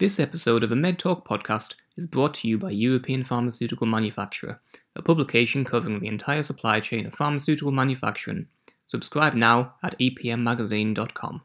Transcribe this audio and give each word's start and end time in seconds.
This 0.00 0.18
episode 0.18 0.64
of 0.64 0.70
the 0.70 0.76
MedTalk 0.76 1.26
podcast 1.26 1.74
is 1.94 2.06
brought 2.06 2.32
to 2.36 2.48
you 2.48 2.56
by 2.56 2.70
European 2.70 3.22
Pharmaceutical 3.22 3.86
Manufacturer, 3.86 4.58
a 4.96 5.02
publication 5.02 5.62
covering 5.62 6.00
the 6.00 6.08
entire 6.08 6.42
supply 6.42 6.80
chain 6.80 7.04
of 7.04 7.12
pharmaceutical 7.12 7.70
manufacturing. 7.70 8.46
Subscribe 8.86 9.34
now 9.34 9.74
at 9.82 9.98
epmmagazine.com. 9.98 11.42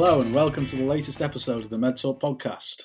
Hello 0.00 0.20
and 0.20 0.32
welcome 0.32 0.64
to 0.64 0.76
the 0.76 0.84
latest 0.84 1.20
episode 1.20 1.64
of 1.64 1.70
the 1.70 1.76
MedTalk 1.76 2.20
podcast, 2.20 2.84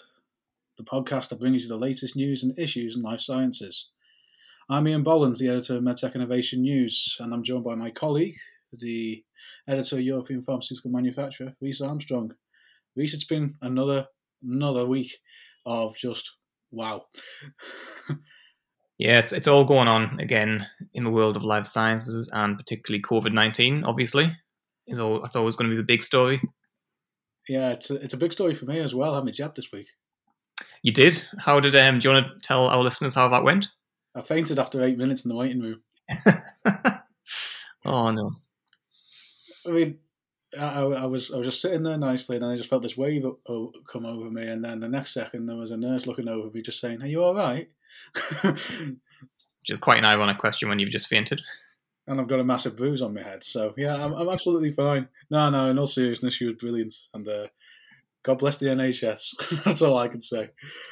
the 0.80 0.84
podcast 0.84 1.30
that 1.30 1.40
brings 1.40 1.62
you 1.62 1.70
the 1.70 1.78
latest 1.78 2.16
news 2.16 2.42
and 2.42 2.58
issues 2.58 2.96
in 2.96 3.04
life 3.04 3.20
sciences. 3.20 3.90
I'm 4.68 4.88
Ian 4.88 5.04
Bolland, 5.04 5.36
the 5.36 5.50
editor 5.50 5.76
of 5.76 5.84
MedTech 5.84 6.16
Innovation 6.16 6.64
News, 6.64 7.18
and 7.20 7.32
I'm 7.32 7.44
joined 7.44 7.66
by 7.66 7.76
my 7.76 7.92
colleague, 7.92 8.34
the 8.72 9.24
editor 9.68 9.98
of 9.98 10.02
European 10.02 10.42
Pharmaceutical 10.42 10.90
Manufacturer, 10.90 11.54
Reece 11.62 11.82
Armstrong. 11.82 12.32
Reece, 12.96 13.14
it's 13.14 13.26
been 13.26 13.58
another 13.62 14.08
another 14.42 14.88
week 14.88 15.16
of 15.68 15.96
just 15.96 16.36
wow. 16.72 17.04
yeah, 18.98 19.20
it's 19.20 19.34
it's 19.34 19.48
all 19.48 19.66
going 19.66 19.88
on 19.88 20.20
again 20.20 20.66
in 20.96 21.04
the 21.04 21.12
world 21.12 21.36
of 21.36 21.44
life 21.44 21.68
sciences 21.68 22.32
and 22.34 22.58
particularly 22.58 23.04
COVID 23.04 23.34
nineteen. 23.34 23.84
Obviously, 23.84 24.36
is 24.88 24.98
all 24.98 25.22
that's 25.22 25.36
always 25.36 25.56
going 25.56 25.70
to 25.70 25.76
be 25.76 25.80
the 25.80 25.86
big 25.86 26.02
story 26.02 26.42
yeah, 27.48 27.72
it's 27.72 27.90
a, 27.90 27.96
it's 27.96 28.14
a 28.14 28.18
big 28.18 28.34
story 28.34 28.54
for 28.54 28.66
me 28.66 28.80
as 28.80 28.96
well. 28.96 29.14
Having 29.16 29.30
a 29.30 29.34
jab 29.34 29.56
this 29.56 29.72
week. 29.72 29.88
You 30.82 30.92
did. 30.92 31.22
How 31.40 31.60
did? 31.60 31.76
Um, 31.76 32.00
do 32.00 32.10
you 32.10 32.16
want 32.16 32.28
to 32.28 32.48
tell 32.48 32.68
our 32.68 32.82
listeners 32.82 33.16
how 33.16 33.28
that 33.30 33.44
went? 33.44 33.68
I 34.16 34.22
fainted 34.22 34.60
after 34.60 34.84
eight 34.84 34.98
minutes 34.98 35.26
in 35.26 35.30
the 35.30 35.36
waiting 35.36 35.62
room. 35.62 35.82
oh 37.86 38.12
no! 38.12 38.32
I 39.66 39.70
mean, 39.70 40.00
I, 40.60 40.82
I, 40.82 41.06
was 41.06 41.32
I 41.32 41.38
was 41.38 41.48
just 41.48 41.62
sitting 41.62 41.84
there 41.84 41.98
nicely, 41.98 42.36
and 42.36 42.44
then 42.44 42.52
I 42.52 42.58
just 42.58 42.70
felt 42.70 42.84
this 42.84 42.98
wave 42.98 43.26
come 43.88 44.06
over 44.06 44.30
me, 44.30 44.48
and 44.48 44.64
then 44.64 44.80
the 44.80 44.90
next 44.90 45.14
second 45.14 45.46
there 45.46 45.56
was 45.56 45.72
a 45.72 45.78
nurse 45.78 46.06
looking 46.06 46.28
over 46.28 46.50
me, 46.50 46.62
just 46.62 46.80
saying, 46.80 47.02
"Are 47.02 47.08
you 47.08 47.24
all 47.24 47.36
right?" 47.36 47.70
Which 48.44 49.70
is 49.70 49.80
quite 49.80 50.00
an 50.00 50.06
ironic 50.06 50.38
question 50.38 50.68
when 50.68 50.80
you've 50.80 50.90
just 50.90 51.08
fainted 51.08 51.42
and 52.08 52.20
I've 52.20 52.28
got 52.28 52.40
a 52.40 52.44
massive 52.44 52.76
bruise 52.76 53.02
on 53.02 53.14
my 53.14 53.22
head. 53.22 53.44
So 53.44 53.74
yeah, 53.78 54.04
I'm, 54.04 54.14
I'm 54.14 54.30
absolutely 54.30 54.72
fine. 54.72 55.08
No, 55.30 55.50
no, 55.50 55.70
in 55.70 55.80
all 55.80 55.86
seriousness, 55.86 56.34
she 56.34 56.46
was 56.46 56.56
brilliant, 56.56 56.94
and 57.14 57.28
uh, 57.28 57.48
God 58.24 58.40
bless 58.40 58.58
the 58.58 58.68
NHS. 58.68 59.64
That's 59.64 59.82
all 59.82 59.98
I 59.98 60.08
can 60.08 60.22
say. 60.22 60.50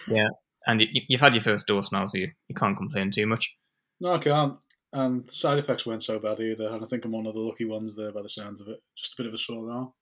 Yeah, 0.08 0.30
and 0.68 0.82
you, 0.82 1.02
have 1.12 1.22
had 1.22 1.34
your 1.34 1.44
first 1.44 1.68
dose 1.68 1.92
now, 1.92 2.06
so 2.06 2.18
you, 2.18 2.32
you 2.48 2.56
can't 2.56 2.78
complain 2.78 3.12
too 3.12 3.28
much. 3.28 3.56
No, 4.00 4.14
I 4.14 4.20
can't. 4.20 4.58
And 4.94 5.30
side 5.32 5.58
effects 5.58 5.86
weren't 5.86 6.04
so 6.04 6.20
bad 6.20 6.40
either, 6.40 6.68
and 6.68 6.84
I 6.84 6.86
think 6.86 7.06
I'm 7.06 7.12
one 7.12 7.26
of 7.26 7.34
the 7.34 7.40
lucky 7.40 7.66
ones 7.66 7.96
there 7.96 8.12
by 8.12 8.22
the 8.22 8.30
sounds 8.30 8.62
of 8.62 8.68
it. 8.68 8.82
Just 8.96 9.14
a 9.14 9.22
bit 9.22 9.28
of 9.28 9.34
a 9.34 9.38
sore 9.38 9.72
arm. 9.72 9.94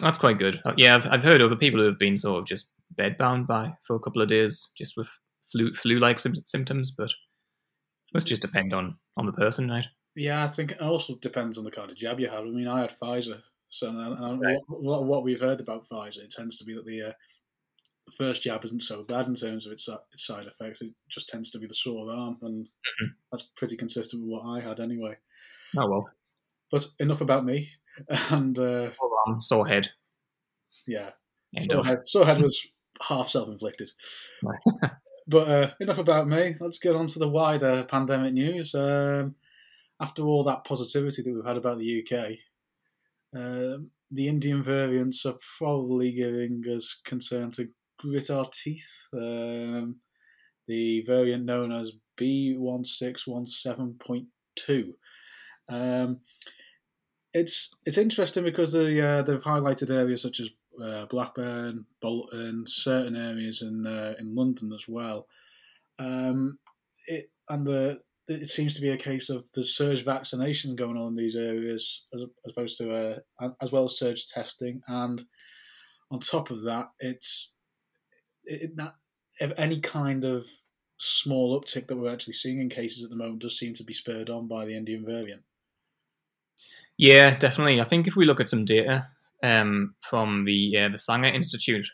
That's 0.00 0.18
quite 0.18 0.38
good. 0.38 0.60
Uh, 0.64 0.74
yeah, 0.76 0.96
I've, 0.96 1.06
I've 1.06 1.24
heard 1.24 1.40
other 1.40 1.56
people 1.56 1.80
who 1.80 1.86
have 1.86 1.98
been 1.98 2.18
sort 2.18 2.40
of 2.40 2.46
just 2.46 2.68
bedbound 2.94 3.46
by 3.46 3.72
for 3.84 3.96
a 3.96 4.00
couple 4.00 4.20
of 4.20 4.28
days, 4.28 4.68
just 4.76 4.96
with 4.96 5.08
flu 5.50 5.72
flu 5.72 5.98
like 5.98 6.18
symptoms, 6.18 6.90
but 6.90 7.08
it 7.08 8.14
must 8.14 8.26
just 8.26 8.42
depend 8.42 8.74
on 8.74 8.96
on 9.16 9.24
the 9.24 9.32
person, 9.32 9.68
right? 9.70 9.86
Yeah, 10.16 10.42
I 10.42 10.46
think 10.46 10.72
it 10.72 10.80
also 10.80 11.14
depends 11.16 11.58
on 11.58 11.64
the 11.64 11.70
kind 11.70 11.90
of 11.90 11.96
jab 11.96 12.18
you 12.18 12.28
have. 12.28 12.40
I 12.40 12.48
mean, 12.48 12.66
I 12.66 12.80
had 12.80 12.98
Pfizer, 12.98 13.42
so 13.68 13.90
and, 13.90 14.40
right. 14.40 14.56
what, 14.66 15.04
what, 15.04 15.22
we've 15.22 15.40
heard 15.40 15.60
about 15.60 15.86
Pfizer, 15.86 16.20
it 16.20 16.30
tends 16.30 16.56
to 16.56 16.64
be 16.64 16.72
that 16.74 16.86
the, 16.86 17.08
uh, 17.08 17.12
the 18.06 18.12
first 18.12 18.42
jab 18.42 18.64
isn't 18.64 18.82
so 18.82 19.02
bad 19.02 19.26
in 19.26 19.34
terms 19.34 19.66
of 19.66 19.72
its, 19.72 19.88
its 20.12 20.26
side 20.26 20.46
effects. 20.46 20.80
It 20.80 20.92
just 21.10 21.28
tends 21.28 21.50
to 21.50 21.58
be 21.58 21.66
the 21.66 21.74
sore 21.74 22.10
arm, 22.10 22.38
and 22.40 22.64
mm-hmm. 22.64 23.06
that's 23.30 23.42
pretty 23.56 23.76
consistent 23.76 24.22
with 24.22 24.30
what 24.30 24.46
I 24.46 24.66
had 24.66 24.80
anyway. 24.80 25.16
Oh 25.76 25.90
well. 25.90 26.08
But 26.70 26.86
enough 26.98 27.20
about 27.20 27.44
me. 27.44 27.70
And 28.30 28.58
uh, 28.58 28.90
sore 28.94 29.10
arm, 29.26 29.40
sore 29.40 29.66
head. 29.66 29.88
Yeah, 30.86 31.12
sore 31.58 31.82
head, 31.82 32.00
sore 32.04 32.26
head 32.26 32.42
was 32.42 32.66
half 33.00 33.30
self-inflicted. 33.30 33.90
but 35.26 35.48
uh, 35.48 35.70
enough 35.80 35.96
about 35.96 36.28
me. 36.28 36.56
Let's 36.60 36.78
get 36.78 36.94
on 36.94 37.06
to 37.06 37.18
the 37.18 37.28
wider 37.28 37.84
pandemic 37.84 38.34
news. 38.34 38.74
Um, 38.74 39.34
after 40.00 40.22
all 40.22 40.44
that 40.44 40.64
positivity 40.64 41.22
that 41.22 41.34
we've 41.34 41.46
had 41.46 41.56
about 41.56 41.78
the 41.78 42.02
UK, 42.02 42.36
uh, 43.34 43.78
the 44.10 44.28
Indian 44.28 44.62
variants 44.62 45.24
are 45.26 45.36
probably 45.58 46.12
giving 46.12 46.62
us 46.68 47.00
concern 47.04 47.50
to 47.52 47.68
grit 47.98 48.30
our 48.30 48.44
teeth. 48.52 49.08
Um, 49.12 49.96
the 50.68 51.00
variant 51.02 51.44
known 51.44 51.72
as 51.72 51.92
B1617.2. 52.18 54.92
Um, 55.68 56.20
it's 57.32 57.74
it's 57.84 57.98
interesting 57.98 58.44
because 58.44 58.70
they 58.72 59.00
uh, 59.00 59.22
they've 59.22 59.42
highlighted 59.42 59.90
areas 59.90 60.22
such 60.22 60.38
as 60.40 60.50
uh, 60.82 61.06
Blackburn, 61.06 61.84
Bolton, 62.00 62.64
certain 62.66 63.16
areas 63.16 63.62
in 63.62 63.86
uh, 63.86 64.14
in 64.18 64.34
London 64.34 64.72
as 64.72 64.86
well. 64.88 65.28
Um, 65.98 66.58
it, 67.06 67.30
and 67.48 67.66
the 67.66 68.00
it 68.28 68.48
seems 68.48 68.74
to 68.74 68.80
be 68.80 68.90
a 68.90 68.96
case 68.96 69.30
of 69.30 69.50
the 69.52 69.62
surge 69.62 70.04
vaccination 70.04 70.74
going 70.76 70.96
on 70.96 71.08
in 71.08 71.16
these 71.16 71.36
areas 71.36 72.04
as, 72.14 72.22
opposed 72.48 72.78
to 72.78 73.20
uh, 73.40 73.48
as 73.62 73.72
well 73.72 73.84
as 73.84 73.98
surge 73.98 74.26
testing 74.26 74.80
and 74.88 75.24
on 76.10 76.20
top 76.20 76.50
of 76.50 76.62
that 76.64 76.88
it's 77.00 77.52
it, 78.44 78.76
that 78.76 78.94
any 79.58 79.80
kind 79.80 80.24
of 80.24 80.46
small 80.98 81.60
uptick 81.60 81.86
that 81.86 81.96
we're 81.96 82.12
actually 82.12 82.32
seeing 82.32 82.60
in 82.60 82.68
cases 82.68 83.04
at 83.04 83.10
the 83.10 83.16
moment 83.16 83.40
does 83.40 83.58
seem 83.58 83.74
to 83.74 83.84
be 83.84 83.92
spurred 83.92 84.30
on 84.30 84.48
by 84.48 84.64
the 84.64 84.74
Indian 84.74 85.04
variant. 85.04 85.42
Yeah, 86.96 87.36
definitely. 87.36 87.80
I 87.80 87.84
think 87.84 88.06
if 88.06 88.16
we 88.16 88.24
look 88.24 88.40
at 88.40 88.48
some 88.48 88.64
data 88.64 89.08
um, 89.42 89.94
from 90.00 90.44
the 90.44 90.78
uh, 90.78 90.88
the 90.88 90.98
Sanger 90.98 91.28
Institute, 91.28 91.86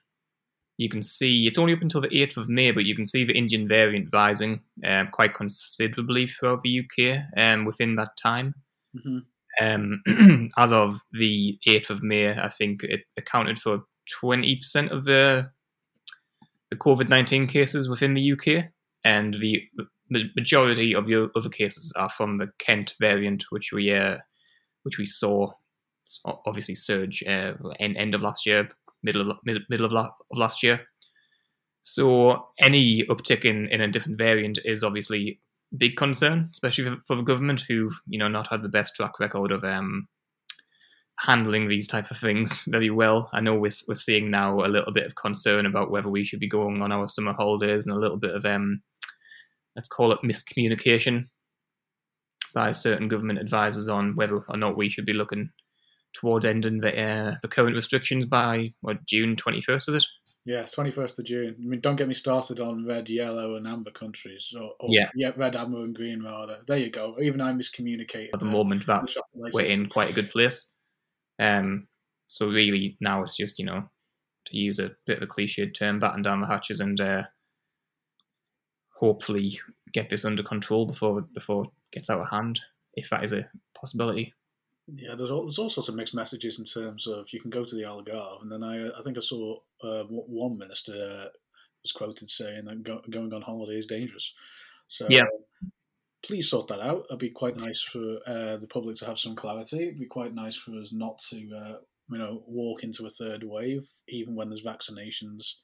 you 0.78 0.88
can 0.88 1.03
see 1.03 1.47
it's 1.47 1.59
only 1.59 1.75
up 1.75 1.83
until 1.83 2.00
the 2.00 2.09
8th 2.09 2.37
of 2.37 2.49
May, 2.49 2.71
but 2.71 2.84
you 2.84 2.94
can 2.94 3.06
see 3.06 3.25
the 3.25 3.37
Indian 3.37 3.69
variant 3.69 4.09
rising 4.12 4.60
um, 4.87 5.09
quite 5.12 5.34
considerably 5.34 6.27
throughout 6.27 6.62
the 6.62 6.81
UK 6.81 7.25
um, 7.37 7.65
within 7.65 7.97
that 7.97 8.16
time. 8.21 8.55
Mm-hmm. 8.97 9.19
Um, 9.61 10.49
as 10.59 10.72
of 10.72 11.00
the 11.12 11.59
8th 11.69 11.91
of 11.91 12.03
May, 12.03 12.31
I 12.31 12.49
think 12.49 12.84
it 12.84 13.03
accounted 13.16 13.59
for 13.59 13.82
20% 14.22 14.91
of 14.91 15.05
the, 15.05 15.50
the 16.71 16.77
COVID 16.77 17.09
19 17.09 17.47
cases 17.47 17.88
within 17.88 18.15
the 18.15 18.32
UK, 18.32 18.71
and 19.05 19.34
the, 19.34 19.62
the 20.09 20.25
majority 20.37 20.94
of 20.94 21.09
your 21.09 21.31
other 21.37 21.50
cases 21.50 21.93
are 21.97 22.11
from 22.11 22.37
the 22.37 22.50
Kent 22.59 22.94
variant, 23.00 23.44
which 23.50 23.72
we 23.72 23.93
uh, 23.93 24.19
which 24.84 24.99
we 24.99 25.06
saw 25.06 25.53
obviously 26.25 26.75
surge 26.75 27.22
uh, 27.27 27.55
end, 27.78 27.97
end 27.97 28.15
of 28.15 28.22
last 28.22 28.47
year, 28.47 28.69
middle 29.02 29.30
of 29.30 29.38
middle 29.44 29.86
of, 29.86 29.92
la- 29.92 30.10
of 30.30 30.38
last 30.38 30.62
year. 30.62 30.80
So 31.82 32.46
any 32.60 33.02
uptick 33.06 33.44
in, 33.44 33.66
in 33.68 33.80
a 33.80 33.88
different 33.88 34.18
variant 34.18 34.58
is 34.64 34.84
obviously 34.84 35.40
big 35.76 35.96
concern, 35.96 36.48
especially 36.52 36.84
for, 36.84 36.96
for, 37.06 37.16
the 37.16 37.22
government, 37.22 37.64
who've 37.68 37.98
you 38.06 38.18
know 38.18 38.28
not 38.28 38.48
had 38.48 38.62
the 38.62 38.68
best 38.68 38.94
track 38.94 39.18
record 39.18 39.50
of 39.50 39.64
um, 39.64 40.06
handling 41.18 41.68
these 41.68 41.88
type 41.88 42.10
of 42.10 42.16
things 42.16 42.62
very 42.68 42.90
well. 42.90 43.28
I 43.32 43.40
know 43.40 43.54
we're, 43.54 43.70
we're 43.88 43.94
seeing 43.94 44.30
now 44.30 44.60
a 44.60 44.68
little 44.68 44.92
bit 44.92 45.06
of 45.06 45.14
concern 45.14 45.66
about 45.66 45.90
whether 45.90 46.08
we 46.08 46.24
should 46.24 46.40
be 46.40 46.48
going 46.48 46.82
on 46.82 46.92
our 46.92 47.08
summer 47.08 47.32
holidays 47.32 47.86
and 47.86 47.96
a 47.96 48.00
little 48.00 48.19
bit 48.19 48.32
of 48.32 48.44
um, 48.44 48.82
let's 49.76 49.88
call 49.88 50.12
it 50.12 50.20
miscommunication 50.24 51.26
by 52.54 52.72
certain 52.72 53.08
government 53.08 53.38
advisors 53.38 53.88
on 53.88 54.14
whether 54.14 54.44
or 54.48 54.56
not 54.56 54.76
we 54.76 54.88
should 54.88 55.06
be 55.06 55.14
looking 55.14 55.50
towards 56.12 56.45
ending 56.45 56.81
the 56.81 57.00
uh, 57.00 57.37
the 57.43 57.49
current 57.49 57.77
restrictions 57.77 58.25
by 58.25 58.73
what 58.81 59.05
June 59.06 59.37
twenty 59.37 59.61
first 59.61 59.88
is 59.88 59.94
it? 59.97 60.05
Yeah, 60.44 60.62
twenty 60.62 60.91
first 60.91 61.19
of 61.19 61.25
June. 61.25 61.56
I 61.59 61.64
mean, 61.64 61.81
don't 61.81 61.97
get 61.97 62.09
me 62.09 62.14
started 62.14 62.61
on 62.61 62.87
red, 62.87 63.09
yellow, 63.09 63.56
and 63.56 63.67
amber 63.67 63.91
countries. 63.91 64.53
Or, 64.56 64.73
or 64.81 64.88
yeah, 64.91 65.09
yeah, 65.14 65.32
red, 65.37 65.56
amber, 65.56 65.82
and 65.82 65.94
green 65.94 66.23
rather. 66.23 66.59
There 66.67 66.79
you 66.79 66.91
go. 66.91 67.17
Even 67.20 67.41
I 67.41 67.53
miscommunicated. 67.53 68.31
At 68.35 68.41
the 68.41 68.47
moment, 68.47 68.87
that 68.87 69.09
we're 69.35 69.67
in 69.67 69.88
quite 69.88 70.11
a 70.11 70.14
good 70.14 70.31
place. 70.31 70.67
Um, 71.38 71.88
so 72.26 72.49
really 72.49 72.97
now 73.00 73.23
it's 73.23 73.37
just 73.37 73.58
you 73.58 73.65
know 73.65 73.88
to 74.47 74.56
use 74.56 74.79
a 74.79 74.93
bit 75.06 75.19
of 75.19 75.23
a 75.23 75.26
cliched 75.26 75.75
term, 75.75 75.99
batten 75.99 76.23
down 76.23 76.41
the 76.41 76.47
hatches 76.47 76.81
and 76.81 77.00
uh, 77.00 77.25
hopefully 78.97 79.58
get 79.93 80.11
this 80.11 80.25
under 80.25 80.43
control 80.43 80.87
before 80.87 81.23
before 81.23 81.65
it 81.65 81.70
gets 81.93 82.11
out 82.11 82.20
of 82.20 82.31
hand, 82.31 82.61
if 82.94 83.11
that 83.11 83.25
is 83.25 83.32
a 83.32 83.49
possibility. 83.75 84.35
Yeah, 84.88 85.14
there's 85.17 85.31
all, 85.31 85.44
there's 85.44 85.58
all 85.58 85.70
sorts 85.70 85.88
of 85.88 85.94
mixed 85.94 86.14
messages 86.14 86.58
in 86.58 86.64
terms 86.64 87.06
of 87.06 87.26
you 87.32 87.40
can 87.40 87.50
go 87.50 87.64
to 87.64 87.75
the 87.75 87.82
Algarve, 87.82 88.43
and 88.43 88.50
then 88.50 88.62
I 88.62 88.88
I 88.99 89.02
think 89.02 89.17
I 89.17 89.20
saw 89.20 89.58
uh, 89.82 90.05
one 90.05 90.58
minister 90.58 91.31
was 91.82 91.93
quoted 91.93 92.31
saying 92.31 92.64
that 92.64 92.82
go, 92.82 93.00
going 93.11 93.32
on 93.32 93.43
holiday 93.43 93.79
is 93.79 93.87
dangerous. 93.87 94.34
So 94.88 95.06
yeah. 95.08 95.23
please 96.25 96.49
sort 96.49 96.69
that 96.69 96.81
out. 96.81 97.06
It'd 97.08 97.19
be 97.19 97.31
quite 97.31 97.56
nice 97.56 97.81
for 97.81 98.19
uh, 98.26 98.56
the 98.56 98.69
public 98.69 98.96
to 98.96 99.06
have 99.06 99.19
some 99.19 99.34
clarity. 99.34 99.82
It'd 99.82 99.99
be 99.99 100.06
quite 100.06 100.34
nice 100.34 100.56
for 100.56 100.73
us 100.79 100.93
not 100.93 101.19
to 101.31 101.50
uh, 101.56 101.76
you 102.11 102.19
know, 102.19 102.43
walk 102.46 102.84
into 102.84 103.06
a 103.06 103.11
third 103.11 103.43
wave, 103.43 103.88
even 104.08 104.34
when 104.34 104.49
there's 104.49 104.64
vaccinations. 104.64 105.55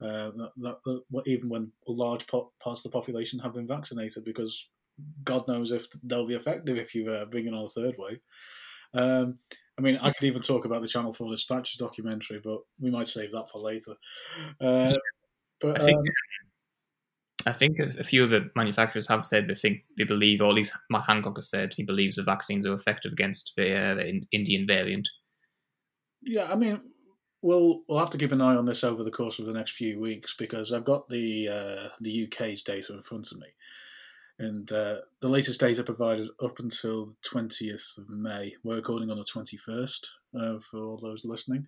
Uh, 0.00 0.30
that, 0.36 0.50
that, 0.56 0.76
that, 0.84 1.22
even 1.26 1.48
when 1.48 1.70
large 1.86 2.26
parts 2.26 2.50
of 2.66 2.82
the 2.82 2.88
population 2.88 3.38
have 3.38 3.54
been 3.54 3.68
vaccinated, 3.68 4.24
because 4.24 4.68
God 5.24 5.48
knows 5.48 5.72
if 5.72 5.86
they'll 6.04 6.26
be 6.26 6.34
effective 6.34 6.76
if 6.76 6.94
you 6.94 7.08
uh, 7.10 7.24
bring 7.26 7.46
in 7.46 7.54
on 7.54 7.64
a 7.64 7.68
third 7.68 7.94
wave. 7.98 8.20
Um, 8.94 9.38
I 9.78 9.82
mean, 9.82 9.98
I 10.02 10.10
could 10.10 10.26
even 10.26 10.42
talk 10.42 10.64
about 10.64 10.82
the 10.82 10.88
Channel 10.88 11.14
4 11.14 11.30
Dispatches 11.30 11.76
documentary, 11.76 12.40
but 12.44 12.60
we 12.80 12.90
might 12.90 13.08
save 13.08 13.32
that 13.32 13.48
for 13.50 13.58
later. 13.58 13.94
Uh, 14.60 14.94
but 15.60 15.80
I 15.80 15.84
think, 15.84 15.98
um, 15.98 16.04
I 17.46 17.52
think 17.52 17.78
a 17.78 18.04
few 18.04 18.22
of 18.22 18.30
the 18.30 18.50
manufacturers 18.54 19.08
have 19.08 19.24
said 19.24 19.48
they 19.48 19.54
think 19.54 19.84
they 19.96 20.04
believe, 20.04 20.40
or 20.40 20.48
at 20.48 20.54
least 20.54 20.74
Matt 20.90 21.04
Hancock 21.06 21.38
has 21.38 21.48
said 21.48 21.72
he 21.74 21.82
believes 21.82 22.16
the 22.16 22.22
vaccines 22.22 22.66
are 22.66 22.74
effective 22.74 23.12
against 23.12 23.52
the, 23.56 23.74
uh, 23.74 23.94
the 23.94 24.22
Indian 24.32 24.66
variant. 24.66 25.08
Yeah, 26.22 26.52
I 26.52 26.54
mean, 26.54 26.80
we'll 27.42 27.82
we'll 27.88 27.98
have 27.98 28.10
to 28.10 28.18
keep 28.18 28.32
an 28.32 28.40
eye 28.40 28.54
on 28.54 28.64
this 28.64 28.84
over 28.84 29.02
the 29.02 29.10
course 29.10 29.38
of 29.38 29.46
the 29.46 29.52
next 29.52 29.72
few 29.72 30.00
weeks 30.00 30.34
because 30.38 30.72
I've 30.72 30.84
got 30.84 31.08
the 31.08 31.48
uh, 31.48 31.88
the 32.00 32.26
UK's 32.26 32.62
data 32.62 32.94
in 32.94 33.02
front 33.02 33.30
of 33.32 33.38
me, 33.38 33.48
and 34.38 34.70
uh, 34.72 34.96
the 35.20 35.28
latest 35.28 35.60
data 35.60 35.82
provided 35.82 36.28
up 36.42 36.58
until 36.58 37.06
the 37.06 37.14
twentieth 37.24 37.86
of 37.98 38.08
May. 38.08 38.54
We're 38.64 38.76
recording 38.76 39.10
on 39.10 39.18
the 39.18 39.24
twenty 39.24 39.56
first 39.56 40.08
uh, 40.38 40.58
for 40.70 40.84
all 40.84 40.98
those 40.98 41.24
listening. 41.24 41.66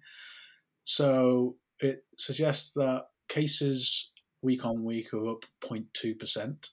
So 0.84 1.56
it 1.80 2.04
suggests 2.18 2.72
that 2.72 3.06
cases 3.28 4.10
week 4.42 4.64
on 4.64 4.84
week 4.84 5.12
are 5.14 5.28
up 5.28 5.44
0.2 5.62 6.18
percent, 6.18 6.68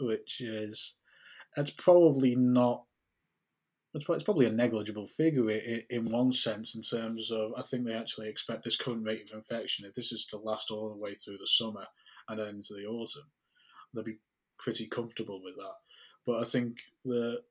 which 0.00 0.40
is 0.40 0.94
that's 1.56 1.70
probably 1.70 2.34
not 2.36 2.84
it's 3.94 4.24
probably 4.24 4.46
a 4.46 4.50
negligible 4.50 5.06
figure 5.06 5.48
in 5.50 6.06
one 6.06 6.32
sense 6.32 6.74
in 6.74 6.82
terms 6.82 7.30
of 7.30 7.52
I 7.56 7.62
think 7.62 7.86
they 7.86 7.94
actually 7.94 8.28
expect 8.28 8.64
this 8.64 8.76
current 8.76 9.06
rate 9.06 9.30
of 9.30 9.38
infection, 9.38 9.86
if 9.86 9.94
this 9.94 10.10
is 10.10 10.26
to 10.26 10.36
last 10.38 10.70
all 10.70 10.90
the 10.90 10.96
way 10.96 11.14
through 11.14 11.38
the 11.38 11.46
summer 11.46 11.86
and 12.28 12.38
then 12.38 12.48
into 12.48 12.74
the 12.74 12.86
autumn, 12.86 13.30
they'll 13.92 14.02
be 14.02 14.18
pretty 14.58 14.86
comfortable 14.86 15.40
with 15.42 15.56
that. 15.56 15.74
But 16.26 16.40
I 16.40 16.44
think 16.44 16.78
the 17.04 17.42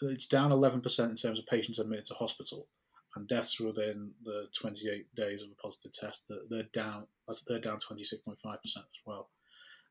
it's 0.00 0.26
down 0.26 0.52
11% 0.52 0.76
in 1.08 1.14
terms 1.16 1.38
of 1.40 1.46
patients 1.46 1.80
admitted 1.80 2.04
to 2.06 2.14
hospital 2.14 2.68
and 3.16 3.26
deaths 3.26 3.58
within 3.58 4.12
the 4.22 4.46
28 4.56 5.12
days 5.16 5.42
of 5.42 5.48
a 5.50 5.60
positive 5.60 5.92
test. 5.92 6.30
They're 6.48 6.62
down. 6.72 7.06
They're 7.48 7.58
down 7.58 7.78
26.5% 7.78 8.36
as 8.54 8.82
well. 9.04 9.28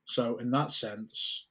So 0.05 0.37
in 0.37 0.49
that 0.51 0.71
sense, 0.71 1.47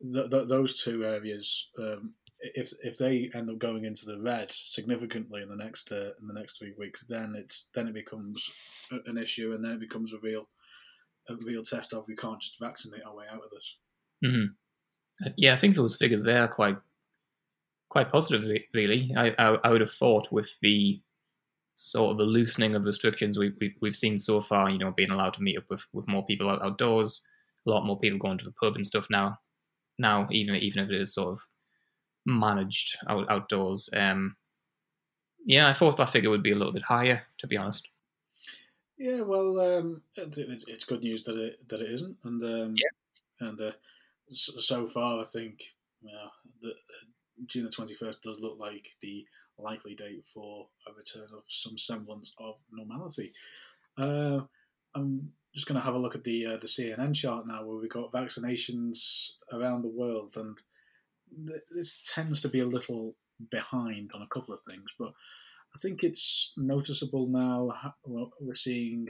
th- 0.00 0.30
th- 0.30 0.46
those 0.46 0.80
two 0.80 1.04
areas 1.04 1.70
um, 1.78 2.14
if 2.40 2.72
if 2.84 2.96
they 2.98 3.30
end 3.34 3.50
up 3.50 3.58
going 3.58 3.84
into 3.84 4.06
the 4.06 4.20
red 4.20 4.52
significantly 4.52 5.42
in 5.42 5.48
the 5.48 5.56
next 5.56 5.90
uh, 5.90 6.12
in 6.20 6.28
the 6.28 6.38
next 6.38 6.58
three 6.58 6.72
weeks, 6.78 7.04
then 7.06 7.34
it's 7.36 7.68
then 7.74 7.88
it 7.88 7.94
becomes 7.94 8.48
an 9.06 9.18
issue, 9.18 9.52
and 9.54 9.64
then 9.64 9.72
it 9.72 9.80
becomes 9.80 10.12
a 10.12 10.18
real 10.18 10.48
a 11.28 11.34
real 11.44 11.62
test 11.62 11.92
of 11.92 12.06
we 12.06 12.14
can't 12.14 12.40
just 12.40 12.60
vaccinate 12.60 13.04
our 13.04 13.14
way 13.14 13.26
out 13.30 13.42
of 13.42 13.50
this. 13.50 13.76
Mm-hmm. 14.24 15.30
Yeah, 15.36 15.52
I 15.52 15.56
think 15.56 15.74
those 15.74 15.96
figures 15.96 16.22
there 16.22 16.42
are 16.42 16.48
quite 16.48 16.76
quite 17.88 18.12
positive. 18.12 18.44
Really, 18.74 19.12
I, 19.16 19.34
I, 19.38 19.58
I 19.64 19.70
would 19.70 19.80
have 19.80 19.92
thought 19.92 20.30
with 20.30 20.50
the 20.62 21.00
sort 21.74 22.12
of 22.12 22.18
the 22.18 22.24
loosening 22.24 22.74
of 22.74 22.84
restrictions 22.84 23.38
we, 23.38 23.52
we 23.60 23.74
we've 23.80 23.96
seen 23.96 24.18
so 24.18 24.40
far, 24.40 24.70
you 24.70 24.78
know, 24.78 24.92
being 24.92 25.10
allowed 25.10 25.34
to 25.34 25.42
meet 25.42 25.58
up 25.58 25.64
with, 25.70 25.84
with 25.92 26.08
more 26.08 26.26
people 26.26 26.50
out, 26.50 26.62
outdoors, 26.62 27.22
a 27.66 27.70
lot 27.70 27.86
more 27.86 27.98
people 27.98 28.18
going 28.18 28.38
to 28.38 28.44
the 28.44 28.52
pub 28.52 28.76
and 28.76 28.86
stuff 28.86 29.06
now. 29.10 29.38
Now, 29.98 30.28
even 30.30 30.54
even 30.56 30.84
if 30.84 30.90
it 30.90 31.00
is 31.00 31.14
sort 31.14 31.34
of 31.34 31.40
managed 32.26 32.98
out, 33.08 33.30
outdoors. 33.30 33.88
Um, 33.92 34.36
yeah, 35.44 35.68
I 35.68 35.72
thought 35.72 35.96
that 35.96 36.10
figure 36.10 36.30
would 36.30 36.42
be 36.42 36.52
a 36.52 36.56
little 36.56 36.72
bit 36.72 36.82
higher, 36.82 37.22
to 37.38 37.46
be 37.46 37.56
honest. 37.56 37.88
Yeah, 38.98 39.22
well, 39.22 39.60
um, 39.60 40.02
it's, 40.16 40.38
it's, 40.38 40.84
good 40.84 41.04
news 41.04 41.22
that 41.22 41.36
it 41.36 41.68
that 41.68 41.80
it 41.80 41.90
isn't, 41.92 42.16
and 42.24 42.42
um, 42.42 42.74
yeah, 42.76 43.48
and 43.48 43.60
uh, 43.60 43.70
so 44.30 44.86
far 44.86 45.20
I 45.20 45.24
think 45.24 45.62
yeah, 46.02 46.28
the, 46.62 46.74
June 47.46 47.64
the 47.64 47.70
twenty 47.70 47.94
first 47.94 48.22
does 48.22 48.40
look 48.40 48.58
like 48.58 48.88
the 49.00 49.26
likely 49.58 49.94
date 49.94 50.24
for 50.32 50.68
a 50.86 50.92
return 50.92 51.28
of 51.36 51.42
some 51.48 51.76
semblance 51.76 52.32
of 52.38 52.56
normality. 52.70 53.32
Uh, 53.96 54.40
I'm 54.94 55.32
just 55.54 55.66
going 55.66 55.78
to 55.78 55.84
have 55.84 55.94
a 55.94 55.98
look 55.98 56.14
at 56.14 56.24
the 56.24 56.46
uh, 56.46 56.56
the 56.56 56.66
CNN 56.66 57.14
chart 57.14 57.46
now, 57.46 57.64
where 57.64 57.76
we've 57.76 57.90
got 57.90 58.12
vaccinations 58.12 59.30
around 59.52 59.82
the 59.82 59.88
world, 59.88 60.36
and 60.36 60.58
this 61.70 62.02
tends 62.14 62.40
to 62.42 62.48
be 62.48 62.60
a 62.60 62.66
little 62.66 63.14
behind 63.50 64.10
on 64.14 64.22
a 64.22 64.28
couple 64.28 64.54
of 64.54 64.60
things, 64.62 64.86
but 64.98 65.12
I 65.74 65.78
think 65.78 66.02
it's 66.02 66.52
noticeable 66.56 67.26
now. 67.26 67.92
We're 68.06 68.54
seeing 68.54 69.08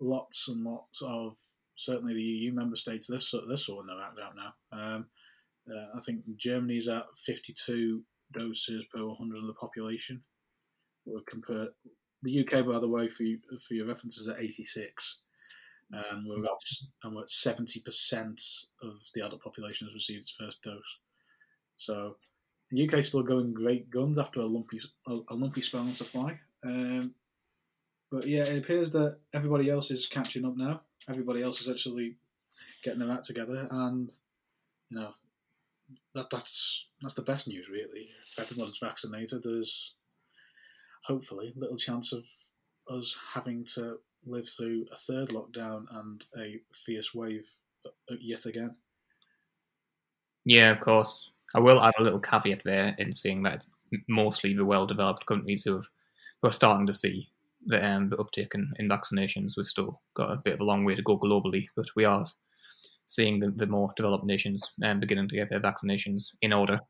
lots 0.00 0.48
and 0.48 0.64
lots 0.64 1.00
of 1.02 1.36
certainly 1.76 2.14
the 2.14 2.22
EU 2.22 2.52
member 2.52 2.76
states. 2.76 3.06
This 3.06 3.34
this 3.48 3.68
one 3.68 3.86
they're 3.86 4.00
out 4.00 4.36
now. 4.36 4.54
Um, 4.72 5.06
uh, 5.70 5.86
I 5.96 6.00
think 6.00 6.22
Germany's 6.36 6.88
at 6.88 7.06
52 7.24 8.02
doses 8.32 8.84
per 8.92 9.04
100 9.04 9.38
of 9.38 9.46
the 9.46 9.54
population. 9.54 10.22
We're 11.04 11.20
compared 11.28 11.68
the 12.22 12.40
UK, 12.40 12.64
by 12.66 12.78
the 12.78 12.88
way, 12.88 13.08
for 13.08 13.24
you, 13.24 13.38
for 13.66 13.74
your 13.74 13.86
references, 13.86 14.28
at 14.28 14.38
86. 14.38 15.18
Um, 15.92 16.24
we're 16.26 16.44
at, 16.44 16.50
and 17.02 17.14
we're 17.14 17.22
at 17.22 17.28
70% 17.28 18.64
of 18.82 19.00
the 19.14 19.26
adult 19.26 19.42
population 19.42 19.86
has 19.86 19.94
received 19.94 20.20
its 20.20 20.30
first 20.30 20.62
dose. 20.62 20.98
So 21.76 22.16
the 22.70 22.88
UK 22.88 23.04
still 23.04 23.22
going 23.22 23.52
great 23.52 23.90
guns 23.90 24.18
after 24.18 24.40
a 24.40 24.46
lumpy 24.46 24.80
a, 25.06 25.18
a 25.28 25.34
lumpy 25.34 25.60
spell 25.62 25.82
on 25.82 25.92
supply. 25.92 26.38
Um, 26.64 27.14
but 28.12 28.26
yeah, 28.26 28.44
it 28.44 28.58
appears 28.58 28.90
that 28.90 29.16
everybody 29.32 29.70
else 29.70 29.90
is 29.90 30.06
catching 30.06 30.44
up 30.44 30.54
now. 30.54 30.82
Everybody 31.08 31.42
else 31.42 31.62
is 31.62 31.68
actually 31.68 32.16
getting 32.84 33.00
their 33.00 33.10
act 33.10 33.24
together, 33.24 33.66
and 33.70 34.12
you 34.90 35.00
know 35.00 35.12
that 36.14 36.28
that's 36.30 36.88
that's 37.00 37.14
the 37.14 37.22
best 37.22 37.48
news 37.48 37.70
really. 37.70 38.10
If 38.30 38.38
everyone's 38.38 38.78
vaccinated, 38.78 39.42
there's 39.42 39.94
hopefully 41.04 41.54
little 41.56 41.78
chance 41.78 42.12
of 42.12 42.22
us 42.90 43.16
having 43.32 43.64
to 43.74 43.96
live 44.26 44.48
through 44.48 44.86
a 44.92 44.96
third 44.96 45.30
lockdown 45.30 45.86
and 45.90 46.22
a 46.38 46.60
fierce 46.84 47.14
wave 47.14 47.46
uh, 47.86 48.14
yet 48.20 48.44
again. 48.44 48.76
Yeah, 50.44 50.70
of 50.70 50.80
course. 50.80 51.30
I 51.54 51.60
will 51.60 51.82
add 51.82 51.94
a 51.98 52.02
little 52.02 52.20
caveat 52.20 52.62
there 52.64 52.94
in 52.98 53.12
saying 53.12 53.42
that 53.44 53.54
it's 53.54 53.66
mostly 54.08 54.54
the 54.54 54.64
well-developed 54.64 55.26
countries 55.26 55.64
who 55.64 55.74
have 55.74 55.86
who 56.40 56.48
are 56.48 56.52
starting 56.52 56.86
to 56.86 56.92
see 56.92 57.31
the, 57.66 57.84
um, 57.84 58.08
the 58.08 58.16
uptake 58.16 58.54
in, 58.54 58.72
in 58.78 58.88
vaccinations. 58.88 59.52
We've 59.56 59.66
still 59.66 60.00
got 60.14 60.32
a 60.32 60.40
bit 60.44 60.54
of 60.54 60.60
a 60.60 60.64
long 60.64 60.84
way 60.84 60.94
to 60.94 61.02
go 61.02 61.18
globally, 61.18 61.66
but 61.76 61.86
we 61.96 62.04
are 62.04 62.24
seeing 63.06 63.40
the, 63.40 63.50
the 63.50 63.66
more 63.66 63.92
developed 63.96 64.24
nations 64.24 64.66
um, 64.84 65.00
beginning 65.00 65.28
to 65.28 65.36
get 65.36 65.50
their 65.50 65.60
vaccinations 65.60 66.28
in 66.40 66.52
order. 66.52 66.80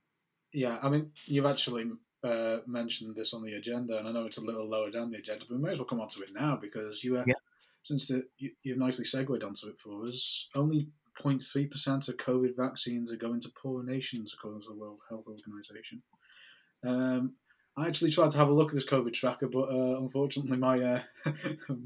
Yeah, 0.52 0.78
I 0.82 0.88
mean, 0.88 1.10
you've 1.26 1.46
actually 1.46 1.86
uh, 2.24 2.58
mentioned 2.66 3.16
this 3.16 3.34
on 3.34 3.42
the 3.42 3.54
agenda, 3.54 3.98
and 3.98 4.06
I 4.06 4.12
know 4.12 4.26
it's 4.26 4.38
a 4.38 4.42
little 4.42 4.68
lower 4.68 4.90
down 4.90 5.10
the 5.10 5.18
agenda, 5.18 5.44
but 5.48 5.56
we 5.56 5.62
may 5.62 5.72
as 5.72 5.78
well 5.78 5.86
come 5.86 6.00
on 6.00 6.08
to 6.08 6.22
it 6.22 6.30
now 6.34 6.58
because 6.60 7.02
you, 7.02 7.16
uh, 7.16 7.24
yeah. 7.26 7.34
since 7.82 8.08
the, 8.08 8.22
you, 8.38 8.50
you've 8.62 8.78
nicely 8.78 9.04
segued 9.04 9.42
onto 9.42 9.68
it 9.68 9.78
for 9.82 10.04
us, 10.04 10.48
only 10.54 10.88
0.3% 11.20 12.08
of 12.08 12.16
COVID 12.16 12.56
vaccines 12.56 13.12
are 13.12 13.16
going 13.16 13.40
to 13.40 13.52
poor 13.60 13.82
nations, 13.82 14.34
according 14.34 14.60
to 14.62 14.68
the 14.68 14.78
World 14.78 15.00
Health 15.08 15.26
Organization. 15.26 16.02
Um, 16.84 17.34
I 17.76 17.88
actually 17.88 18.10
tried 18.10 18.30
to 18.32 18.38
have 18.38 18.48
a 18.48 18.52
look 18.52 18.68
at 18.68 18.74
this 18.74 18.88
COVID 18.88 19.14
tracker, 19.14 19.48
but 19.48 19.70
uh, 19.70 19.98
unfortunately, 19.98 20.58
my 20.58 20.78
uh, 20.82 21.02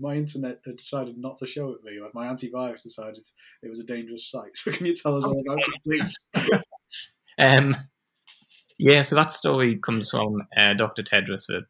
my 0.01 0.15
internet 0.15 0.61
had 0.65 0.77
decided 0.77 1.17
not 1.17 1.37
to 1.37 1.47
show 1.47 1.71
it 1.71 1.85
me. 1.85 2.01
My 2.13 2.27
antivirus 2.27 2.83
decided 2.83 3.25
it 3.63 3.71
was 3.71 3.81
a 3.81 3.85
dangerous 3.85 4.31
site. 4.31 4.51
So, 4.55 4.73
can 4.73 4.87
you 4.87 4.95
tell 4.95 5.17
us 5.17 5.25
all 5.25 5.41
about 5.47 5.59
it, 5.59 5.83
please? 5.85 6.61
um, 7.39 7.77
yeah, 8.79 9.03
so 9.03 9.15
that 9.17 9.31
story 9.31 9.77
comes 9.77 10.11
from 10.11 10.43
uh, 10.57 10.75
Dr. 10.75 11.03
Tedros, 11.03 11.47
the 11.47 11.63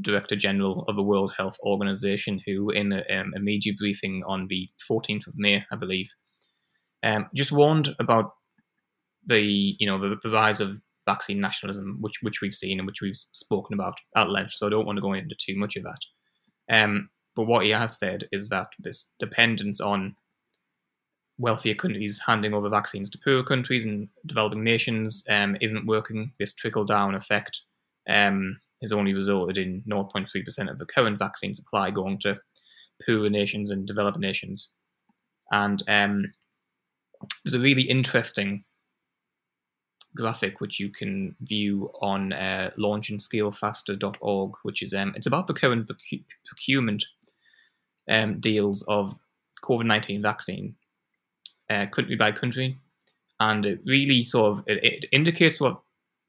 Director 0.00 0.36
General 0.36 0.84
of 0.88 0.94
the 0.94 1.02
World 1.02 1.32
Health 1.36 1.56
Organization, 1.62 2.40
who, 2.46 2.70
in 2.70 2.92
a, 2.92 3.02
um, 3.10 3.32
a 3.34 3.40
media 3.40 3.72
briefing 3.76 4.22
on 4.26 4.46
the 4.48 4.68
14th 4.88 5.26
of 5.26 5.34
May, 5.36 5.64
I 5.72 5.76
believe, 5.76 6.14
um, 7.02 7.26
just 7.34 7.50
warned 7.50 7.94
about 7.98 8.32
the 9.26 9.40
you 9.40 9.86
know 9.86 9.98
the, 9.98 10.16
the, 10.22 10.30
rise 10.30 10.60
of 10.60 10.80
vaccine 11.06 11.40
nationalism, 11.40 11.98
which 12.00 12.16
which 12.22 12.40
we've 12.40 12.54
seen 12.54 12.78
and 12.78 12.86
which 12.86 13.00
we've 13.00 13.18
spoken 13.32 13.74
about 13.74 13.94
at 14.16 14.30
length. 14.30 14.52
So 14.52 14.66
I 14.66 14.70
don't 14.70 14.86
want 14.86 14.96
to 14.96 15.02
go 15.02 15.12
into 15.12 15.36
too 15.38 15.56
much 15.56 15.76
of 15.76 15.84
that. 15.84 16.00
Um, 16.70 17.10
but 17.34 17.46
what 17.46 17.64
he 17.64 17.70
has 17.70 17.98
said 17.98 18.28
is 18.32 18.48
that 18.48 18.68
this 18.78 19.10
dependence 19.18 19.80
on 19.80 20.16
wealthier 21.38 21.74
countries 21.74 22.22
handing 22.26 22.54
over 22.54 22.68
vaccines 22.68 23.10
to 23.10 23.18
poorer 23.22 23.42
countries 23.42 23.84
and 23.84 24.08
developing 24.24 24.64
nations 24.64 25.22
um, 25.28 25.56
isn't 25.60 25.86
working. 25.86 26.32
This 26.38 26.54
trickle 26.54 26.84
down 26.84 27.14
effect 27.14 27.60
um, 28.08 28.58
has 28.80 28.92
only 28.92 29.12
resulted 29.12 29.58
in 29.58 29.82
0.3% 29.88 30.70
of 30.70 30.78
the 30.78 30.86
current 30.86 31.18
vaccine 31.18 31.52
supply 31.52 31.90
going 31.90 32.18
to 32.20 32.38
poorer 33.04 33.28
nations 33.28 33.70
and 33.70 33.86
developing 33.86 34.22
nations. 34.22 34.70
And 35.52 35.82
um, 35.88 36.32
there's 37.44 37.54
a 37.54 37.60
really 37.60 37.82
interesting 37.82 38.64
graphic 40.16 40.60
which 40.60 40.80
you 40.80 40.88
can 40.88 41.36
view 41.40 41.90
on 42.00 42.32
uh, 42.32 42.70
launchandscalefaster.org, 42.78 44.54
which 44.62 44.82
is 44.82 44.92
um, 44.94 45.12
it's 45.14 45.26
about 45.26 45.46
the 45.46 45.54
current 45.54 45.90
procurement 46.44 47.04
um, 48.08 48.40
deals 48.40 48.82
of 48.88 49.14
COVID 49.62 49.86
nineteen 49.86 50.22
vaccine, 50.22 50.74
uh, 51.70 51.86
country 51.86 52.16
by 52.16 52.32
country, 52.32 52.78
and 53.38 53.64
it 53.64 53.80
really 53.86 54.22
sort 54.22 54.52
of 54.52 54.64
it, 54.66 54.82
it 54.82 55.04
indicates 55.12 55.60
what 55.60 55.80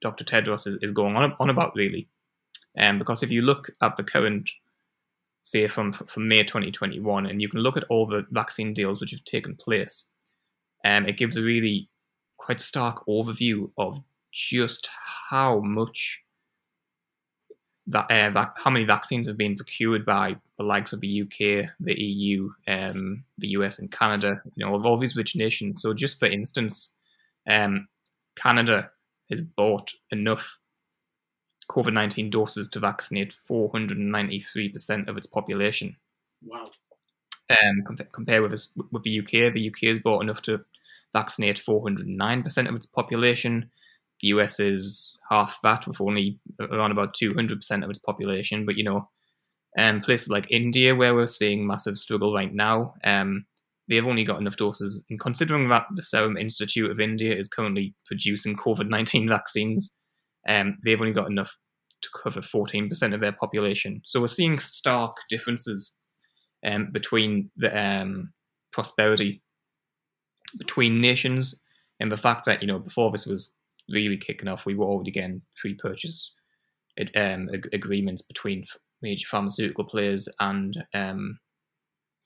Dr. 0.01 0.23
Tedros 0.23 0.67
is, 0.67 0.77
is 0.81 0.91
going 0.91 1.15
on 1.15 1.33
on 1.39 1.49
about 1.49 1.75
really, 1.75 2.07
um, 2.77 2.99
because 2.99 3.23
if 3.23 3.31
you 3.31 3.41
look 3.41 3.71
at 3.81 3.97
the 3.97 4.03
current 4.03 4.51
say 5.47 5.65
from 5.65 5.93
from 5.93 6.27
May 6.27 6.43
2021, 6.43 7.25
and 7.25 7.41
you 7.41 7.49
can 7.49 7.61
look 7.61 7.77
at 7.77 7.85
all 7.85 8.05
the 8.05 8.25
vaccine 8.31 8.73
deals 8.73 8.99
which 8.99 9.11
have 9.11 9.23
taken 9.23 9.55
place. 9.55 10.05
Um, 10.85 11.05
it 11.05 11.17
gives 11.17 11.37
a 11.37 11.41
really 11.41 11.89
quite 12.37 12.59
stark 12.59 13.05
overview 13.07 13.69
of 13.77 13.99
just 14.31 14.89
how 15.29 15.59
much 15.59 16.21
that, 17.87 18.11
uh, 18.11 18.29
that 18.31 18.53
how 18.57 18.69
many 18.69 18.85
vaccines 18.85 19.27
have 19.27 19.37
been 19.37 19.55
procured 19.55 20.05
by 20.05 20.35
the 20.57 20.63
likes 20.63 20.91
of 20.91 20.99
the 20.99 21.21
UK, 21.21 21.69
the 21.79 21.99
EU, 21.99 22.49
um, 22.67 23.23
the 23.37 23.49
US, 23.49 23.79
and 23.79 23.91
Canada. 23.91 24.41
You 24.55 24.65
know, 24.65 24.75
of 24.75 24.85
all 24.85 24.97
these 24.97 25.15
rich 25.15 25.35
nations. 25.35 25.81
So, 25.81 25.93
just 25.93 26.19
for 26.19 26.25
instance, 26.27 26.93
um, 27.49 27.87
Canada 28.35 28.91
has 29.29 29.41
bought 29.41 29.91
enough 30.11 30.59
COVID 31.69 31.93
19 31.93 32.29
doses 32.29 32.67
to 32.69 32.79
vaccinate 32.79 33.33
493% 33.49 35.07
of 35.07 35.17
its 35.17 35.27
population. 35.27 35.95
Wow. 36.45 36.71
Um, 37.49 37.83
comp- 37.85 38.11
compare 38.11 38.41
with, 38.41 38.53
us, 38.53 38.73
with 38.91 39.03
the 39.03 39.19
UK, 39.19 39.53
the 39.53 39.69
UK 39.69 39.87
has 39.87 39.99
bought 39.99 40.21
enough 40.21 40.41
to 40.43 40.61
vaccinate 41.13 41.57
409% 41.57 42.69
of 42.69 42.75
its 42.75 42.85
population. 42.85 43.69
The 44.21 44.29
US 44.29 44.59
is 44.59 45.17
half 45.29 45.59
that, 45.63 45.87
with 45.87 46.01
only 46.01 46.39
around 46.59 46.91
about 46.91 47.15
200% 47.15 47.83
of 47.83 47.89
its 47.89 47.99
population. 47.99 48.65
But, 48.65 48.77
you 48.77 48.83
know, 48.83 49.09
um, 49.77 50.01
places 50.01 50.29
like 50.29 50.51
India, 50.51 50.95
where 50.95 51.13
we're 51.13 51.27
seeing 51.27 51.67
massive 51.67 51.97
struggle 51.97 52.33
right 52.33 52.53
now, 52.53 52.93
um, 53.03 53.45
they've 53.87 54.07
only 54.07 54.23
got 54.23 54.39
enough 54.39 54.57
doses. 54.57 55.05
And 55.09 55.19
considering 55.19 55.69
that 55.69 55.85
the 55.95 56.01
Serum 56.01 56.37
Institute 56.37 56.89
of 56.89 56.99
India 56.99 57.35
is 57.35 57.47
currently 57.47 57.93
producing 58.05 58.55
COVID 58.55 58.89
19 58.89 59.29
vaccines, 59.37 59.93
um, 60.47 60.77
they've 60.83 60.99
only 60.99 61.13
got 61.13 61.29
enough 61.29 61.55
to 62.01 62.09
cover 62.23 62.41
14% 62.41 63.13
of 63.13 63.21
their 63.21 63.31
population. 63.31 64.01
So 64.05 64.19
we're 64.19 64.27
seeing 64.27 64.59
stark 64.59 65.13
differences 65.29 65.95
um, 66.65 66.89
between 66.91 67.51
the 67.57 67.77
um, 67.77 68.33
prosperity 68.71 69.41
between 70.57 71.01
nations 71.01 71.61
and 71.99 72.11
the 72.11 72.17
fact 72.17 72.45
that, 72.45 72.61
you 72.61 72.67
know, 72.67 72.79
before 72.79 73.11
this 73.11 73.25
was 73.25 73.55
really 73.89 74.17
kicking 74.17 74.47
off, 74.47 74.65
we 74.65 74.75
were 74.75 74.85
already 74.85 75.11
getting 75.11 75.41
pre-purchase 75.55 76.33
um, 77.15 77.49
agreements 77.73 78.21
between 78.21 78.65
major 79.01 79.27
pharmaceutical 79.27 79.83
players 79.83 80.27
and 80.39 80.83
um, 80.93 81.39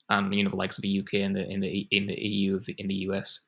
and 0.08 0.34
you 0.34 0.44
know 0.44 0.50
the 0.50 0.56
likes 0.56 0.78
of 0.78 0.82
the 0.82 1.00
UK 1.00 1.14
and 1.14 1.36
the 1.36 1.48
in 1.48 1.60
the 1.60 1.86
in 1.90 2.06
the 2.06 2.20
EU 2.20 2.58
in 2.78 2.88
the 2.88 2.94
US. 2.94 3.40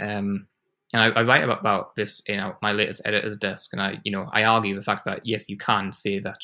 Um, 0.00 0.46
and 0.94 1.02
I, 1.02 1.20
I 1.20 1.22
write 1.22 1.44
about, 1.44 1.60
about 1.60 1.94
this 1.96 2.22
in 2.26 2.52
my 2.62 2.72
latest 2.72 3.02
editor's 3.04 3.36
desk, 3.36 3.70
and 3.72 3.82
I, 3.82 3.98
you 4.04 4.12
know, 4.12 4.28
I 4.32 4.44
argue 4.44 4.74
the 4.74 4.82
fact 4.82 5.04
that 5.04 5.20
yes, 5.24 5.48
you 5.48 5.56
can 5.56 5.92
say 5.92 6.18
that. 6.20 6.40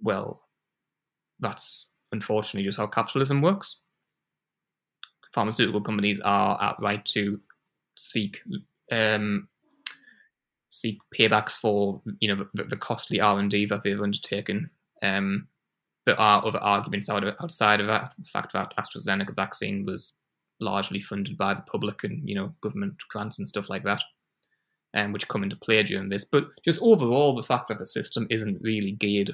Well, 0.00 0.42
that's 1.40 1.90
unfortunately 2.12 2.64
just 2.64 2.78
how 2.78 2.86
capitalism 2.86 3.40
works. 3.40 3.80
Pharmaceutical 5.32 5.80
companies 5.80 6.20
are 6.20 6.62
at 6.62 6.76
right 6.80 7.04
to 7.06 7.40
seek 7.96 8.42
um, 8.90 9.48
seek 10.68 10.98
paybacks 11.14 11.56
for 11.56 12.00
you 12.20 12.28
know 12.28 12.46
the, 12.54 12.64
the 12.64 12.76
costly 12.76 13.20
R 13.20 13.38
and 13.38 13.50
D 13.50 13.66
that 13.66 13.82
they've 13.82 14.00
undertaken. 14.00 14.70
Um, 15.02 15.48
there 16.04 16.18
are 16.18 16.44
other 16.44 16.58
arguments 16.58 17.08
outside 17.08 17.80
of 17.80 17.86
that. 17.86 18.12
The 18.18 18.24
fact 18.24 18.52
that 18.54 18.74
AstraZeneca 18.76 19.36
vaccine 19.36 19.84
was 19.86 20.14
largely 20.60 21.00
funded 21.00 21.36
by 21.36 21.54
the 21.54 21.62
public 21.62 22.04
and 22.04 22.28
you 22.28 22.34
know 22.34 22.54
government 22.60 22.94
grants 23.08 23.38
and 23.38 23.46
stuff 23.46 23.68
like 23.68 23.84
that, 23.84 24.02
um, 24.94 25.12
which 25.12 25.28
come 25.28 25.42
into 25.42 25.56
play 25.56 25.82
during 25.82 26.08
this. 26.08 26.24
But 26.24 26.46
just 26.64 26.80
overall, 26.82 27.36
the 27.36 27.42
fact 27.42 27.68
that 27.68 27.78
the 27.78 27.86
system 27.86 28.26
isn't 28.30 28.62
really 28.62 28.92
geared 28.92 29.32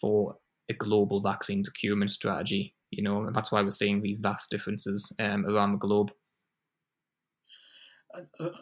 for 0.00 0.36
a 0.68 0.74
global 0.74 1.20
vaccine 1.20 1.62
procurement 1.62 2.10
strategy, 2.10 2.74
you 2.92 3.02
know, 3.02 3.24
and 3.24 3.34
that's 3.34 3.50
why 3.50 3.62
we're 3.62 3.70
seeing 3.70 4.00
these 4.00 4.18
vast 4.18 4.50
differences 4.50 5.12
um, 5.18 5.46
around 5.46 5.72
the 5.72 5.78
globe. 5.78 6.12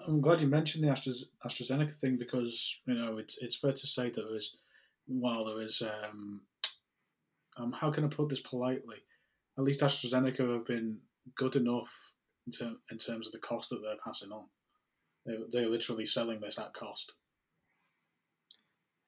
I'm 0.07 0.21
glad 0.21 0.41
you 0.41 0.47
mentioned 0.47 0.85
the 0.85 0.89
AstraZeneca 1.45 1.97
thing 1.97 2.17
because 2.17 2.81
you 2.87 2.95
know 2.95 3.19
it's 3.19 3.39
it's 3.39 3.57
fair 3.57 3.73
to 3.73 3.87
say 3.87 4.05
that 4.05 4.15
there 4.15 4.37
is 4.37 4.57
while 5.07 5.45
there 5.45 5.61
is 5.61 5.83
um, 5.83 6.43
um, 7.57 7.73
how 7.73 7.91
can 7.91 8.05
I 8.05 8.09
put 8.09 8.29
this 8.29 8.41
politely? 8.41 8.99
At 9.59 9.65
least 9.65 9.81
AstraZeneca 9.81 10.55
have 10.55 10.67
been 10.67 10.99
good 11.37 11.57
enough 11.57 11.93
in, 12.47 12.53
ter- 12.53 12.77
in 12.91 12.99
terms 12.99 13.27
of 13.27 13.33
the 13.33 13.39
cost 13.39 13.71
that 13.71 13.83
they're 13.83 13.97
passing 14.05 14.31
on. 14.31 14.45
They, 15.27 15.35
they're 15.51 15.69
literally 15.69 16.07
selling 16.07 16.41
this 16.41 16.59
at 16.59 16.73
cost. 16.73 17.13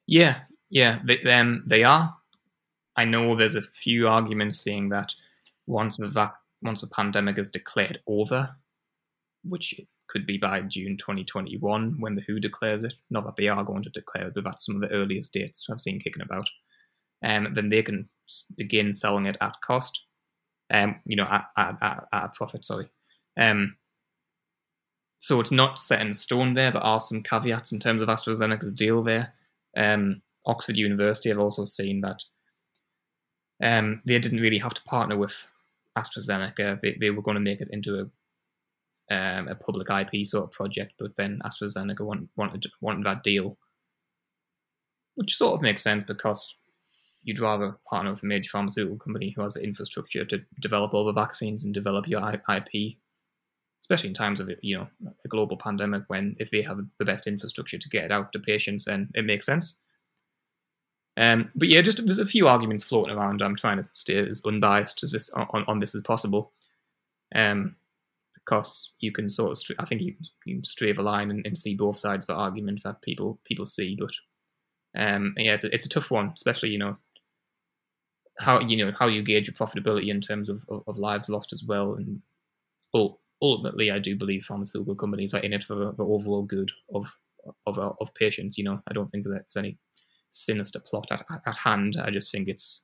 Yeah, 0.07 0.41
yeah, 0.69 0.99
they, 1.05 1.23
um, 1.31 1.63
they 1.67 1.85
are. 1.85 2.15
I 2.97 3.05
know 3.05 3.35
there's 3.35 3.55
a 3.55 3.63
few 3.63 4.09
arguments 4.09 4.63
saying 4.63 4.91
that 4.91 5.15
once 5.67 5.97
the 5.97 6.09
vac- 6.09 6.37
once 6.63 6.83
the 6.83 6.87
pandemic 6.89 7.39
is 7.39 7.49
declared 7.49 8.01
over, 8.07 8.57
which 9.45 9.75
could 10.09 10.27
be 10.27 10.39
by 10.39 10.61
June 10.61 10.97
2021 10.97 11.97
when 11.99 12.15
the 12.15 12.23
WHO 12.23 12.39
declares 12.39 12.85
it. 12.85 12.95
Not 13.11 13.25
that 13.25 13.37
they 13.37 13.49
are 13.49 13.65
going 13.65 13.83
to 13.83 13.91
declare 13.91 14.29
it, 14.29 14.35
but 14.35 14.45
that's 14.45 14.67
some 14.67 14.75
of 14.75 14.83
the 14.83 14.95
earliest 14.95 15.33
dates 15.33 15.67
I've 15.71 15.81
seen 15.81 15.99
kicking 16.01 16.23
about. 16.23 16.49
Um, 17.25 17.49
then 17.55 17.71
they 17.71 17.83
can 17.83 18.09
begin 18.57 18.93
selling 18.93 19.27
it 19.27 19.39
at 19.41 19.61
cost 19.63 20.05
um, 20.73 20.97
you 21.05 21.17
know, 21.17 21.27
at, 21.31 21.47
at, 21.57 21.77
at, 21.83 22.05
at 22.13 22.35
profit. 22.35 22.65
Sorry. 22.65 22.89
Um, 23.39 23.77
so 25.19 25.39
it's 25.39 25.53
not 25.53 25.79
set 25.79 26.01
in 26.01 26.15
stone 26.15 26.55
there, 26.55 26.73
but 26.73 26.83
are 26.83 27.01
some 27.01 27.23
caveats 27.23 27.71
in 27.71 27.79
terms 27.79 28.03
of 28.03 28.09
AstraZeneca's 28.09 28.75
deal 28.75 29.03
there. 29.03 29.35
Um, 29.77 30.23
Oxford 30.47 30.77
University 30.77 31.29
have 31.29 31.39
also 31.39 31.65
seen 31.65 32.01
that 32.01 32.25
um, 33.63 34.03
they 34.05 34.19
didn't 34.19 34.41
really 34.41 34.59
have 34.59 34.75
to 34.75 34.83
partner 34.83 35.17
with 35.17 35.49
AstraZeneca. 35.97 36.81
They, 36.81 36.97
they 37.01 37.11
were 37.11 37.23
going 37.23 37.37
to 37.37 37.41
make 37.41 37.61
it 37.61 37.69
into 37.71 38.01
a 38.01 38.07
um, 39.11 39.49
a 39.49 39.55
public 39.55 39.89
IP 39.91 40.27
sort 40.27 40.45
of 40.45 40.53
project, 40.53 40.95
but 40.99 41.17
then 41.17 41.41
AstraZeneca 41.45 42.01
want, 42.01 42.29
wanted 42.37 42.65
wanted 42.81 43.05
that 43.07 43.23
deal, 43.23 43.59
which 45.17 45.35
sort 45.35 45.55
of 45.55 45.61
makes 45.61 45.83
sense 45.83 46.03
because 46.03 46.59
you'd 47.23 47.41
rather 47.41 47.77
partner 47.89 48.13
with 48.13 48.23
a 48.23 48.27
major 48.27 48.49
pharmaceutical 48.51 48.97
company 48.97 49.31
who 49.31 49.43
has 49.43 49.55
the 49.55 49.63
infrastructure 49.63 50.25
to 50.25 50.41
develop 50.61 50.95
all 50.95 51.05
the 51.05 51.13
vaccines 51.13 51.63
and 51.63 51.75
develop 51.75 52.09
your 52.09 52.23
IP, 52.31 52.97
especially 53.83 54.09
in 54.09 54.15
times 54.15 54.41
of 54.41 54.51
you 54.63 54.77
know 54.77 54.89
a 55.25 55.29
global 55.29 55.57
pandemic 55.57 56.05
when 56.07 56.35
if 56.39 56.51
they 56.51 56.63
have 56.63 56.81
the 56.99 57.05
best 57.05 57.27
infrastructure 57.27 57.79
to 57.79 57.89
get 57.91 58.05
it 58.05 58.13
out 58.13 58.33
to 58.33 58.39
patients, 58.39 58.87
then 58.87 59.11
it 59.15 59.25
makes 59.25 59.47
sense. 59.47 59.79
Um, 61.17 61.51
but 61.55 61.69
yeah, 61.69 61.83
just 61.83 62.05
there's 62.05 62.19
a 62.19 62.25
few 62.25 62.49
arguments 62.49 62.85
floating 62.85 63.15
around. 63.15 63.43
I'm 63.43 63.57
trying 63.57 63.79
to 63.79 63.89
stay 63.93 64.17
as 64.17 64.43
unbiased 64.47 65.03
as 65.03 65.13
this 65.13 65.29
on, 65.31 65.65
on 65.67 65.79
this 65.79 65.95
as 65.95 66.01
possible, 66.03 66.53
um, 67.35 67.77
because 68.35 68.93
you 69.01 69.13
can 69.13 69.29
sort 69.29 69.53
of 69.53 69.77
I 69.79 69.85
think 69.85 70.01
you, 70.01 70.15
you 70.47 70.57
can 70.57 70.65
stray 70.65 70.93
the 70.93 71.03
line 71.03 71.31
and, 71.31 71.47
and 71.47 71.57
see 71.57 71.75
both 71.75 71.99
sides 71.99 72.25
of 72.25 72.29
the 72.29 72.41
argument 72.41 72.83
that 72.85 73.03
people 73.03 73.39
people 73.45 73.67
see, 73.67 73.97
but 73.99 74.13
um, 74.99 75.35
yeah, 75.37 75.55
it's 75.55 75.65
a, 75.65 75.75
it's 75.75 75.87
a 75.87 75.91
tough 75.91 76.11
one, 76.11 76.33
especially 76.35 76.71
you 76.71 76.79
know 76.79 76.97
how 78.39 78.61
you 78.61 78.83
know 78.83 78.93
how 78.99 79.07
you 79.07 79.23
gauge 79.23 79.47
your 79.47 79.55
profitability 79.55 80.09
in 80.09 80.21
terms 80.21 80.49
of, 80.49 80.65
of, 80.69 80.83
of 80.87 80.99
lives 80.99 81.29
lost 81.29 81.53
as 81.53 81.63
well. 81.63 81.95
And 81.95 82.23
ultimately, 83.43 83.91
I 83.91 83.99
do 83.99 84.17
believe 84.17 84.45
pharmaceutical 84.45 84.95
companies 84.95 85.35
are 85.35 85.41
in 85.41 85.53
it 85.53 85.65
for 85.65 85.75
the, 85.75 85.93
the 85.93 86.05
overall 86.05 86.43
good 86.43 86.71
of 86.95 87.15
of 87.67 87.79
of 87.79 88.15
patients. 88.15 88.57
You 88.57 88.65
know, 88.65 88.83
I 88.89 88.93
don't 88.95 89.11
think 89.11 89.25
there's 89.25 89.57
any 89.57 89.77
sinister 90.33 90.81
plot 90.81 91.07
at, 91.11 91.25
at 91.47 91.57
hand. 91.57 91.97
I 92.03 92.11
just 92.11 92.33
think 92.33 92.49
it's 92.49 92.83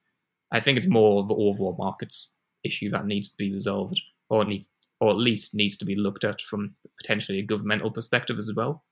I 0.52 0.60
think 0.60 0.78
it's 0.78 0.88
more 0.88 1.26
the 1.26 1.34
overall 1.34 1.76
markets 1.78 2.32
issue 2.64 2.90
that 2.90 3.06
needs 3.06 3.28
to 3.30 3.36
be 3.36 3.52
resolved, 3.52 4.00
or 4.30 4.44
needs 4.44 4.68
or 5.00 5.10
at 5.10 5.16
least 5.16 5.54
needs 5.54 5.76
to 5.76 5.84
be 5.84 5.94
looked 5.94 6.24
at 6.24 6.40
from 6.40 6.74
potentially 7.00 7.38
a 7.38 7.42
governmental 7.42 7.90
perspective 7.90 8.36
as 8.38 8.52
well 8.56 8.84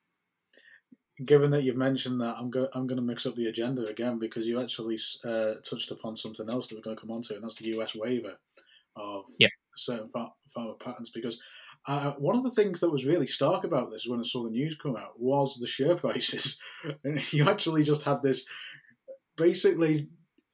given 1.24 1.50
that 1.50 1.62
you've 1.62 1.76
mentioned 1.76 2.20
that, 2.20 2.36
I'm 2.38 2.50
going 2.50 2.68
I'm 2.74 2.86
going 2.86 2.98
to 2.98 3.02
mix 3.02 3.26
up 3.26 3.34
the 3.34 3.46
agenda 3.46 3.86
again 3.86 4.18
because 4.18 4.46
you 4.46 4.60
actually 4.60 4.98
uh, 5.24 5.54
touched 5.68 5.90
upon 5.90 6.16
something 6.16 6.48
else 6.50 6.68
that 6.68 6.76
we're 6.76 6.82
going 6.82 6.96
to 6.96 7.00
come 7.00 7.10
on 7.10 7.22
to, 7.22 7.34
and 7.34 7.42
that's 7.42 7.56
the 7.56 7.78
US 7.78 7.94
waiver 7.94 8.34
of 8.96 9.24
yeah. 9.38 9.48
certain 9.76 10.10
pharma 10.14 10.78
patents. 10.80 11.10
Because 11.10 11.40
uh, 11.86 12.12
one 12.14 12.36
of 12.36 12.42
the 12.42 12.50
things 12.50 12.80
that 12.80 12.90
was 12.90 13.06
really 13.06 13.26
stark 13.26 13.64
about 13.64 13.90
this 13.90 14.06
when 14.06 14.20
I 14.20 14.24
saw 14.24 14.42
the 14.42 14.50
news 14.50 14.76
come 14.76 14.96
out 14.96 15.18
was 15.18 15.56
the 15.56 15.66
share 15.66 15.96
prices, 15.96 16.58
and 17.04 17.32
you 17.32 17.48
actually 17.48 17.84
just 17.84 18.02
had 18.02 18.22
this 18.22 18.44
basically 19.36 20.08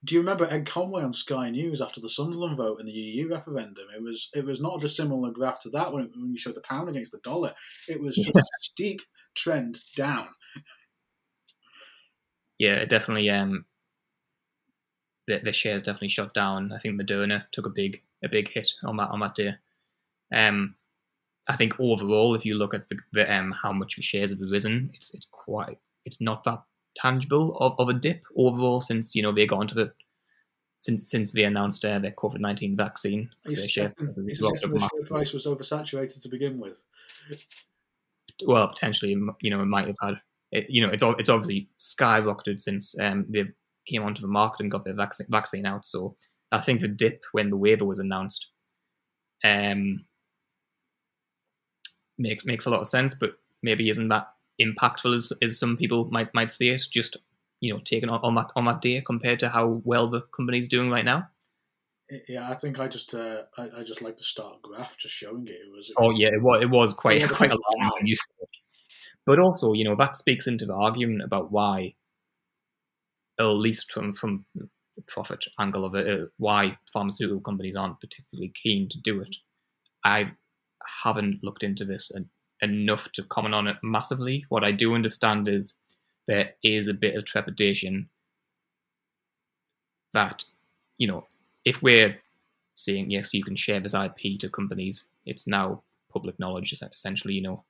do 0.04 0.14
you 0.16 0.20
remember 0.20 0.46
Ed 0.50 0.66
Conway 0.66 1.02
on 1.02 1.12
Sky 1.12 1.50
News 1.50 1.80
after 1.80 2.00
the 2.00 2.08
Sunderland 2.08 2.56
vote 2.56 2.80
in 2.80 2.86
the 2.86 2.92
EU 2.92 3.30
referendum? 3.30 3.84
It 3.94 4.02
was 4.02 4.30
it 4.34 4.44
was 4.44 4.60
not 4.60 4.76
a 4.76 4.80
dissimilar 4.80 5.30
graph 5.30 5.60
to 5.60 5.70
that 5.70 5.92
when, 5.92 6.10
when 6.16 6.30
you 6.30 6.36
showed 6.36 6.56
the 6.56 6.62
pound 6.62 6.88
against 6.88 7.12
the 7.12 7.20
dollar. 7.22 7.54
It 7.88 8.00
was 8.00 8.16
just 8.16 8.34
a 8.34 8.42
steep 8.60 9.00
trend 9.36 9.80
down. 9.96 10.26
Yeah, 12.58 12.84
definitely. 12.84 13.30
Um, 13.30 13.64
the, 15.28 15.38
the 15.38 15.52
shares 15.52 15.84
definitely 15.84 16.08
shot 16.08 16.34
down. 16.34 16.72
I 16.72 16.78
think 16.78 17.00
Moderna 17.00 17.44
took 17.52 17.66
a 17.66 17.70
big 17.70 18.02
a 18.24 18.28
big 18.28 18.48
hit 18.48 18.72
on 18.82 18.96
that 18.96 19.10
on 19.10 19.20
that 19.20 19.36
day. 19.36 19.54
Um, 20.32 20.74
I 21.48 21.56
think 21.56 21.78
overall, 21.80 22.34
if 22.34 22.44
you 22.44 22.54
look 22.54 22.74
at 22.74 22.88
the, 22.88 22.98
the 23.12 23.34
um 23.34 23.52
how 23.52 23.72
much 23.72 23.96
the 23.96 24.02
shares 24.02 24.30
have 24.30 24.40
risen, 24.40 24.90
it's 24.94 25.12
it's 25.14 25.26
quite 25.26 25.78
it's 26.04 26.20
not 26.20 26.44
that 26.44 26.62
tangible 26.96 27.56
of, 27.58 27.74
of 27.78 27.88
a 27.88 27.98
dip 27.98 28.22
overall 28.36 28.80
since 28.80 29.14
you 29.14 29.22
know 29.22 29.32
they 29.32 29.46
got 29.46 29.62
into 29.62 29.74
the 29.74 29.92
since 30.78 31.08
since 31.08 31.32
they 31.32 31.44
announced 31.44 31.84
uh, 31.84 31.98
their 31.98 32.10
COVID 32.12 32.40
nineteen 32.40 32.76
vaccine. 32.76 33.30
Their 33.44 33.68
share, 33.68 33.88
the 33.88 34.34
share 34.34 35.06
price 35.06 35.32
was 35.32 35.46
oversaturated 35.46 36.20
to 36.22 36.28
begin 36.28 36.58
with. 36.58 36.82
Well, 38.46 38.66
potentially, 38.66 39.16
you 39.40 39.50
know, 39.50 39.62
it 39.62 39.66
might 39.66 39.86
have 39.86 39.96
had. 40.02 40.14
It, 40.50 40.68
you 40.68 40.84
know, 40.84 40.92
it's 40.92 41.04
it's 41.18 41.28
obviously 41.28 41.68
skyrocketed 41.78 42.60
since 42.60 42.98
um, 42.98 43.26
they 43.28 43.44
came 43.86 44.02
onto 44.02 44.22
the 44.22 44.28
market 44.28 44.60
and 44.60 44.70
got 44.70 44.84
their 44.84 44.94
vaccine 44.94 45.28
vaccine 45.30 45.66
out. 45.66 45.86
So 45.86 46.16
I 46.50 46.58
think 46.58 46.80
the 46.80 46.88
dip 46.88 47.24
when 47.32 47.50
the 47.50 47.56
waiver 47.56 47.84
was 47.84 47.98
announced 48.00 48.48
um, 49.44 50.04
makes 52.22 52.44
makes 52.44 52.66
a 52.66 52.70
lot 52.70 52.80
of 52.80 52.86
sense, 52.86 53.14
but 53.14 53.38
maybe 53.62 53.88
isn't 53.88 54.08
that 54.08 54.28
impactful 54.60 55.14
as, 55.14 55.32
as 55.42 55.58
some 55.58 55.76
people 55.76 56.08
might 56.10 56.32
might 56.32 56.52
see 56.52 56.70
it. 56.70 56.82
Just 56.90 57.16
you 57.60 57.72
know, 57.72 57.80
taken 57.80 58.10
on, 58.10 58.20
on 58.22 58.34
that 58.34 58.50
on 58.56 58.64
that 58.64 58.80
day 58.80 59.00
compared 59.04 59.40
to 59.40 59.48
how 59.48 59.80
well 59.84 60.08
the 60.08 60.22
company's 60.34 60.68
doing 60.68 60.90
right 60.90 61.04
now. 61.04 61.28
Yeah, 62.28 62.48
I 62.50 62.54
think 62.54 62.78
I 62.78 62.88
just 62.88 63.14
uh, 63.14 63.42
I, 63.56 63.68
I 63.78 63.82
just 63.82 64.02
like 64.02 64.16
the 64.16 64.24
start 64.24 64.60
graph, 64.62 64.96
just 64.98 65.14
showing 65.14 65.46
it. 65.46 65.52
It 65.52 65.72
was. 65.72 65.90
It 65.90 65.96
oh 65.98 66.10
yeah, 66.10 66.28
it 66.28 66.42
was 66.42 66.62
it 66.62 66.70
was 66.70 66.92
quite 66.92 67.26
quite 67.28 67.52
alarming 67.52 67.90
when 67.98 68.06
you 68.06 68.16
see 68.16 68.32
it. 68.40 68.48
But 69.24 69.38
also, 69.38 69.72
you 69.72 69.84
know, 69.84 69.94
that 69.96 70.16
speaks 70.16 70.46
into 70.46 70.66
the 70.66 70.74
argument 70.74 71.22
about 71.22 71.52
why, 71.52 71.94
at 73.38 73.44
least 73.44 73.92
from 73.92 74.12
from 74.12 74.44
the 74.54 75.02
profit 75.06 75.44
angle 75.58 75.84
of 75.84 75.94
it, 75.94 76.06
uh, 76.08 76.26
why 76.36 76.76
pharmaceutical 76.92 77.40
companies 77.40 77.76
aren't 77.76 78.00
particularly 78.00 78.52
keen 78.62 78.88
to 78.90 79.00
do 79.00 79.20
it. 79.20 79.36
I 80.04 80.32
haven't 81.02 81.42
looked 81.42 81.62
into 81.62 81.84
this 81.84 82.10
enough 82.60 83.10
to 83.12 83.22
comment 83.22 83.54
on 83.54 83.66
it 83.66 83.76
massively. 83.82 84.44
What 84.48 84.64
I 84.64 84.72
do 84.72 84.94
understand 84.94 85.48
is 85.48 85.74
there 86.26 86.52
is 86.62 86.88
a 86.88 86.94
bit 86.94 87.16
of 87.16 87.24
trepidation 87.24 88.08
that, 90.12 90.44
you 90.98 91.06
know, 91.06 91.26
if 91.64 91.82
we're 91.82 92.18
saying, 92.74 93.10
yes, 93.10 93.34
you 93.34 93.42
can 93.42 93.56
share 93.56 93.80
this 93.80 93.94
IP 93.94 94.38
to 94.40 94.48
companies, 94.48 95.04
it's 95.26 95.46
now 95.46 95.82
public 96.12 96.38
knowledge, 96.38 96.72
essentially, 96.72 97.34
you 97.34 97.42
know, 97.42 97.64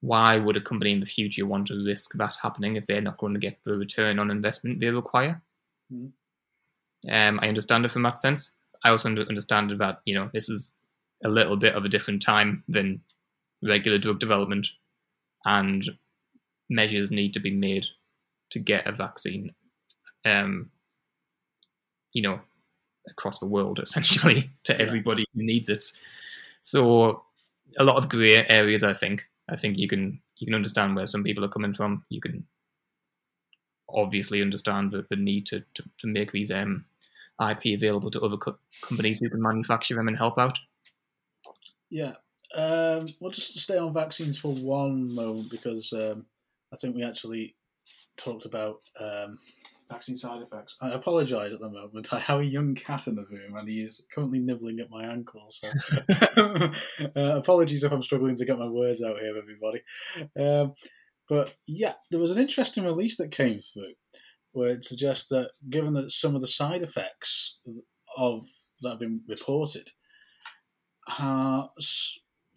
why 0.00 0.36
would 0.36 0.56
a 0.56 0.60
company 0.60 0.92
in 0.92 1.00
the 1.00 1.06
future 1.06 1.46
want 1.46 1.66
to 1.68 1.82
risk 1.84 2.12
that 2.14 2.36
happening 2.42 2.76
if 2.76 2.86
they're 2.86 3.00
not 3.00 3.16
going 3.16 3.32
to 3.32 3.40
get 3.40 3.58
the 3.64 3.74
return 3.74 4.18
on 4.18 4.30
investment 4.30 4.80
they 4.80 4.90
require? 4.90 5.40
Mm. 5.92 6.12
Um, 7.10 7.40
I 7.42 7.48
understand 7.48 7.84
it 7.84 7.90
from 7.90 8.02
that 8.02 8.18
sense. 8.18 8.50
I 8.84 8.90
also 8.90 9.08
understand 9.08 9.70
that, 9.78 10.00
you 10.04 10.14
know, 10.14 10.30
this 10.34 10.50
is 10.50 10.76
a 11.24 11.28
little 11.28 11.56
bit 11.56 11.74
of 11.74 11.84
a 11.84 11.88
different 11.88 12.22
time 12.22 12.62
than 12.68 13.00
regular 13.62 13.98
drug 13.98 14.18
development, 14.18 14.68
and 15.44 15.84
measures 16.68 17.10
need 17.10 17.34
to 17.34 17.40
be 17.40 17.50
made 17.50 17.86
to 18.50 18.58
get 18.58 18.86
a 18.86 18.92
vaccine. 18.92 19.54
Um, 20.24 20.70
you 22.12 22.22
know, 22.22 22.40
across 23.08 23.38
the 23.38 23.46
world 23.46 23.78
essentially 23.82 24.50
to 24.64 24.80
everybody 24.80 25.24
who 25.34 25.42
needs 25.42 25.68
it. 25.68 25.84
So 26.60 27.24
a 27.78 27.84
lot 27.84 27.96
of 27.96 28.08
grey 28.08 28.46
areas. 28.46 28.84
I 28.84 28.94
think. 28.94 29.28
I 29.48 29.56
think 29.56 29.76
you 29.76 29.88
can 29.88 30.20
you 30.36 30.46
can 30.46 30.54
understand 30.54 30.96
where 30.96 31.06
some 31.06 31.22
people 31.22 31.44
are 31.44 31.48
coming 31.48 31.72
from. 31.72 32.04
You 32.08 32.20
can 32.20 32.46
obviously 33.88 34.42
understand 34.42 34.92
the, 34.92 35.06
the 35.10 35.16
need 35.16 35.46
to, 35.46 35.62
to, 35.74 35.84
to 35.98 36.06
make 36.06 36.32
these 36.32 36.50
um, 36.50 36.84
IP 37.40 37.76
available 37.76 38.10
to 38.10 38.20
other 38.20 38.36
co- 38.36 38.58
companies 38.82 39.20
who 39.20 39.30
can 39.30 39.42
manufacture 39.42 39.94
them 39.94 40.08
and 40.08 40.16
help 40.16 40.38
out. 40.38 40.58
Yeah, 41.90 42.14
um, 42.54 43.08
well, 43.20 43.30
just 43.30 43.58
stay 43.58 43.78
on 43.78 43.92
vaccines 43.92 44.38
for 44.38 44.52
one 44.52 45.12
moment 45.12 45.50
because 45.50 45.92
um, 45.92 46.26
I 46.72 46.76
think 46.76 46.94
we 46.94 47.02
actually 47.02 47.56
talked 48.16 48.46
about 48.46 48.76
um, 49.00 49.38
vaccine 49.90 50.16
side 50.16 50.42
effects. 50.42 50.76
I 50.80 50.90
apologise 50.90 51.52
at 51.52 51.60
the 51.60 51.68
moment. 51.68 52.12
I 52.12 52.20
have 52.20 52.40
a 52.40 52.44
young 52.44 52.74
cat 52.74 53.08
in 53.08 53.16
the 53.16 53.24
room 53.24 53.56
and 53.56 53.68
he 53.68 53.80
is 53.80 54.06
currently 54.14 54.38
nibbling 54.38 54.78
at 54.80 54.90
my 54.90 55.04
ankle. 55.04 55.46
So 55.50 55.68
uh, 57.16 57.38
apologies 57.38 57.82
if 57.82 57.92
I'm 57.92 58.02
struggling 58.02 58.36
to 58.36 58.44
get 58.44 58.58
my 58.58 58.68
words 58.68 59.02
out 59.02 59.18
here, 59.18 59.36
everybody. 59.36 59.82
Um, 60.38 60.74
but 61.28 61.54
yeah, 61.66 61.94
there 62.10 62.20
was 62.20 62.30
an 62.30 62.40
interesting 62.40 62.84
release 62.84 63.16
that 63.16 63.32
came 63.32 63.58
through 63.58 63.94
where 64.52 64.70
it 64.70 64.84
suggests 64.84 65.28
that 65.28 65.50
given 65.68 65.94
that 65.94 66.10
some 66.10 66.36
of 66.36 66.40
the 66.40 66.46
side 66.46 66.82
effects 66.82 67.58
of 68.16 68.46
that 68.82 68.90
have 68.90 68.98
been 69.00 69.22
reported 69.26 69.90
are 71.18 71.70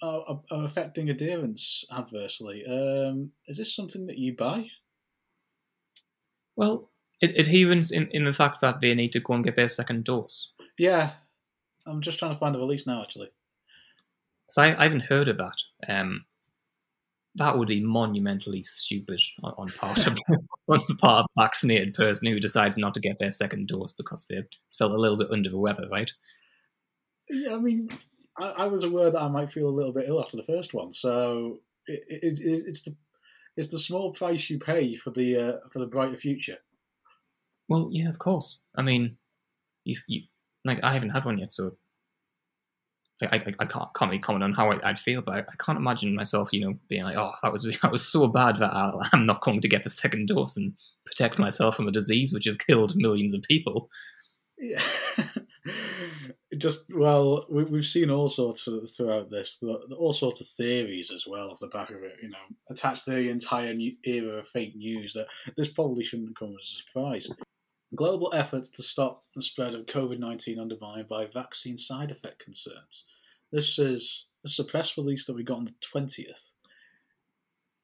are, 0.01 0.41
are 0.51 0.63
affecting 0.63 1.10
adherence 1.10 1.83
adversely. 1.91 2.63
Um, 2.67 3.31
is 3.47 3.57
this 3.57 3.75
something 3.75 4.05
that 4.05 4.17
you 4.17 4.36
buy? 4.36 4.69
Well, 6.55 6.89
adherence 7.21 7.91
in, 7.91 8.10
in 8.12 8.25
the 8.25 8.33
fact 8.33 8.62
that 8.62 8.79
they 8.79 8.93
need 8.93 9.12
to 9.13 9.19
go 9.19 9.33
and 9.33 9.43
get 9.43 9.55
their 9.55 9.67
second 9.67 10.03
dose. 10.03 10.53
Yeah, 10.77 11.12
I'm 11.86 12.01
just 12.01 12.19
trying 12.19 12.33
to 12.33 12.38
find 12.38 12.53
the 12.53 12.60
release 12.60 12.86
now, 12.86 13.01
actually. 13.01 13.29
So 14.49 14.62
I, 14.62 14.79
I 14.79 14.83
haven't 14.83 15.05
heard 15.05 15.27
of 15.27 15.38
that. 15.38 15.57
Um, 15.88 16.25
that 17.36 17.57
would 17.57 17.67
be 17.67 17.83
monumentally 17.83 18.63
stupid 18.63 19.21
on, 19.43 19.53
on 19.57 19.67
part 19.67 20.07
of 20.07 20.17
on 20.67 20.83
the 20.88 20.95
part 20.95 21.19
of 21.19 21.25
a 21.25 21.41
vaccinated 21.41 21.93
person 21.93 22.27
who 22.27 22.39
decides 22.39 22.77
not 22.77 22.93
to 22.95 22.99
get 22.99 23.17
their 23.19 23.31
second 23.31 23.67
dose 23.67 23.91
because 23.91 24.25
they 24.29 24.43
felt 24.77 24.91
a 24.91 24.97
little 24.97 25.17
bit 25.17 25.31
under 25.31 25.49
the 25.49 25.60
weather, 25.60 25.88
right? 25.91 26.12
Yeah, 27.29 27.55
I 27.55 27.60
mean, 27.60 27.89
I, 28.39 28.50
I, 28.50 28.67
was 28.67 28.84
aware 28.84 29.10
that 29.10 29.21
I 29.21 29.28
might 29.28 29.52
feel 29.52 29.67
a 29.67 29.69
little 29.69 29.93
bit 29.93 30.06
ill 30.08 30.21
after 30.21 30.38
the 30.38 30.43
first 30.43 30.73
one, 30.73 30.91
so 30.91 31.60
it, 31.88 32.04
it, 32.08 32.39
it, 32.39 32.63
it's 32.67 32.82
the 32.82 32.95
it's 33.56 33.69
the 33.69 33.80
small 33.80 34.12
price 34.12 34.50
you 34.50 34.60
pay 34.60 34.95
for 34.95 35.12
the 35.12 35.38
uh, 35.38 35.58
for 35.71 35.80
the 35.80 35.88
brighter 35.88 36.17
future. 36.17 36.58
Well, 37.67 37.89
yeah, 37.91 38.10
of 38.10 38.19
course. 38.19 38.60
I 38.76 38.82
mean, 38.82 39.17
you, 39.84 39.95
you 40.08 40.21
like 40.63 40.84
I 40.84 40.93
haven't 40.93 41.10
had 41.10 41.26
one 41.26 41.39
yet, 41.39 41.52
so 41.52 41.78
I, 43.21 43.26
I, 43.26 43.36
I 43.60 43.65
can't, 43.65 43.93
can't 43.95 44.12
really 44.12 44.19
comment 44.19 44.43
on 44.43 44.54
how 44.54 44.71
I, 44.71 44.88
would 44.88 45.00
feel, 45.00 45.21
but 45.21 45.36
I, 45.36 45.39
I, 45.39 45.56
can't 45.58 45.78
imagine 45.78 46.15
myself, 46.15 46.50
you 46.52 46.62
know, 46.62 46.76
being 46.88 47.04
like, 47.04 47.17
oh, 47.17 47.34
that 47.41 47.52
was 47.52 47.63
that 47.82 47.91
was 47.91 48.08
so 48.08 48.28
bad 48.28 48.58
that 48.58 48.73
i 48.73 49.10
am 49.13 49.26
not 49.26 49.41
going 49.41 49.62
to 49.62 49.67
get 49.67 49.84
the 49.84 49.89
second 49.89 50.28
dose 50.28 50.58
and 50.58 50.73
protect 51.06 51.39
myself 51.39 51.76
from 51.76 51.88
a 51.88 51.91
disease 51.91 52.32
which 52.32 52.45
has 52.45 52.58
killed 52.58 52.95
millions 52.95 53.34
of 53.34 53.41
people. 53.41 53.89
Yeah. 54.60 54.82
just 56.55 56.86
well, 56.93 57.45
we, 57.49 57.63
have 57.63 57.86
seen 57.86 58.10
all 58.10 58.29
sorts 58.29 58.67
of, 58.67 58.89
throughout 58.89 59.29
this, 59.29 59.57
the, 59.57 59.79
the, 59.89 59.95
all 59.95 60.13
sorts 60.13 60.39
of 60.39 60.47
theories 60.47 61.12
as 61.12 61.25
well 61.27 61.49
off 61.49 61.60
the 61.60 61.67
back 61.67 61.89
of 61.89 62.03
it. 62.03 62.13
You 62.21 62.29
know, 62.29 62.38
attached 62.69 63.05
to 63.05 63.12
the 63.12 63.29
entire 63.29 63.73
new 63.73 63.95
era 64.03 64.39
of 64.39 64.47
fake 64.47 64.75
news 64.75 65.13
that 65.13 65.27
this 65.57 65.67
probably 65.67 66.03
shouldn't 66.03 66.38
come 66.38 66.55
as 66.57 66.63
a 66.63 66.83
surprise. 66.86 67.27
Global 67.95 68.33
efforts 68.33 68.69
to 68.69 68.83
stop 68.83 69.25
the 69.36 69.41
spread 69.41 69.75
of 69.75 69.88
COVID 69.88 70.19
nineteen 70.19 70.60
undermined 70.60 71.10
by 71.10 71.25
vaccine 71.25 71.77
side 71.77 72.12
effect 72.12 72.39
concerns. 72.39 73.05
This 73.51 73.77
is 73.77 74.25
this 74.43 74.53
is 74.53 74.60
a 74.60 74.63
press 74.65 74.97
release 74.97 75.25
that 75.25 75.36
we 75.36 75.43
got 75.43 75.57
on 75.57 75.65
the 75.65 75.73
twentieth, 75.81 76.53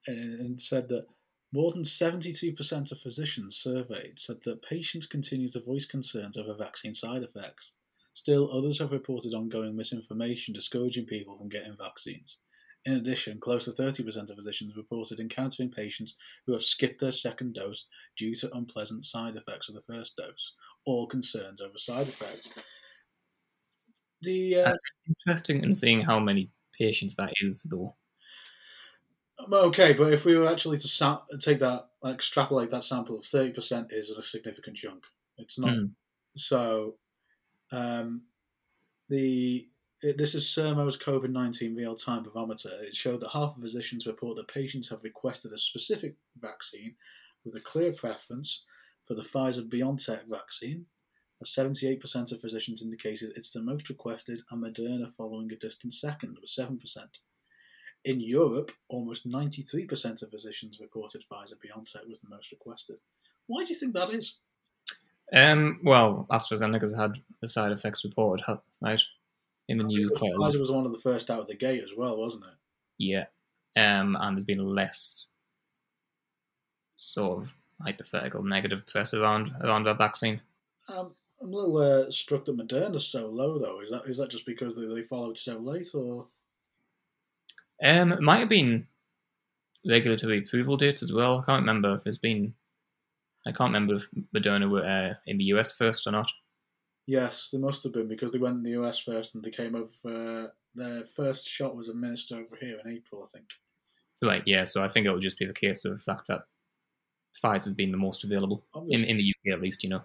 and, 0.07 0.39
and 0.39 0.61
said 0.61 0.87
that 0.89 1.07
more 1.53 1.71
than 1.71 1.83
72% 1.83 2.91
of 2.91 2.99
physicians 2.99 3.57
surveyed 3.57 4.19
said 4.19 4.37
that 4.43 4.63
patients 4.63 5.05
continue 5.05 5.47
to 5.49 5.61
voice 5.61 5.85
concerns 5.85 6.35
over 6.35 6.55
vaccine 6.55 6.95
side 6.95 7.21
effects. 7.21 7.75
Still, 8.13 8.51
others 8.51 8.79
have 8.79 8.91
reported 8.91 9.33
ongoing 9.33 9.75
misinformation 9.75 10.53
discouraging 10.53 11.05
people 11.05 11.37
from 11.37 11.49
getting 11.49 11.75
vaccines. 11.77 12.39
In 12.85 12.93
addition, 12.93 13.39
close 13.39 13.65
to 13.65 13.71
30% 13.71 14.29
of 14.29 14.35
physicians 14.35 14.75
reported 14.75 15.19
encountering 15.19 15.71
patients 15.71 16.15
who 16.45 16.53
have 16.53 16.63
skipped 16.63 16.99
their 16.99 17.13
second 17.13 17.53
dose 17.53 17.87
due 18.17 18.35
to 18.35 18.53
unpleasant 18.55 19.05
side 19.05 19.35
effects 19.35 19.69
of 19.69 19.75
the 19.75 19.81
first 19.81 20.17
dose 20.17 20.53
or 20.85 21.07
concerns 21.07 21.61
over 21.61 21.77
side 21.77 22.07
effects. 22.07 22.53
The 24.21 24.57
uh, 24.57 24.73
interesting 25.07 25.63
in 25.63 25.73
seeing 25.73 26.01
how 26.01 26.19
many 26.19 26.49
patients 26.77 27.15
that 27.15 27.33
is, 27.41 27.63
though. 27.63 27.95
Okay, 29.51 29.93
but 29.93 30.13
if 30.13 30.25
we 30.25 30.37
were 30.37 30.47
actually 30.47 30.77
to 30.77 30.87
sa- 30.87 31.23
take 31.39 31.59
that, 31.59 31.89
and 32.03 32.13
extrapolate 32.13 32.69
that 32.69 32.83
sample, 32.83 33.21
thirty 33.21 33.51
percent 33.51 33.91
is 33.91 34.11
a 34.11 34.21
significant 34.21 34.77
chunk. 34.77 35.03
It's 35.37 35.57
not. 35.57 35.71
Mm. 35.71 35.91
So, 36.35 36.95
um, 37.73 38.21
the 39.09 39.67
this 40.01 40.35
is 40.35 40.45
Sermo's 40.45 40.97
COVID 40.97 41.29
nineteen 41.29 41.75
real 41.75 41.95
time 41.95 42.23
barometer. 42.23 42.69
It 42.81 42.95
showed 42.95 43.21
that 43.21 43.31
half 43.31 43.55
of 43.55 43.61
physicians 43.61 44.05
report 44.05 44.35
that 44.37 44.47
patients 44.47 44.89
have 44.89 45.03
requested 45.03 45.51
a 45.53 45.57
specific 45.57 46.15
vaccine 46.39 46.95
with 47.43 47.55
a 47.55 47.61
clear 47.61 47.91
preference 47.91 48.65
for 49.05 49.15
the 49.15 49.21
Pfizer 49.21 49.67
BioNTech 49.67 50.27
vaccine, 50.29 50.85
as 51.41 51.49
78% 51.49 52.31
of 52.31 52.39
physicians 52.39 52.81
indicated 52.81 53.33
it's 53.35 53.51
the 53.51 53.61
most 53.61 53.89
requested, 53.89 54.41
and 54.49 54.63
Moderna 54.63 55.13
following 55.15 55.51
a 55.51 55.55
distant 55.57 55.93
second 55.93 56.37
with 56.39 56.49
7%. 56.49 56.79
In 58.05 58.19
Europe, 58.19 58.71
almost 58.89 59.27
93% 59.27 60.21
of 60.21 60.29
physicians 60.29 60.79
reported 60.79 61.23
Pfizer 61.29 61.55
BioNTech 61.55 62.07
was 62.07 62.21
the 62.21 62.29
most 62.29 62.51
requested. 62.51 62.97
Why 63.47 63.63
do 63.63 63.73
you 63.73 63.79
think 63.79 63.93
that 63.93 64.11
is? 64.11 64.37
Um, 65.31 65.79
well, 65.83 66.27
AstraZeneca's 66.31 66.95
had 66.95 67.13
the 67.41 67.47
side 67.47 67.71
effects 67.71 68.03
reported, 68.03 68.45
right? 68.81 69.01
In 69.67 69.77
the 69.77 69.83
news 69.83 70.09
Because 70.09 70.19
quite 70.19 70.33
a 70.33 70.37
lot. 70.37 70.51
Pfizer 70.51 70.59
was 70.59 70.71
one 70.71 70.85
of 70.85 70.91
the 70.91 70.99
first 70.99 71.31
out 71.31 71.39
of 71.39 71.47
the 71.47 71.55
gate 71.55 71.83
as 71.83 71.93
well, 71.95 72.17
wasn't 72.17 72.45
it? 72.45 72.53
Yeah. 72.97 73.25
Um, 73.75 74.17
and 74.19 74.35
there's 74.35 74.45
been 74.45 74.63
less 74.63 75.25
sort 76.97 77.39
of 77.39 77.57
hypothetical 77.81 78.43
negative 78.43 78.85
press 78.85 79.13
around 79.13 79.51
around 79.61 79.83
that 79.85 79.97
vaccine. 79.97 80.41
Um, 80.89 81.15
I'm 81.41 81.51
a 81.51 81.55
little 81.55 81.77
uh, 81.77 82.11
struck 82.11 82.45
that 82.45 82.57
Moderna's 82.57 83.07
so 83.07 83.27
low, 83.27 83.57
though. 83.57 83.81
Is 83.81 83.89
that 83.89 84.05
is 84.05 84.17
that 84.17 84.29
just 84.29 84.45
because 84.45 84.75
they, 84.75 84.85
they 84.85 85.01
followed 85.01 85.37
so 85.37 85.57
late, 85.57 85.89
or 85.95 86.27
Um, 87.83 88.11
it 88.13 88.21
might 88.21 88.39
have 88.39 88.49
been 88.49 88.87
regulatory 89.85 90.39
approval 90.39 90.77
dates 90.77 91.03
as 91.03 91.11
well. 91.11 91.39
I 91.39 91.45
can't 91.45 91.61
remember 91.61 92.01
there's 92.03 92.17
been. 92.17 92.53
I 93.45 93.51
can't 93.51 93.73
remember 93.73 93.95
if 93.95 94.07
Moderna 94.35 94.69
were 94.69 94.85
uh, 94.85 95.13
in 95.27 95.37
the 95.37 95.45
US 95.55 95.73
first 95.73 96.07
or 96.07 96.11
not. 96.11 96.29
yes, 97.07 97.49
they 97.51 97.59
must 97.59 97.83
have 97.83 97.93
been 97.93 98.07
because 98.07 98.31
they 98.31 98.39
went 98.39 98.55
in 98.55 98.63
the 98.63 98.81
US 98.81 98.99
first 98.99 99.35
and 99.35 99.43
they 99.43 99.49
came 99.51 99.75
over. 99.75 99.89
Uh, 100.05 100.47
their 100.75 101.03
first 101.15 101.47
shot 101.47 101.75
was 101.75 101.89
a 101.89 101.93
minister 101.93 102.35
over 102.37 102.55
here 102.59 102.79
in 102.83 102.91
April, 102.91 103.23
I 103.23 103.29
think. 103.29 103.45
Right, 104.23 104.41
yeah. 104.45 104.63
So 104.63 104.81
I 104.83 104.87
think 104.87 105.05
it'll 105.05 105.19
just 105.19 105.37
be 105.37 105.45
the 105.45 105.53
case 105.53 105.85
of 105.85 105.91
the 105.91 105.99
fact 106.03 106.27
that 106.27 106.43
Pfizer's 107.43 107.73
been 107.75 107.91
the 107.91 107.97
most 107.97 108.23
available 108.23 108.63
in, 108.73 108.81
Obviously. 108.81 109.09
in 109.09 109.17
the 109.17 109.33
UK 109.35 109.57
at 109.57 109.61
least. 109.61 109.83
You 109.83 109.89
know. 109.89 110.01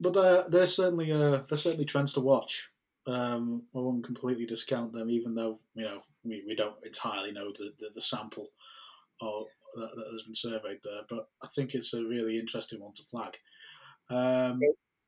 But 0.00 0.16
uh, 0.16 0.48
they're 0.48 0.66
certainly 0.66 1.12
uh, 1.12 1.42
they're 1.48 1.58
certainly 1.58 1.84
trends 1.84 2.12
to 2.14 2.20
watch. 2.20 2.70
Um, 3.06 3.62
I 3.74 3.78
won't 3.78 4.04
completely 4.04 4.46
discount 4.46 4.92
them, 4.92 5.10
even 5.10 5.34
though 5.34 5.58
you 5.74 5.84
know 5.84 6.00
we, 6.24 6.42
we 6.46 6.56
don't 6.56 6.74
entirely 6.84 7.32
know 7.32 7.52
the, 7.52 7.72
the, 7.78 7.90
the 7.94 8.00
sample 8.00 8.48
or 9.20 9.46
that, 9.76 9.90
that 9.94 10.12
has 10.12 10.22
been 10.22 10.34
surveyed 10.34 10.80
there. 10.82 11.02
But 11.08 11.28
I 11.42 11.48
think 11.54 11.74
it's 11.74 11.94
a 11.94 12.04
really 12.04 12.38
interesting 12.38 12.80
one 12.80 12.92
to 12.94 13.02
flag. 13.04 13.36
Um, 14.10 14.60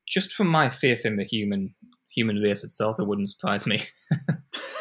Just 0.07 0.33
from 0.33 0.47
my 0.47 0.69
faith 0.69 1.05
in 1.05 1.17
the 1.17 1.23
human 1.23 1.75
human 2.09 2.37
race 2.37 2.63
itself, 2.63 2.99
it 2.99 3.07
wouldn't 3.07 3.29
surprise 3.29 3.67
me. 3.67 3.81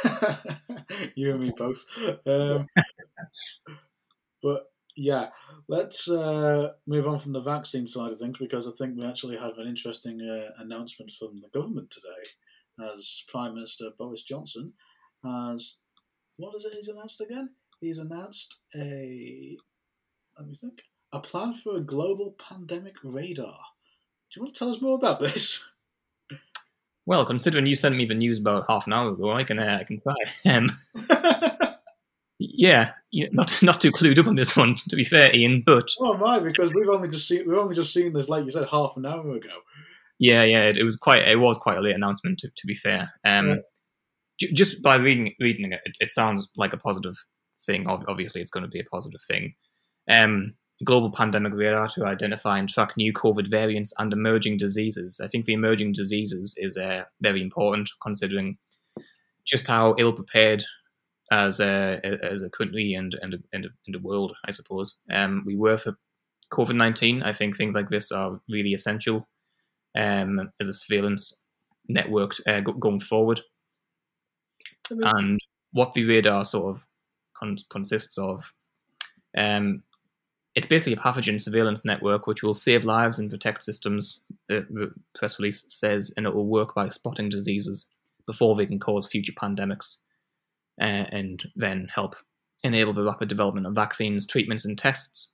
you 1.14 1.33
and 1.33 1.40
me 1.40 1.53
both. 1.57 1.85
Um, 2.27 2.66
but 4.42 4.66
yeah, 4.96 5.29
let's 5.68 6.09
uh, 6.11 6.72
move 6.87 7.07
on 7.07 7.18
from 7.18 7.33
the 7.33 7.42
vaccine 7.42 7.87
side 7.87 8.12
of 8.12 8.18
things 8.18 8.38
because 8.38 8.66
I 8.66 8.72
think 8.79 8.96
we 8.96 9.07
actually 9.07 9.37
have 9.37 9.59
an 9.59 9.68
interesting 9.68 10.20
uh, 10.20 10.62
announcement 10.62 11.12
from 11.18 11.40
the 11.40 11.59
government 11.59 11.90
today, 11.90 12.90
as 12.92 13.25
Prime 13.29 13.55
Minister 13.55 13.90
Boris 13.99 14.22
Johnson 14.22 14.72
has. 15.25 15.77
What 16.38 16.55
is 16.55 16.64
it 16.64 16.75
he's 16.75 16.88
announced 16.88 17.20
again? 17.20 17.51
He's 17.81 17.99
announced 17.99 18.61
a. 18.75 19.57
Let 20.38 20.46
me 20.49 20.55
think. 20.55 20.83
A 21.12 21.20
plan 21.20 21.53
for 21.55 21.77
a 21.77 21.81
global 21.81 22.35
pandemic 22.38 22.94
radar. 23.03 23.57
Do 24.31 24.38
you 24.38 24.42
want 24.42 24.55
to 24.55 24.59
tell 24.59 24.68
us 24.70 24.83
more 24.83 24.96
about 24.96 25.20
this? 25.20 25.62
Well, 27.07 27.25
considering 27.25 27.66
you 27.66 27.77
sent 27.77 27.96
me 27.96 28.05
the 28.05 28.14
news 28.14 28.40
about 28.40 28.64
half 28.68 28.87
an 28.88 28.92
hour 28.92 29.11
ago, 29.11 29.31
I 29.33 29.44
can 29.44 29.59
uh, 29.59 29.79
I 29.81 29.85
can 29.85 30.01
try. 30.01 30.14
Um, 30.53 30.68
yeah, 32.38 32.90
not 33.12 33.62
not 33.62 33.81
too 33.81 33.90
clued 33.92 34.18
up 34.18 34.27
on 34.27 34.35
this 34.35 34.57
one, 34.57 34.75
to 34.90 34.96
be 34.96 35.05
fair, 35.05 35.31
Ian. 35.35 35.62
But 35.64 35.88
Oh 36.01 36.16
my! 36.18 36.38
Because 36.38 36.75
we've 36.75 36.88
only 36.88 37.09
just 37.09 37.27
seen 37.29 37.49
we've 37.49 37.57
only 37.59 37.75
just 37.75 37.94
seen 37.94 38.12
this, 38.12 38.29
like 38.29 38.44
you 38.44 38.51
said, 38.51 38.68
half 38.70 38.94
an 38.96 39.07
hour 39.07 39.31
ago. 39.31 39.49
yeah, 40.18 40.42
yeah, 40.42 40.64
it, 40.64 40.77
it 40.77 40.83
was 40.85 40.96
quite 40.96 41.27
it 41.27 41.38
was 41.40 41.57
quite 41.57 41.79
a 41.79 41.81
late 41.81 41.94
announcement, 41.94 42.38
to, 42.40 42.49
to 42.55 42.66
be 42.66 42.75
fair. 42.75 43.12
Um, 43.25 43.49
Yeah. 43.49 43.55
j- 44.40 44.53
just 44.53 44.83
by 44.83 44.96
reading 44.96 45.33
reading 45.40 45.72
it, 45.72 45.81
it, 45.87 45.96
it 46.01 46.11
sounds 46.11 46.46
like 46.57 46.75
a 46.75 46.79
positive 46.79 47.16
thing. 47.64 47.88
Obviously, 47.88 48.42
it's 48.42 48.51
going 48.51 48.64
to 48.64 48.68
be 48.70 48.81
a 48.81 48.85
positive 48.85 49.20
thing. 49.27 49.55
Um, 50.09 50.55
global 50.85 51.11
pandemic 51.11 51.55
radar 51.55 51.88
to 51.88 52.05
identify 52.05 52.59
and 52.59 52.69
track 52.69 52.97
new 52.97 53.12
COVID 53.12 53.49
variants 53.49 53.95
and 53.99 54.12
emerging 54.12 54.59
diseases. 54.59 55.21
I 55.25 55.29
think 55.29 55.47
the 55.47 55.55
emerging 55.55 55.92
diseases 55.95 56.55
is 56.59 56.77
uh, 56.77 57.05
very 57.23 57.40
important, 57.40 57.88
considering 58.03 58.59
just 59.47 59.66
how 59.66 59.95
ill 59.99 60.12
prepared 60.12 60.64
as 61.33 61.61
a 61.61 62.01
as 62.23 62.42
a 62.42 62.51
country 62.51 62.92
and 62.92 63.14
and 63.21 63.37
and, 63.53 63.69
and 63.87 63.97
a 63.97 63.99
world, 63.99 64.35
I 64.45 64.51
suppose. 64.51 64.97
Um, 65.11 65.45
we 65.47 65.57
were 65.57 65.79
for 65.79 65.97
COVID 66.53 66.77
nineteen. 66.77 67.23
I 67.23 67.33
think 67.33 67.57
things 67.57 67.75
like 67.75 67.88
this 67.88 68.12
are 68.12 68.40
really 68.49 68.75
essential 68.75 69.27
um, 69.97 70.53
as 70.61 70.69
a 70.69 70.75
surveillance 70.75 71.40
network 71.88 72.33
uh, 72.47 72.61
going 72.61 73.01
forward. 73.01 73.40
I 74.90 74.95
mean, 74.95 75.07
And 75.07 75.40
what 75.73 75.95
the 75.95 76.05
radar 76.05 76.45
sort 76.45 76.77
of 76.77 76.87
con- 77.37 77.57
consists 77.71 78.19
of, 78.19 78.53
um, 79.37 79.83
it's 80.57 80.66
basically 80.66 80.95
a 80.95 80.97
pathogen 80.97 81.38
surveillance 81.38 81.85
network 81.85 82.27
which 82.27 82.42
will 82.42 82.55
save 82.55 82.87
lives 82.87 83.19
and 83.19 83.31
protect 83.31 83.62
systems. 83.62 84.21
The, 84.49 84.66
the 84.71 84.90
press 85.14 85.38
release 85.38 85.64
says, 85.69 86.12
and 86.16 86.27
it 86.27 86.35
will 86.35 86.47
work 86.47 86.75
by 86.75 86.88
spotting 86.88 87.29
diseases 87.29 87.90
before 88.27 88.57
they 88.57 88.64
can 88.64 88.81
cause 88.81 89.07
future 89.07 89.35
pandemics, 89.35 89.97
uh, 90.81 91.05
and 91.12 91.45
then 91.55 91.88
help 91.95 92.16
enable 92.64 92.95
the 92.95 93.05
rapid 93.05 93.29
development 93.29 93.66
of 93.66 93.75
vaccines, 93.75 94.27
treatments, 94.27 94.64
and 94.64 94.79
tests. 94.79 95.31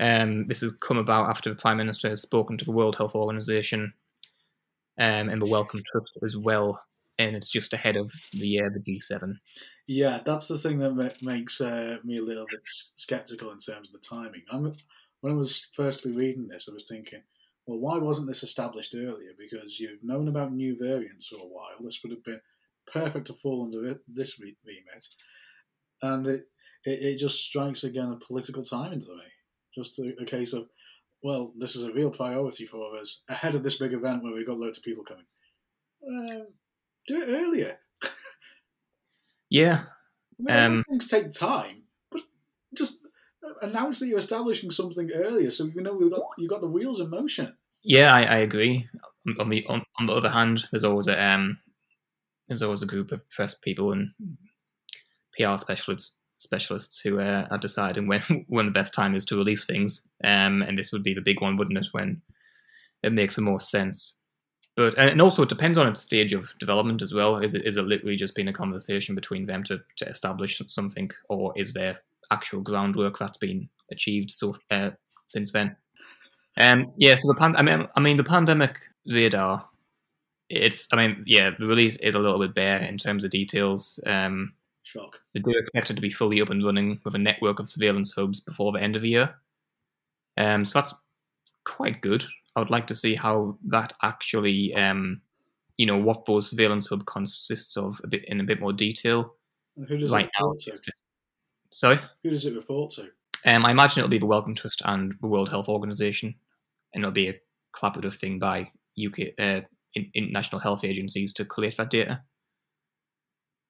Um, 0.00 0.44
this 0.46 0.62
has 0.62 0.72
come 0.72 0.98
about 0.98 1.28
after 1.28 1.48
the 1.48 1.56
Prime 1.56 1.76
Minister 1.76 2.08
has 2.08 2.20
spoken 2.20 2.58
to 2.58 2.64
the 2.64 2.72
World 2.72 2.96
Health 2.96 3.14
Organization 3.14 3.92
um, 4.98 5.28
and 5.28 5.40
the 5.40 5.46
Wellcome 5.46 5.82
Trust 5.86 6.18
as 6.24 6.36
well, 6.36 6.82
and 7.20 7.36
it's 7.36 7.52
just 7.52 7.74
ahead 7.74 7.96
of 7.96 8.10
the 8.32 8.60
uh, 8.60 8.70
the 8.72 8.80
G7. 8.80 9.34
yeah, 9.86 10.20
that's 10.24 10.48
the 10.48 10.58
thing 10.58 10.78
that 10.78 10.94
ma- 10.94 11.08
makes 11.20 11.60
uh, 11.60 11.98
me 12.02 12.16
a 12.16 12.22
little 12.22 12.46
bit 12.50 12.60
skeptical 12.96 13.50
in 13.50 13.58
terms 13.58 13.88
of 13.88 14.00
the 14.00 14.08
timing. 14.08 14.42
I'm, 14.50 14.74
when 15.20 15.34
I 15.34 15.36
was 15.36 15.68
firstly 15.74 16.12
reading 16.12 16.48
this, 16.48 16.68
I 16.68 16.72
was 16.72 16.88
thinking, 16.88 17.22
well, 17.66 17.78
why 17.78 17.98
wasn't 17.98 18.26
this 18.26 18.42
established 18.42 18.94
earlier? 18.96 19.32
Because 19.38 19.78
you've 19.78 20.02
known 20.02 20.28
about 20.28 20.52
new 20.52 20.76
variants 20.80 21.26
for 21.26 21.36
a 21.36 21.46
while. 21.46 21.76
This 21.80 22.00
would 22.02 22.12
have 22.12 22.24
been 22.24 22.40
perfect 22.86 23.26
to 23.26 23.34
fall 23.34 23.64
under 23.64 23.86
it, 23.90 23.98
this 24.08 24.40
re- 24.40 24.56
remit, 24.64 25.04
and 26.02 26.26
it, 26.26 26.44
it 26.86 26.98
it 27.02 27.18
just 27.18 27.44
strikes 27.44 27.84
again 27.84 28.12
a 28.12 28.26
political 28.26 28.62
timing 28.62 29.00
to 29.00 29.14
me. 29.14 29.24
Just 29.74 29.98
a, 29.98 30.16
a 30.20 30.24
case 30.24 30.54
of, 30.54 30.68
well, 31.22 31.52
this 31.58 31.76
is 31.76 31.84
a 31.84 31.92
real 31.92 32.10
priority 32.10 32.64
for 32.64 32.96
us 32.96 33.22
ahead 33.28 33.54
of 33.54 33.62
this 33.62 33.78
big 33.78 33.92
event 33.92 34.22
where 34.22 34.32
we've 34.32 34.46
got 34.46 34.58
loads 34.58 34.78
of 34.78 34.84
people 34.84 35.04
coming. 35.04 35.26
Um, 36.08 36.46
do 37.10 37.22
it 37.22 37.28
earlier. 37.28 37.76
Yeah, 39.48 39.82
I 40.38 40.42
mean, 40.42 40.56
Um, 40.56 40.84
things 40.88 41.08
take 41.08 41.32
time, 41.32 41.82
but 42.10 42.22
just 42.72 42.98
announce 43.62 43.98
that 43.98 44.06
you're 44.06 44.18
establishing 44.18 44.70
something 44.70 45.10
earlier, 45.12 45.50
so 45.50 45.64
you 45.66 45.80
know 45.82 45.94
we've 45.94 46.10
got 46.10 46.22
you 46.38 46.48
got 46.48 46.60
the 46.60 46.68
wheels 46.68 47.00
in 47.00 47.10
motion. 47.10 47.56
yeah, 47.82 48.14
I, 48.14 48.22
I 48.22 48.36
agree. 48.38 48.88
On 49.38 49.48
the 49.48 49.66
on, 49.66 49.82
on 49.98 50.06
the 50.06 50.14
other 50.14 50.30
hand, 50.30 50.66
there's 50.70 50.84
always 50.84 51.08
a 51.08 51.20
um, 51.22 51.58
there's 52.48 52.62
always 52.62 52.82
a 52.82 52.86
group 52.86 53.10
of 53.12 53.28
press 53.30 53.54
people 53.54 53.92
and 53.92 54.10
PR 55.36 55.56
specialists 55.56 56.16
specialists 56.38 57.00
who 57.00 57.20
uh, 57.20 57.46
are 57.50 57.58
deciding 57.58 58.06
when 58.06 58.22
when 58.48 58.66
the 58.66 58.72
best 58.72 58.94
time 58.94 59.14
is 59.14 59.24
to 59.26 59.36
release 59.36 59.64
things. 59.64 60.06
Um, 60.22 60.62
and 60.62 60.78
this 60.78 60.92
would 60.92 61.02
be 61.02 61.14
the 61.14 61.20
big 61.22 61.40
one, 61.40 61.56
wouldn't 61.56 61.78
it? 61.78 61.88
When 61.92 62.22
it 63.02 63.12
makes 63.12 63.34
the 63.36 63.42
most 63.42 63.68
sense. 63.70 64.16
But 64.80 64.96
and 64.96 65.20
also 65.20 65.42
it 65.42 65.50
depends 65.50 65.76
on 65.76 65.86
its 65.86 66.00
stage 66.00 66.32
of 66.32 66.56
development 66.58 67.02
as 67.02 67.12
well. 67.12 67.36
Is 67.36 67.54
it 67.54 67.66
is 67.66 67.76
it 67.76 67.84
literally 67.84 68.16
just 68.16 68.34
been 68.34 68.48
a 68.48 68.52
conversation 68.52 69.14
between 69.14 69.44
them 69.44 69.62
to, 69.64 69.78
to 69.96 70.08
establish 70.08 70.62
something, 70.68 71.10
or 71.28 71.52
is 71.54 71.74
there 71.74 72.00
actual 72.30 72.62
groundwork 72.62 73.18
that's 73.18 73.36
been 73.36 73.68
achieved 73.92 74.30
so 74.30 74.56
uh, 74.70 74.92
since 75.26 75.52
then? 75.52 75.76
Um, 76.56 76.92
yeah. 76.96 77.14
So 77.14 77.28
the 77.28 77.34
pan- 77.34 77.56
I 77.56 77.62
mean, 77.62 77.88
I 77.94 78.00
mean 78.00 78.16
the 78.16 78.24
pandemic 78.24 78.78
radar. 79.06 79.68
It's 80.48 80.88
I 80.90 80.96
mean 80.96 81.24
yeah 81.26 81.50
the 81.58 81.66
release 81.66 81.98
is 81.98 82.14
a 82.14 82.18
little 82.18 82.38
bit 82.38 82.54
bare 82.54 82.78
in 82.78 82.96
terms 82.96 83.22
of 83.22 83.30
details. 83.30 84.00
Um, 84.06 84.54
Shock. 84.82 85.20
they 85.34 85.40
do 85.40 85.52
expect 85.58 85.90
it 85.90 85.94
to 85.96 86.00
be 86.00 86.08
fully 86.08 86.40
up 86.40 86.48
and 86.48 86.64
running 86.64 87.02
with 87.04 87.14
a 87.14 87.18
network 87.18 87.60
of 87.60 87.68
surveillance 87.68 88.12
hubs 88.12 88.40
before 88.40 88.72
the 88.72 88.80
end 88.80 88.96
of 88.96 89.02
the 89.02 89.10
year. 89.10 89.34
Um, 90.38 90.64
so 90.64 90.78
that's 90.78 90.94
quite 91.66 92.00
good. 92.00 92.24
I 92.56 92.60
would 92.60 92.70
like 92.70 92.86
to 92.88 92.94
see 92.94 93.14
how 93.14 93.58
that 93.68 93.92
actually, 94.02 94.74
um, 94.74 95.22
you 95.76 95.86
know, 95.86 95.98
what 95.98 96.26
those 96.26 96.50
surveillance 96.50 96.88
hub 96.88 97.06
consists 97.06 97.76
of 97.76 98.00
a 98.04 98.08
bit 98.08 98.24
in 98.26 98.40
a 98.40 98.44
bit 98.44 98.60
more 98.60 98.72
detail. 98.72 99.34
And 99.76 99.88
who 99.88 99.96
does 99.98 100.12
right 100.12 100.26
it 100.26 100.30
now, 100.40 100.46
report 100.48 100.58
to? 100.64 100.92
sorry, 101.70 101.98
Who 102.22 102.30
does 102.30 102.46
it 102.46 102.54
report 102.54 102.90
to? 102.92 103.10
um, 103.46 103.64
I 103.64 103.70
imagine 103.70 104.00
it'll 104.00 104.10
be 104.10 104.18
the 104.18 104.26
Wellcome 104.26 104.54
Trust 104.54 104.82
and 104.84 105.14
the 105.20 105.28
World 105.28 105.48
Health 105.50 105.68
Organization, 105.68 106.34
and 106.94 107.02
it'll 107.02 107.12
be 107.12 107.28
a 107.28 107.40
collaborative 107.72 108.16
thing 108.16 108.38
by 108.38 108.72
UK 109.02 109.32
uh, 109.38 109.62
in, 109.94 110.10
international 110.14 110.60
health 110.60 110.84
agencies 110.84 111.32
to 111.34 111.44
collate 111.44 111.76
that 111.78 111.90
data. 111.90 112.22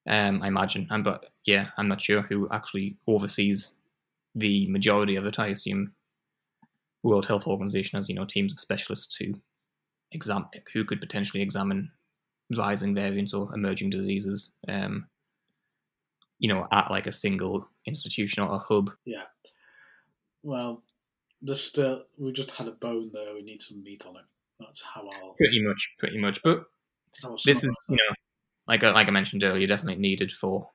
Um, 0.07 0.41
I 0.41 0.47
imagine, 0.47 0.87
and 0.89 1.03
but 1.03 1.29
yeah, 1.45 1.69
I'm 1.77 1.87
not 1.87 2.01
sure 2.01 2.23
who 2.23 2.49
actually 2.49 2.97
oversees 3.07 3.75
the 4.35 4.67
majority 4.67 5.15
of 5.15 5.25
it. 5.25 5.39
I 5.39 5.47
assume 5.47 5.93
World 7.03 7.25
Health 7.25 7.47
Organization 7.47 7.97
has 7.97 8.09
you 8.09 8.15
know 8.15 8.25
teams 8.25 8.51
of 8.51 8.59
specialists 8.59 9.15
who 9.15 9.33
exam 10.11 10.47
who 10.73 10.83
could 10.83 11.01
potentially 11.01 11.41
examine 11.41 11.91
rising 12.55 12.93
variants 12.93 13.33
or 13.33 13.53
emerging 13.53 13.89
diseases. 13.89 14.51
Um, 14.67 15.07
you 16.39 16.51
know, 16.51 16.67
at 16.71 16.89
like 16.89 17.05
a 17.05 17.11
single 17.11 17.69
institution 17.85 18.43
or 18.43 18.55
a 18.55 18.57
hub. 18.57 18.89
Yeah. 19.05 19.23
Well, 20.41 20.83
there's 21.41 21.63
still 21.63 22.05
we 22.17 22.31
just 22.31 22.51
had 22.51 22.67
a 22.67 22.71
bone 22.71 23.11
there. 23.13 23.33
We 23.35 23.43
need 23.43 23.61
some 23.61 23.83
meat 23.83 24.03
on 24.07 24.15
it. 24.15 24.23
That's 24.59 24.83
how 24.83 25.07
I'll. 25.21 25.33
Pretty 25.37 25.63
much, 25.63 25.93
pretty 25.99 26.17
much. 26.17 26.41
But 26.43 26.63
this 27.45 27.63
is, 27.63 27.77
you 27.87 27.95
know, 27.95 28.15
like 28.67 28.83
I, 28.83 28.91
like 28.91 29.07
I 29.07 29.11
mentioned 29.11 29.43
earlier, 29.43 29.67
definitely 29.67 30.01
needed 30.01 30.31
for 30.31 30.69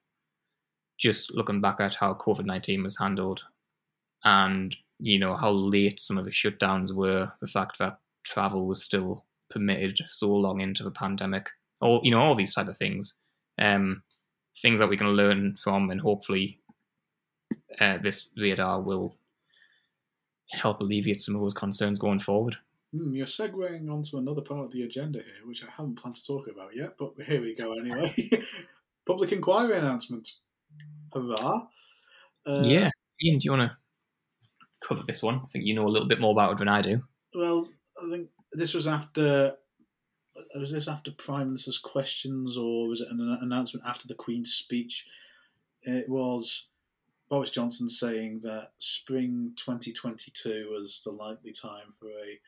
just 0.98 1.34
looking 1.34 1.60
back 1.60 1.80
at 1.80 1.94
how 1.94 2.14
COVID 2.14 2.44
nineteen 2.44 2.84
was 2.84 2.98
handled, 2.98 3.42
and 4.24 4.76
you 4.98 5.18
know 5.18 5.34
how 5.36 5.50
late 5.50 6.00
some 6.00 6.18
of 6.18 6.24
the 6.24 6.30
shutdowns 6.30 6.92
were. 6.92 7.32
The 7.40 7.46
fact 7.46 7.78
that 7.78 7.98
travel 8.24 8.66
was 8.66 8.82
still 8.82 9.24
permitted 9.50 9.98
so 10.08 10.32
long 10.32 10.60
into 10.60 10.82
the 10.82 10.90
pandemic, 10.90 11.50
or 11.80 12.00
you 12.02 12.10
know 12.10 12.20
all 12.20 12.34
these 12.34 12.54
type 12.54 12.68
of 12.68 12.76
things, 12.76 13.14
um, 13.58 14.02
things 14.60 14.78
that 14.78 14.88
we 14.88 14.96
can 14.96 15.10
learn 15.10 15.56
from, 15.56 15.90
and 15.90 16.00
hopefully 16.00 16.60
uh, 17.80 17.98
this 17.98 18.30
radar 18.36 18.80
will 18.80 19.16
help 20.50 20.80
alleviate 20.80 21.20
some 21.20 21.34
of 21.34 21.42
those 21.42 21.54
concerns 21.54 21.98
going 21.98 22.20
forward. 22.20 22.56
Mm, 22.94 23.16
you're 23.16 23.26
segueing 23.26 23.90
onto 23.90 24.16
another 24.16 24.40
part 24.40 24.64
of 24.64 24.70
the 24.70 24.82
agenda 24.82 25.18
here, 25.18 25.46
which 25.46 25.64
I 25.64 25.68
haven't 25.76 25.96
planned 25.96 26.16
to 26.16 26.26
talk 26.26 26.48
about 26.48 26.74
yet, 26.74 26.94
but 26.98 27.14
here 27.26 27.42
we 27.42 27.54
go 27.54 27.72
anyway. 27.72 28.14
Public 29.06 29.32
inquiry 29.32 29.76
announcement. 29.76 30.28
Hurrah. 31.12 31.66
Uh, 32.46 32.62
yeah. 32.64 32.90
Ian, 33.22 33.38
do 33.38 33.44
you 33.44 33.50
want 33.52 33.70
to 33.70 33.76
cover 34.80 35.02
this 35.02 35.22
one? 35.22 35.40
I 35.42 35.46
think 35.48 35.64
you 35.64 35.74
know 35.74 35.86
a 35.86 35.88
little 35.88 36.08
bit 36.08 36.20
more 36.20 36.32
about 36.32 36.52
it 36.52 36.58
than 36.58 36.68
I 36.68 36.82
do. 36.82 37.02
Well, 37.34 37.68
I 38.02 38.10
think 38.10 38.28
this 38.52 38.74
was 38.74 38.86
after. 38.86 39.56
Was 40.54 40.70
this 40.70 40.88
after 40.88 41.12
Prime 41.12 41.46
Minister's 41.46 41.78
questions, 41.78 42.58
or 42.58 42.88
was 42.88 43.00
it 43.00 43.08
an 43.10 43.38
announcement 43.40 43.86
after 43.86 44.06
the 44.06 44.14
Queen's 44.14 44.52
speech? 44.52 45.06
It 45.82 46.08
was 46.08 46.66
Boris 47.30 47.50
Johnson 47.50 47.88
saying 47.88 48.40
that 48.42 48.72
spring 48.78 49.52
2022 49.56 50.68
was 50.70 51.00
the 51.04 51.10
likely 51.10 51.52
time 51.52 51.94
for 51.98 52.08
a 52.08 52.38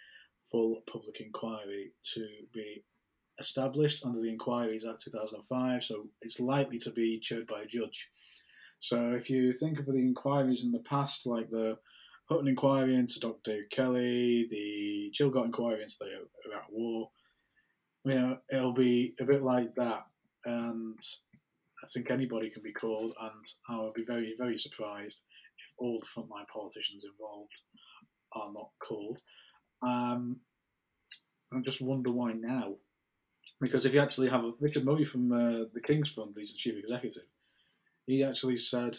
full 0.50 0.82
public 0.90 1.20
inquiry 1.20 1.92
to 2.14 2.26
be 2.52 2.84
established 3.38 4.04
under 4.04 4.20
the 4.20 4.28
Inquiries 4.28 4.84
Act 4.84 5.04
2005, 5.04 5.82
so 5.82 6.06
it's 6.22 6.40
likely 6.40 6.78
to 6.80 6.90
be 6.90 7.18
chaired 7.18 7.46
by 7.46 7.62
a 7.62 7.66
judge. 7.66 8.10
So 8.78 9.12
if 9.12 9.30
you 9.30 9.52
think 9.52 9.78
of 9.78 9.86
the 9.86 9.94
inquiries 9.94 10.64
in 10.64 10.72
the 10.72 10.80
past, 10.80 11.26
like 11.26 11.50
the 11.50 11.78
Hutton 12.30 12.48
inquiry 12.48 12.94
into 12.94 13.20
Dr. 13.20 13.64
Kelly, 13.70 14.46
the 14.50 15.10
Chilcot 15.14 15.46
inquiry 15.46 15.82
into 15.82 15.96
the 16.00 16.50
Iraq 16.50 16.66
War, 16.70 17.10
you 18.04 18.14
know, 18.14 18.38
it'll 18.50 18.74
be 18.74 19.14
a 19.20 19.24
bit 19.24 19.42
like 19.42 19.74
that. 19.74 20.06
And 20.44 20.98
I 21.82 21.86
think 21.88 22.10
anybody 22.10 22.50
can 22.50 22.62
be 22.62 22.72
called, 22.72 23.14
and 23.20 23.44
I 23.68 23.80
would 23.80 23.94
be 23.94 24.04
very, 24.04 24.34
very 24.38 24.58
surprised 24.58 25.22
if 25.58 25.72
all 25.78 26.00
the 26.00 26.06
frontline 26.06 26.46
politicians 26.52 27.04
involved 27.04 27.60
are 28.32 28.52
not 28.52 28.70
called. 28.80 29.18
Um, 29.82 30.40
I 31.52 31.60
just 31.60 31.80
wonder 31.80 32.10
why 32.10 32.32
now. 32.32 32.74
Because 33.60 33.86
if 33.86 33.94
you 33.94 34.00
actually 34.00 34.28
have 34.28 34.44
a, 34.44 34.52
Richard 34.60 34.84
Murray 34.84 35.04
from 35.04 35.32
uh, 35.32 35.64
the 35.72 35.80
King's 35.84 36.12
Fund, 36.12 36.34
he's 36.36 36.52
the 36.52 36.58
chief 36.58 36.76
executive, 36.76 37.24
he 38.06 38.22
actually 38.22 38.56
said, 38.56 38.98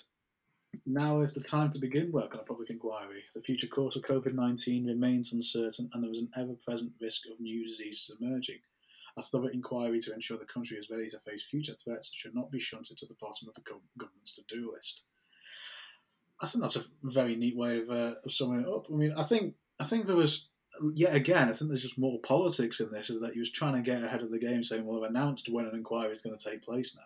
now 0.86 1.22
is 1.22 1.34
the 1.34 1.42
time 1.42 1.72
to 1.72 1.80
begin 1.80 2.12
work 2.12 2.34
on 2.34 2.42
a 2.42 2.44
public 2.44 2.70
inquiry. 2.70 3.24
The 3.34 3.42
future 3.42 3.68
course 3.68 3.96
of 3.96 4.04
COVID 4.04 4.34
19 4.34 4.86
remains 4.86 5.34
uncertain, 5.34 5.90
and 5.94 6.04
there 6.04 6.12
is 6.12 6.20
an 6.20 6.30
ever 6.36 6.54
present 6.54 6.92
risk 7.00 7.24
of 7.32 7.40
new 7.40 7.66
diseases 7.66 8.16
emerging. 8.20 8.60
A 9.18 9.24
thorough 9.24 9.48
inquiry 9.48 10.00
to 10.02 10.14
ensure 10.14 10.38
the 10.38 10.46
country 10.46 10.78
is 10.78 10.90
ready 10.90 11.10
to 11.10 11.20
face 11.20 11.44
future 11.44 11.74
threats 11.74 12.14
should 12.14 12.36
not 12.36 12.52
be 12.52 12.60
shunted 12.60 12.98
to 12.98 13.06
the 13.06 13.16
bottom 13.20 13.48
of 13.48 13.54
the 13.56 13.64
government's 13.98 14.34
to 14.36 14.44
do 14.48 14.72
list. 14.72 15.04
I 16.42 16.48
think 16.48 16.62
that's 16.62 16.78
a 16.78 16.86
very 17.04 17.36
neat 17.36 17.58
way 17.58 17.82
of, 17.82 17.90
uh, 17.90 18.16
of 18.24 18.32
summing 18.32 18.62
it 18.62 18.68
up. 18.68 18.86
I 18.90 18.96
mean, 18.96 19.14
I 19.14 19.24
think 19.24 19.56
I 19.80 19.84
think 19.84 20.06
there 20.06 20.16
was 20.16 20.50
yet 20.94 21.16
again, 21.16 21.50
I 21.50 21.54
think 21.54 21.70
there's 21.70 21.82
just 21.82 21.98
more 21.98 22.20
politics 22.20 22.80
in 22.80 22.92
this. 22.92 23.10
Is 23.10 23.20
that 23.22 23.34
he 23.34 23.40
was 23.40 23.52
trying 23.52 23.76
to 23.76 23.82
get 23.82 24.04
ahead 24.04 24.22
of 24.22 24.32
the 24.32 24.40
game, 24.40 24.64
saying, 24.64 24.86
"Well, 24.86 25.04
I've 25.04 25.10
announced 25.10 25.50
when 25.50 25.66
an 25.66 25.76
inquiry 25.76 26.12
is 26.12 26.22
going 26.22 26.38
to 26.38 26.50
take 26.50 26.62
place 26.62 26.96
now." 26.96 27.02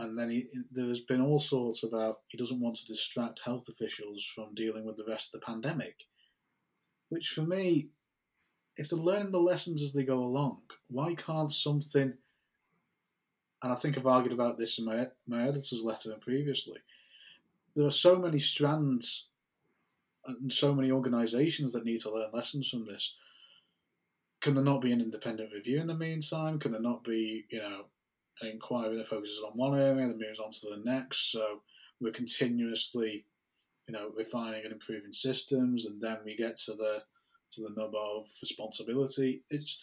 And 0.00 0.18
then 0.18 0.30
he, 0.30 0.46
there's 0.72 1.00
been 1.00 1.20
all 1.20 1.38
sorts 1.38 1.82
about 1.82 2.22
he 2.28 2.38
doesn't 2.38 2.60
want 2.60 2.76
to 2.76 2.86
distract 2.86 3.38
health 3.44 3.68
officials 3.68 4.24
from 4.24 4.54
dealing 4.54 4.86
with 4.86 4.96
the 4.96 5.04
rest 5.04 5.34
of 5.34 5.40
the 5.40 5.44
pandemic, 5.44 6.04
which 7.10 7.28
for 7.28 7.42
me, 7.42 7.90
if 8.78 8.88
they're 8.88 8.98
learning 8.98 9.30
the 9.30 9.38
lessons 9.38 9.82
as 9.82 9.92
they 9.92 10.04
go 10.04 10.20
along, 10.20 10.62
why 10.88 11.14
can't 11.14 11.52
something? 11.52 12.14
And 13.62 13.72
I 13.72 13.74
think 13.74 13.98
I've 13.98 14.06
argued 14.06 14.32
about 14.32 14.56
this 14.56 14.78
in 14.78 14.86
my 14.86 15.08
my 15.28 15.42
editor's 15.42 15.84
letter 15.84 16.16
previously. 16.18 16.78
There 17.76 17.86
are 17.86 17.90
so 17.90 18.18
many 18.18 18.38
strands 18.38 19.28
and 20.24 20.50
so 20.50 20.74
many 20.74 20.90
organisations 20.90 21.74
that 21.74 21.84
need 21.84 22.00
to 22.00 22.10
learn 22.10 22.30
lessons 22.32 22.70
from 22.70 22.86
this. 22.86 23.16
Can 24.40 24.54
there 24.54 24.64
not 24.64 24.80
be 24.80 24.92
an 24.92 25.02
independent 25.02 25.52
review 25.52 25.78
in 25.78 25.88
the 25.88 25.94
meantime? 25.94 26.58
Can 26.58 26.72
there 26.72 26.80
not 26.80 27.04
be, 27.04 27.44
you 27.50 27.58
know, 27.58 27.84
an 28.42 28.48
inquiry 28.48 28.96
that 28.96 29.08
focuses 29.08 29.42
on 29.44 29.52
one 29.52 29.78
area 29.78 30.04
and 30.04 30.18
moves 30.18 30.40
on 30.40 30.50
to 30.50 30.70
the 30.70 30.82
next? 30.84 31.32
So 31.32 31.62
we're 32.00 32.12
continuously, 32.12 33.24
you 33.86 33.94
know, 33.94 34.10
refining 34.16 34.64
and 34.64 34.72
improving 34.72 35.12
systems, 35.12 35.86
and 35.86 36.00
then 36.00 36.18
we 36.24 36.36
get 36.36 36.56
to 36.56 36.74
the 36.74 37.02
to 37.52 37.62
the 37.62 37.74
nub 37.76 37.94
of 37.94 38.28
responsibility. 38.40 39.42
It's 39.50 39.82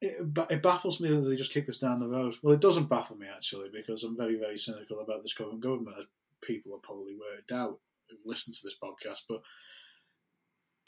it, 0.00 0.18
it 0.50 0.62
baffles 0.62 1.00
me 1.00 1.08
that 1.10 1.20
they 1.20 1.36
just 1.36 1.52
kick 1.52 1.66
this 1.66 1.78
down 1.78 1.98
the 1.98 2.06
road. 2.06 2.36
Well, 2.42 2.54
it 2.54 2.60
doesn't 2.60 2.88
baffle 2.88 3.16
me 3.16 3.26
actually 3.34 3.68
because 3.72 4.04
I'm 4.04 4.16
very 4.16 4.36
very 4.38 4.56
cynical 4.56 5.00
about 5.00 5.22
this 5.22 5.34
current 5.34 5.60
government, 5.60 5.96
as 5.98 6.04
people 6.42 6.74
are 6.74 6.78
probably 6.78 7.14
worked 7.14 7.52
out 7.52 7.78
who 8.08 8.16
listen 8.24 8.52
to 8.52 8.60
this 8.64 8.76
podcast, 8.82 9.22
but 9.28 9.42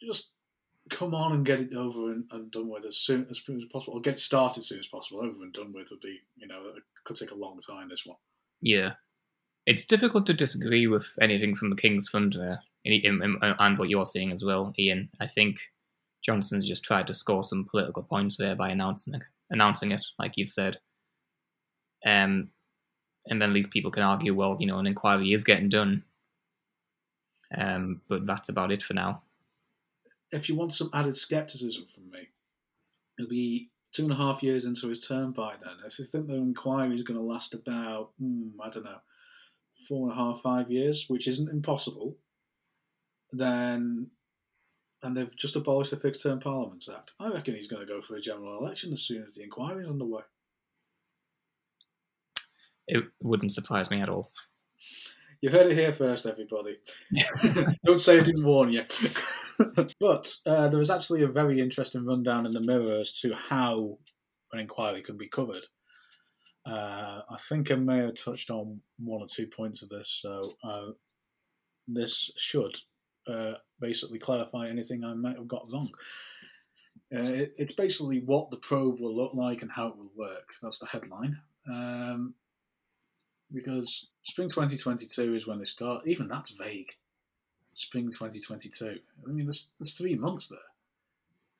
just 0.00 0.34
come 0.88 1.14
on 1.14 1.32
and 1.32 1.44
get 1.44 1.60
it 1.60 1.74
over 1.74 2.12
and, 2.12 2.24
and 2.32 2.50
done 2.50 2.68
with 2.68 2.86
as 2.86 2.96
soon 2.96 3.26
as 3.30 3.38
soon 3.38 3.56
as 3.56 3.64
possible, 3.66 3.94
or 3.94 4.00
get 4.00 4.18
started 4.18 4.60
as 4.60 4.68
soon 4.68 4.80
as 4.80 4.86
possible. 4.86 5.20
Over 5.20 5.42
and 5.42 5.52
done 5.52 5.72
with 5.72 5.90
would 5.90 6.00
be, 6.00 6.20
you 6.36 6.46
know, 6.46 6.62
it 6.76 6.82
could 7.04 7.16
take 7.16 7.32
a 7.32 7.36
long 7.36 7.58
time. 7.60 7.88
This 7.88 8.06
one. 8.06 8.16
Yeah, 8.62 8.92
it's 9.66 9.84
difficult 9.84 10.26
to 10.26 10.34
disagree 10.34 10.86
with 10.86 11.14
anything 11.20 11.54
from 11.54 11.70
the 11.70 11.76
King's 11.76 12.08
Fund 12.08 12.34
there, 12.34 12.62
and 12.84 13.78
what 13.78 13.88
you're 13.90 14.06
saying 14.06 14.32
as 14.32 14.44
well, 14.44 14.72
Ian. 14.78 15.08
I 15.20 15.26
think 15.26 15.58
Johnson's 16.22 16.66
just 16.66 16.84
tried 16.84 17.06
to 17.06 17.14
score 17.14 17.42
some 17.42 17.66
political 17.70 18.02
points 18.02 18.36
there 18.36 18.54
by 18.54 18.70
announcing 18.70 19.14
it, 19.14 19.22
announcing 19.50 19.92
it, 19.92 20.04
like 20.18 20.36
you've 20.36 20.50
said. 20.50 20.78
Um, 22.04 22.50
and 23.26 23.40
then 23.40 23.50
at 23.50 23.54
least 23.54 23.70
people 23.70 23.90
can 23.90 24.02
argue, 24.02 24.34
well, 24.34 24.56
you 24.58 24.66
know, 24.66 24.78
an 24.78 24.86
inquiry 24.86 25.32
is 25.32 25.44
getting 25.44 25.68
done. 25.68 26.02
Um, 27.56 28.00
but 28.08 28.26
that's 28.26 28.48
about 28.48 28.72
it 28.72 28.82
for 28.82 28.94
now. 28.94 29.22
If 30.32 30.48
you 30.48 30.54
want 30.54 30.72
some 30.72 30.90
added 30.92 31.16
skepticism 31.16 31.86
from 31.92 32.10
me, 32.10 32.28
it'll 33.18 33.28
be 33.28 33.70
two 33.92 34.04
and 34.04 34.12
a 34.12 34.16
half 34.16 34.42
years 34.42 34.64
into 34.64 34.88
his 34.88 35.06
term 35.06 35.32
by 35.32 35.56
then. 35.60 35.74
I 35.84 35.88
you 35.88 36.12
think 36.12 36.28
the 36.28 36.36
inquiry 36.36 36.94
is 36.94 37.02
going 37.02 37.18
to 37.18 37.24
last 37.24 37.54
about, 37.54 38.10
hmm, 38.20 38.50
I 38.62 38.70
don't 38.70 38.84
know, 38.84 39.00
four 39.88 40.08
and 40.08 40.18
a 40.18 40.22
half, 40.22 40.40
five 40.40 40.70
years, 40.70 41.06
which 41.08 41.26
isn't 41.26 41.50
impossible, 41.50 42.16
then 43.32 44.10
and 45.02 45.16
they've 45.16 45.34
just 45.34 45.56
abolished 45.56 45.92
the 45.92 45.96
Fixed 45.96 46.22
Term 46.22 46.40
Parliaments 46.40 46.88
Act. 46.88 47.14
I 47.18 47.30
reckon 47.30 47.54
he's 47.54 47.68
going 47.68 47.86
to 47.86 47.92
go 47.92 48.02
for 48.02 48.16
a 48.16 48.20
general 48.20 48.58
election 48.58 48.92
as 48.92 49.02
soon 49.02 49.22
as 49.22 49.34
the 49.34 49.42
inquiry 49.42 49.84
is 49.84 49.90
underway. 49.90 50.22
It 52.86 53.04
wouldn't 53.22 53.52
surprise 53.52 53.90
me 53.90 54.00
at 54.00 54.08
all. 54.08 54.30
You 55.40 55.50
heard 55.50 55.68
it 55.68 55.76
here 55.76 55.92
first, 55.94 56.26
everybody. 56.26 56.78
Don't 57.84 57.98
say 57.98 58.18
I 58.18 58.22
didn't 58.22 58.44
warn 58.44 58.72
you. 58.72 58.84
but 60.00 60.34
uh, 60.46 60.68
there 60.68 60.78
was 60.78 60.90
actually 60.90 61.22
a 61.22 61.28
very 61.28 61.60
interesting 61.60 62.04
rundown 62.04 62.46
in 62.46 62.52
the 62.52 62.60
Mirror 62.60 63.00
as 63.00 63.12
to 63.20 63.34
how 63.34 63.98
an 64.52 64.60
inquiry 64.60 65.02
can 65.02 65.16
be 65.16 65.28
covered. 65.28 65.66
Uh, 66.66 67.22
I 67.28 67.36
think 67.48 67.70
I 67.70 67.76
may 67.76 67.98
have 67.98 68.14
touched 68.14 68.50
on 68.50 68.80
one 68.98 69.22
or 69.22 69.26
two 69.26 69.46
points 69.46 69.82
of 69.82 69.88
this, 69.88 70.08
so 70.22 70.54
uh, 70.62 70.90
this 71.88 72.30
should 72.36 72.74
uh, 73.26 73.54
basically 73.80 74.18
clarify 74.18 74.68
anything 74.68 75.04
I 75.04 75.14
might 75.14 75.36
have 75.36 75.48
got 75.48 75.70
wrong. 75.72 75.90
Uh, 77.14 77.22
it, 77.22 77.54
it's 77.56 77.72
basically 77.72 78.20
what 78.20 78.50
the 78.50 78.58
probe 78.58 79.00
will 79.00 79.16
look 79.16 79.34
like 79.34 79.62
and 79.62 79.70
how 79.70 79.88
it 79.88 79.96
will 79.96 80.12
work. 80.16 80.48
That's 80.62 80.78
the 80.78 80.86
headline. 80.86 81.38
Um, 81.68 82.34
because 83.52 84.08
spring 84.22 84.48
2022 84.48 85.34
is 85.34 85.46
when 85.46 85.58
they 85.58 85.64
start. 85.64 86.06
Even 86.06 86.28
that's 86.28 86.50
vague. 86.50 86.90
Spring 87.80 88.10
2022. 88.10 88.98
I 89.26 89.30
mean, 89.30 89.46
there's, 89.46 89.72
there's 89.78 89.94
three 89.94 90.14
months 90.14 90.48
there. 90.48 90.58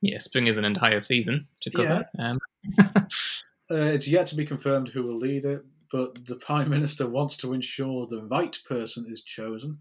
Yeah, 0.02 0.18
spring 0.18 0.46
is 0.46 0.58
an 0.58 0.64
entire 0.64 1.00
season 1.00 1.46
to 1.60 1.70
cover. 1.70 2.06
Yeah. 2.18 2.30
Um. 2.30 2.38
uh, 2.78 3.04
it's 3.70 4.08
yet 4.08 4.26
to 4.26 4.36
be 4.36 4.44
confirmed 4.44 4.88
who 4.88 5.02
will 5.02 5.16
lead 5.16 5.46
it, 5.46 5.64
but 5.90 6.24
the 6.26 6.36
Prime 6.36 6.68
Minister 6.68 7.08
wants 7.08 7.38
to 7.38 7.54
ensure 7.54 8.06
the 8.06 8.22
right 8.24 8.58
person 8.66 9.06
is 9.08 9.22
chosen. 9.22 9.78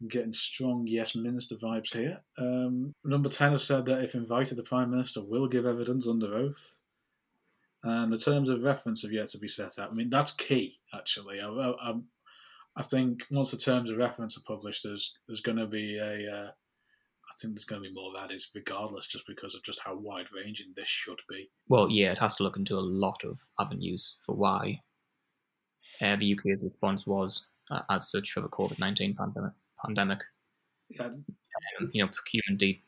I'm 0.00 0.08
getting 0.08 0.32
strong 0.32 0.86
yes 0.86 1.14
minister 1.16 1.56
vibes 1.56 1.92
here. 1.92 2.20
Um, 2.38 2.92
number 3.04 3.28
10 3.28 3.52
has 3.52 3.64
said 3.64 3.86
that 3.86 4.02
if 4.02 4.14
invited, 4.14 4.56
the 4.56 4.62
Prime 4.62 4.90
Minister 4.90 5.22
will 5.22 5.48
give 5.48 5.66
evidence 5.66 6.08
under 6.08 6.34
oath. 6.34 6.80
And 7.82 8.12
the 8.12 8.18
terms 8.18 8.48
of 8.48 8.62
reference 8.62 9.02
have 9.02 9.12
yet 9.12 9.28
to 9.28 9.38
be 9.38 9.48
set 9.48 9.78
out. 9.78 9.90
I 9.90 9.94
mean, 9.94 10.08
that's 10.08 10.32
key, 10.32 10.78
actually. 10.92 11.40
I, 11.40 11.48
I, 11.48 11.94
I 12.76 12.82
think 12.82 13.22
once 13.30 13.52
the 13.52 13.56
terms 13.56 13.90
of 13.90 13.98
reference 13.98 14.36
are 14.36 14.42
published, 14.46 14.82
there's 14.84 15.18
there's 15.26 15.40
going 15.40 15.58
to 15.58 15.66
be 15.66 15.98
a. 15.98 16.32
Uh, 16.32 16.50
I 16.50 17.36
think 17.40 17.54
there's 17.54 17.64
going 17.64 17.82
to 17.82 17.88
be 17.88 17.94
more 17.94 18.12
that 18.14 18.32
is 18.32 18.50
regardless, 18.54 19.06
just 19.06 19.26
because 19.26 19.54
of 19.54 19.62
just 19.62 19.80
how 19.84 19.96
wide 19.96 20.26
ranging 20.32 20.72
this 20.76 20.88
should 20.88 21.20
be. 21.28 21.48
Well, 21.68 21.88
yeah, 21.90 22.12
it 22.12 22.18
has 22.18 22.34
to 22.36 22.42
look 22.42 22.56
into 22.56 22.78
a 22.78 22.80
lot 22.80 23.24
of 23.24 23.40
avenues 23.58 24.16
for 24.20 24.34
why 24.34 24.82
uh, 26.02 26.16
the 26.16 26.34
UK's 26.34 26.62
response 26.62 27.06
was 27.06 27.46
uh, 27.70 27.80
as 27.90 28.10
such 28.10 28.32
for 28.32 28.40
the 28.40 28.48
COVID 28.48 28.78
nineteen 28.78 29.14
pandemic. 29.14 29.52
Pandemic, 29.84 30.22
Yeah, 30.90 31.06
um, 31.06 31.24
you 31.92 32.02
know, 32.04 32.10
procurement 32.10 32.58
de- 32.58 32.82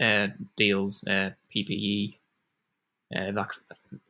uh, 0.00 0.28
deals, 0.56 1.04
uh, 1.04 1.30
PPE, 1.54 2.18
uh, 3.14 3.32
vac- 3.32 3.64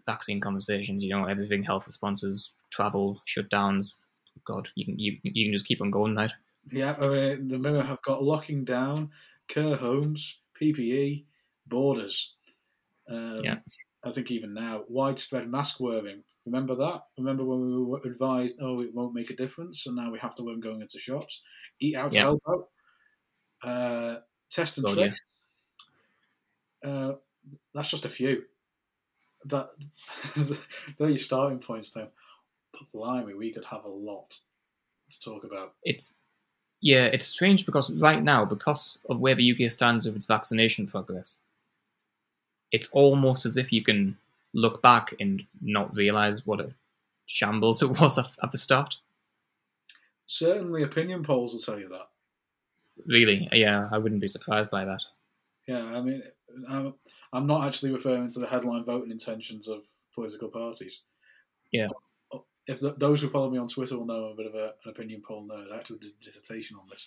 vaccine 0.07 0.41
conversations. 0.41 1.03
You 1.03 1.11
know, 1.11 1.25
everything, 1.25 1.63
health 1.63 1.87
responses, 1.87 2.55
travel 2.71 3.23
shutdowns. 3.27 3.95
God, 4.45 4.69
you 4.75 4.85
can 4.85 4.99
you, 4.99 5.19
you 5.23 5.47
can 5.47 5.53
just 5.53 5.67
keep 5.67 5.81
on 5.81 5.91
going, 5.91 6.15
right? 6.15 6.33
yeah. 6.71 6.97
I 6.99 7.09
mean, 7.09 7.49
the 7.49 7.59
Mirror 7.59 7.83
have 7.83 8.03
got 8.03 8.23
locking 8.23 8.65
down, 8.65 9.11
care 9.49 9.77
homes, 9.77 10.41
PPE, 10.61 11.27
borders. 11.67 12.37
Um, 13.09 13.43
Yeah. 13.45 13.59
I 14.05 14.11
think 14.13 14.31
even 14.31 14.55
now, 14.55 14.85
widespread 14.89 15.49
mask 15.49 15.81
wearing. 15.81 16.23
Remember 16.45 16.77
that? 16.77 17.03
Remember 17.19 17.45
when 17.45 17.61
we 17.67 17.83
were 17.85 18.01
advised, 18.05 18.59
oh, 18.61 18.81
it 18.81 18.95
won't 18.95 19.15
make 19.15 19.31
a 19.31 19.37
difference, 19.37 19.87
and 19.87 19.97
now 19.97 20.13
we 20.13 20.19
have 20.21 20.35
to 20.37 20.45
wear 20.45 20.55
them 20.55 20.61
going 20.61 20.81
into 20.81 20.99
shops. 21.01 21.43
Eat 21.81 21.97
out, 21.97 22.15
Yeah. 22.15 22.23
help 22.23 22.43
out. 22.49 22.69
Uh, 23.63 24.21
test 24.51 24.79
and 24.79 24.87
God, 24.87 24.97
trace. 24.97 25.21
Uh, 26.85 27.15
that's 27.75 27.91
just 27.91 28.05
a 28.05 28.09
few. 28.09 28.45
That 29.47 29.71
they're 30.99 31.09
your 31.09 31.19
starting 31.19 31.59
points, 31.59 31.91
though. 31.91 32.11
Blimey, 32.93 33.35
we 33.35 33.53
could 33.53 33.65
have 33.65 33.85
a 33.85 33.91
lot 33.91 34.39
to 35.11 35.21
talk 35.21 35.45
about. 35.45 35.75
it's 35.83 36.15
yeah, 36.83 37.07
it's 37.07 37.27
strange 37.27 37.65
because 37.65 37.91
right 37.95 38.23
now, 38.23 38.45
because 38.45 38.99
of 39.09 39.19
where 39.19 39.35
the 39.35 39.51
UK 39.51 39.71
stands 39.71 40.05
with 40.05 40.15
its 40.15 40.27
vaccination 40.27 40.87
progress, 40.87 41.41
it's 42.71 42.89
almost 42.93 43.47
as 43.47 43.57
if 43.57 43.73
you 43.73 43.83
can 43.83 44.17
look 44.53 44.83
back 44.83 45.15
and 45.19 45.45
not 45.63 45.95
realise 45.97 46.45
what 46.45 46.61
a 46.61 46.71
shambles 47.27 47.83
it 47.83 47.99
was 48.01 48.19
at, 48.19 48.37
at 48.43 48.53
the 48.53 48.59
start. 48.59 48.97
Certainly, 50.27 50.83
opinion 50.83 51.23
polls 51.23 51.53
will 51.53 51.61
tell 51.61 51.79
you 51.79 51.89
that. 51.89 52.09
Really, 53.07 53.49
yeah, 53.53 53.89
I 53.91 53.99
wouldn't 53.99 54.21
be 54.21 54.29
surprised 54.29 54.71
by 54.71 54.85
that. 54.85 55.03
Yeah, 55.67 55.85
I 55.85 56.01
mean, 56.01 56.23
I'm 57.33 57.47
not 57.47 57.67
actually 57.67 57.93
referring 57.93 58.31
to 58.31 58.39
the 58.39 58.47
headline 58.47 58.85
voting 58.85 59.11
intentions 59.11 59.69
of 59.69 59.83
political 60.15 60.49
parties. 60.49 61.03
Yeah. 61.73 61.89
If 62.67 62.81
th 62.81 62.95
those 62.97 63.21
who 63.21 63.29
follow 63.29 63.51
me 63.51 63.59
on 63.59 63.69
Twitter 63.69 63.97
will 63.97 64.07
know 64.07 64.27
I'm 64.27 64.33
a 64.33 64.37
bit 64.37 64.47
of 64.47 64.55
a, 64.55 64.75
an 64.85 64.91
opinion 64.91 65.23
poll 65.27 65.47
nerd. 65.47 65.73
I 65.73 65.79
actually 65.79 65.99
did 65.99 66.13
a 66.21 66.25
dissertation 66.25 66.77
on 66.77 66.89
this. 66.91 67.07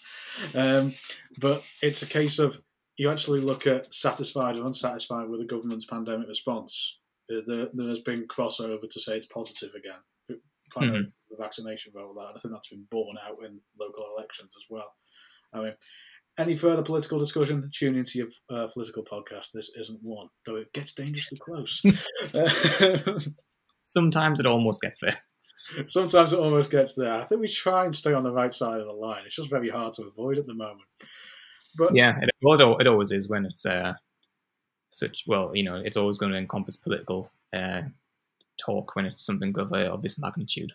Um, 0.55 0.93
but 1.39 1.63
it's 1.81 2.01
a 2.01 2.07
case 2.07 2.39
of 2.39 2.61
you 2.97 3.09
actually 3.09 3.41
look 3.41 3.67
at 3.67 3.93
satisfied 3.93 4.55
or 4.55 4.65
unsatisfied 4.65 5.29
with 5.29 5.39
the 5.39 5.45
government's 5.45 5.85
pandemic 5.85 6.27
response. 6.27 6.99
Uh, 7.31 7.41
There, 7.45 7.67
there 7.73 7.87
has 7.87 7.99
been 7.99 8.27
crossover 8.27 8.89
to 8.89 8.99
say 8.99 9.15
it's 9.17 9.27
positive 9.27 9.73
again. 9.75 10.01
Finally, 10.73 11.11
the 11.29 11.37
vaccination 11.37 11.91
rollout. 11.95 12.35
I 12.35 12.39
think 12.39 12.53
that's 12.53 12.69
been 12.69 12.85
borne 12.91 13.17
out 13.25 13.43
in 13.43 13.59
local 13.79 14.05
elections 14.17 14.55
as 14.55 14.65
well. 14.69 14.93
I 15.53 15.61
mean, 15.61 15.73
any 16.37 16.55
further 16.55 16.83
political 16.83 17.17
discussion, 17.17 17.69
tune 17.73 17.95
into 17.95 18.19
your 18.19 18.27
uh, 18.49 18.67
political 18.67 19.03
podcast. 19.03 19.51
This 19.53 19.71
isn't 19.77 19.99
one, 20.03 20.27
though 20.45 20.57
it 20.57 20.71
gets 20.73 20.93
dangerously 20.93 21.39
close. 21.39 21.81
Sometimes 23.79 24.39
it 24.39 24.45
almost 24.45 24.81
gets 24.81 24.99
there. 24.99 25.17
Sometimes 25.88 26.34
it 26.34 26.39
almost 26.39 26.71
gets 26.71 26.93
there. 26.93 27.13
I 27.13 27.23
think 27.23 27.41
we 27.41 27.47
try 27.47 27.86
and 27.86 27.93
stay 27.93 28.13
on 28.13 28.23
the 28.23 28.32
right 28.32 28.51
side 28.51 28.79
of 28.79 28.88
the 28.88 28.93
line. 28.93 29.21
It's 29.25 29.36
just 29.36 29.49
very 29.49 29.69
hard 29.69 29.93
to 29.93 30.08
avoid 30.08 30.38
at 30.38 30.45
the 30.45 30.53
moment. 30.53 30.88
But 31.77 31.95
Yeah, 31.95 32.17
it, 32.21 32.29
well, 32.41 32.77
it 32.79 32.88
always 32.88 33.12
is 33.12 33.29
when 33.29 33.45
it's 33.45 33.65
uh, 33.65 33.93
such. 34.89 35.23
Well, 35.27 35.51
you 35.53 35.63
know, 35.63 35.75
it's 35.75 35.97
always 35.97 36.17
going 36.17 36.32
to 36.32 36.38
encompass 36.38 36.75
political 36.75 37.32
uh, 37.53 37.84
talk 38.58 38.95
when 38.95 39.05
it's 39.05 39.25
something 39.25 39.58
of, 39.58 39.71
uh, 39.73 39.89
of 39.91 40.01
this 40.01 40.19
magnitude. 40.19 40.71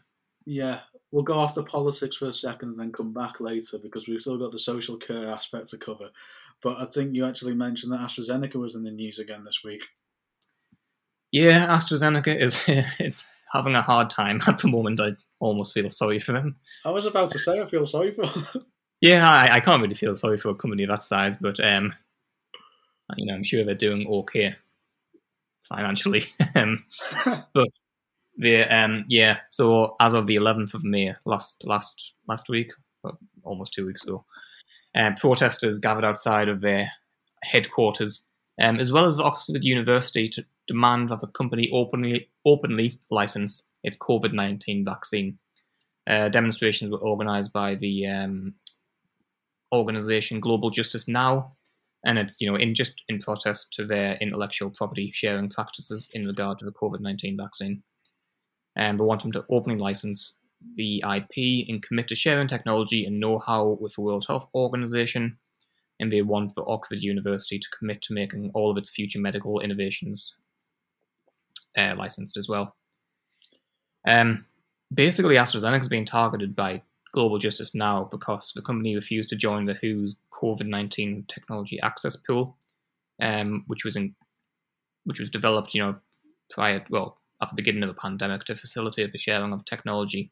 yeah, 0.47 0.81
we'll 1.11 1.23
go 1.23 1.39
off 1.39 1.55
the 1.55 1.63
politics 1.63 2.17
for 2.17 2.27
a 2.27 2.35
second 2.35 2.71
and 2.71 2.81
then 2.81 2.93
come 2.93 3.13
back 3.13 3.41
later 3.41 3.79
because 3.79 4.07
we've 4.07 4.21
still 4.21 4.39
got 4.39 4.53
the 4.53 4.59
social 4.59 4.97
care 4.97 5.31
aspect 5.31 5.69
to 5.69 5.79
cover. 5.79 6.11
But 6.63 6.79
I 6.79 6.85
think 6.85 7.15
you 7.15 7.27
actually 7.27 7.55
mentioned 7.55 7.93
that 7.93 8.01
AstraZeneca 8.01 8.57
was 8.57 8.75
in 8.75 8.85
the 8.85 8.91
news 8.91 9.19
again 9.19 9.43
this 9.45 9.63
week. 9.65 9.83
Yeah, 11.33 11.67
AstraZeneca 11.67 12.41
is 12.41 12.63
it's 12.99 13.27
having 13.55 13.75
a 13.75 13.83
hard 13.83 14.11
time 14.11 14.41
at 14.47 14.59
the 14.59 14.69
moment. 14.69 15.01
I 15.01 15.13
almost 15.41 15.73
feel 15.73 15.89
sorry 15.89 16.19
for 16.19 16.33
them. 16.33 16.57
I 16.85 16.91
was 16.91 17.07
about 17.07 17.31
to 17.31 17.39
say 17.39 17.61
I 17.61 17.67
feel 17.67 17.85
sorry 17.85 18.13
for. 18.13 18.25
Yeah, 19.01 19.29
I, 19.29 19.57
I 19.57 19.61
can't 19.61 19.83
really 19.83 19.95
feel 19.95 20.17
sorry 20.17 20.39
for 20.39 20.49
a 20.49 20.55
company 20.55 20.87
that 20.87 21.03
size, 21.03 21.37
but 21.37 21.61
um, 21.61 21.93
you 23.19 23.27
know, 23.27 23.35
I'm 23.35 23.43
sure 23.43 23.63
they're 23.63 23.75
doing 23.75 24.07
okay 24.09 24.57
financially. 25.69 26.25
um, 26.55 26.85
but 27.53 27.69
the 28.39 28.63
um, 28.63 29.05
yeah. 29.09 29.39
So 29.51 29.97
as 30.01 30.15
of 30.15 30.27
the 30.27 30.37
11th 30.37 30.73
of 30.73 30.85
May, 30.85 31.13
last 31.27 31.65
last 31.67 32.15
last 32.27 32.49
week, 32.49 32.73
almost 33.43 33.75
two 33.75 33.85
weeks 33.85 34.05
ago, 34.05 34.25
uh, 34.97 35.11
protesters 35.21 35.79
gathered 35.79 36.05
outside 36.05 36.49
of 36.49 36.63
their 36.63 36.91
headquarters, 37.43 38.27
um, 38.63 38.81
as 38.81 38.91
well 38.91 39.05
as 39.05 39.21
Oxford 39.21 39.65
University, 39.65 40.29
to 40.29 40.47
demand 40.67 41.09
that 41.09 41.21
the 41.21 41.27
company 41.27 41.71
openly 41.73 42.29
openly 42.45 42.99
license 43.11 43.67
its 43.83 43.99
COVID 43.99 44.33
19 44.33 44.85
vaccine. 44.85 45.39
Uh, 46.07 46.29
demonstrations 46.29 46.91
were 46.91 47.03
organised 47.03 47.53
by 47.53 47.75
the 47.75 48.07
um, 48.07 48.55
organization 49.73 50.41
Global 50.41 50.71
Justice 50.71 51.09
Now, 51.09 51.53
and 52.05 52.19
it's 52.19 52.41
you 52.41 52.51
know 52.51 52.57
in 52.57 52.75
just 52.75 53.03
in 53.09 53.19
protest 53.19 53.73
to 53.75 53.87
their 53.87 54.15
intellectual 54.21 54.71
property 54.71 55.11
sharing 55.13 55.49
practices 55.49 56.11
in 56.13 56.27
regard 56.27 56.59
to 56.59 56.65
the 56.65 56.73
COVID 56.73 57.01
nineteen 57.01 57.37
vaccine. 57.37 57.83
And 58.77 58.99
they 58.99 59.05
want 59.05 59.23
them 59.23 59.33
to 59.33 59.45
openly 59.51 59.79
license 59.79 60.37
the 60.77 61.05
IP 61.17 61.69
and 61.69 61.83
commit 61.83 62.09
to 62.09 62.15
sharing 62.15 62.49
technology 62.49 63.05
and 63.05 63.21
know-how 63.21 63.79
with 63.81 63.95
the 63.95 64.01
World 64.01 64.25
Health 64.27 64.49
Organization, 64.55 65.39
and 66.01 66.11
they 66.11 66.23
want 66.23 66.55
the 66.55 66.65
Oxford 66.65 67.01
University 67.01 67.59
to 67.59 67.69
commit 67.79 68.03
to 68.03 68.15
making 68.15 68.51
all 68.53 68.71
of 68.71 68.77
its 68.77 68.91
future 68.91 69.21
medical 69.21 69.61
innovations 69.61 70.35
uh, 71.77 71.95
licensed 71.97 72.37
as 72.37 72.49
well. 72.49 72.77
Um, 74.09 74.45
basically, 74.93 75.37
AstraZeneca 75.37 75.81
is 75.81 75.89
being 75.89 76.05
targeted 76.05 76.55
by 76.55 76.83
Global 77.13 77.39
Justice 77.39 77.75
Now 77.75 78.09
because 78.11 78.53
the 78.55 78.63
company 78.63 78.95
refused 78.95 79.31
to 79.31 79.37
join 79.37 79.67
the 79.67 79.79
WHO's 79.83 80.21
COVID 80.33 80.67
nineteen 80.67 81.25
technology 81.29 81.81
access 81.81 82.17
pool, 82.17 82.57
um, 83.23 83.65
which 83.67 83.85
was 83.85 83.97
in, 83.97 84.15
which 85.05 85.21
was 85.21 85.31
developed, 85.31 85.75
you 85.75 85.83
know, 85.83 85.97
prior 86.51 86.85
well 86.91 87.19
at 87.43 87.49
the 87.51 87.57
beginning 87.57 87.83
of 87.83 87.89
the 87.89 87.95
pandemic 88.01 88.45
to 88.45 88.55
facilitate 88.55 89.13
the 89.13 89.19
sharing 89.19 89.53
of 89.53 89.65
technology 89.65 90.31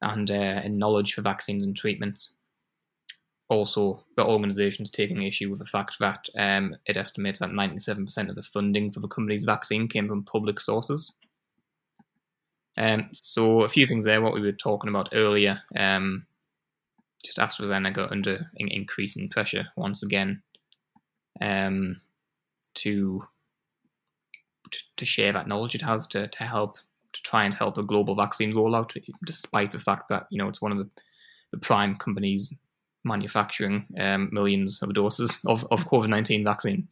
and, 0.00 0.30
uh, 0.30 0.34
and 0.34 0.78
knowledge 0.78 1.14
for 1.14 1.22
vaccines 1.22 1.64
and 1.64 1.76
treatments. 1.76 2.34
Also, 3.50 4.02
the 4.16 4.24
organisation 4.24 4.84
is 4.84 4.90
taking 4.90 5.22
issue 5.22 5.50
with 5.50 5.58
the 5.58 5.66
fact 5.66 5.98
that 6.00 6.28
um, 6.36 6.76
it 6.86 6.96
estimates 6.96 7.40
that 7.40 7.50
97% 7.50 8.28
of 8.30 8.36
the 8.36 8.42
funding 8.42 8.90
for 8.90 9.00
the 9.00 9.08
company's 9.08 9.44
vaccine 9.44 9.86
came 9.86 10.08
from 10.08 10.24
public 10.24 10.58
sources. 10.58 11.12
Um, 12.76 13.08
so 13.12 13.62
a 13.62 13.68
few 13.68 13.86
things 13.86 14.04
there. 14.04 14.22
What 14.22 14.34
we 14.34 14.40
were 14.40 14.52
talking 14.52 14.88
about 14.88 15.10
earlier, 15.12 15.60
um, 15.76 16.26
just 17.22 17.38
AstraZeneca 17.38 18.10
under 18.10 18.50
in- 18.56 18.68
increasing 18.68 19.28
pressure 19.28 19.66
once 19.76 20.02
again, 20.02 20.42
um, 21.40 22.00
to, 22.74 23.24
to 24.70 24.78
to 24.96 25.04
share 25.04 25.32
that 25.32 25.46
knowledge 25.46 25.74
it 25.74 25.82
has 25.82 26.06
to 26.08 26.26
to 26.28 26.44
help 26.44 26.78
to 27.12 27.22
try 27.22 27.44
and 27.44 27.54
help 27.54 27.78
a 27.78 27.82
global 27.82 28.16
vaccine 28.16 28.52
rollout, 28.52 28.96
despite 29.24 29.70
the 29.70 29.78
fact 29.78 30.08
that 30.08 30.26
you 30.30 30.38
know 30.38 30.48
it's 30.48 30.62
one 30.62 30.72
of 30.72 30.78
the 30.78 30.88
the 31.52 31.58
prime 31.58 31.94
companies 31.94 32.52
manufacturing 33.04 33.86
um, 33.98 34.28
millions 34.32 34.80
of 34.82 34.92
doses 34.94 35.40
of, 35.46 35.66
of 35.70 35.86
COVID 35.86 36.08
nineteen 36.08 36.44
vaccine. 36.44 36.88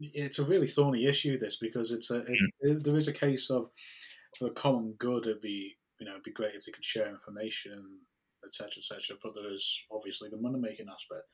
it's 0.00 0.38
a 0.38 0.44
really 0.44 0.66
thorny 0.66 1.06
issue 1.06 1.38
this 1.38 1.56
because 1.56 1.92
it's 1.92 2.10
a 2.10 2.18
it's, 2.26 2.48
it, 2.60 2.84
there 2.84 2.96
is 2.96 3.08
a 3.08 3.12
case 3.12 3.50
of 3.50 3.70
for 4.38 4.44
the 4.44 4.54
common 4.54 4.94
good 4.98 5.26
it'd 5.26 5.40
be 5.40 5.76
you 5.98 6.06
know 6.06 6.12
it'd 6.12 6.22
be 6.22 6.32
great 6.32 6.54
if 6.54 6.64
they 6.64 6.72
could 6.72 6.84
share 6.84 7.08
information 7.08 7.84
etc 8.44 8.68
etc 8.78 9.16
but 9.22 9.34
there 9.34 9.52
is 9.52 9.82
obviously 9.92 10.28
the 10.30 10.36
money 10.36 10.58
making 10.58 10.86
aspect 10.90 11.26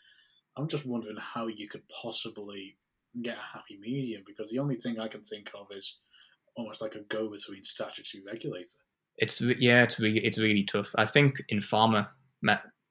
i'm 0.57 0.67
just 0.67 0.87
wondering 0.87 1.17
how 1.21 1.47
you 1.47 1.69
could 1.69 1.83
possibly 2.03 2.77
get 3.23 3.37
a 3.37 3.57
happy 3.57 3.79
medium 3.81 4.23
because 4.27 4.51
the 4.51 4.59
only 4.59 4.75
thing 4.75 4.99
i 4.99 5.07
can 5.07 5.21
think 5.23 5.51
of 5.55 5.67
is 5.71 6.01
almost 6.57 6.81
like 6.81 6.95
a 6.95 7.01
go 7.03 7.31
between 7.31 7.63
statutory 7.63 8.25
regulator 8.27 8.81
It's 9.19 9.41
yeah, 9.41 9.83
it's 9.83 9.99
really 9.99 10.21
it's 10.25 10.39
really 10.39 10.65
tough. 10.65 10.95
I 10.97 11.07
think 11.07 11.43
in 11.49 11.59
pharma, 11.59 12.09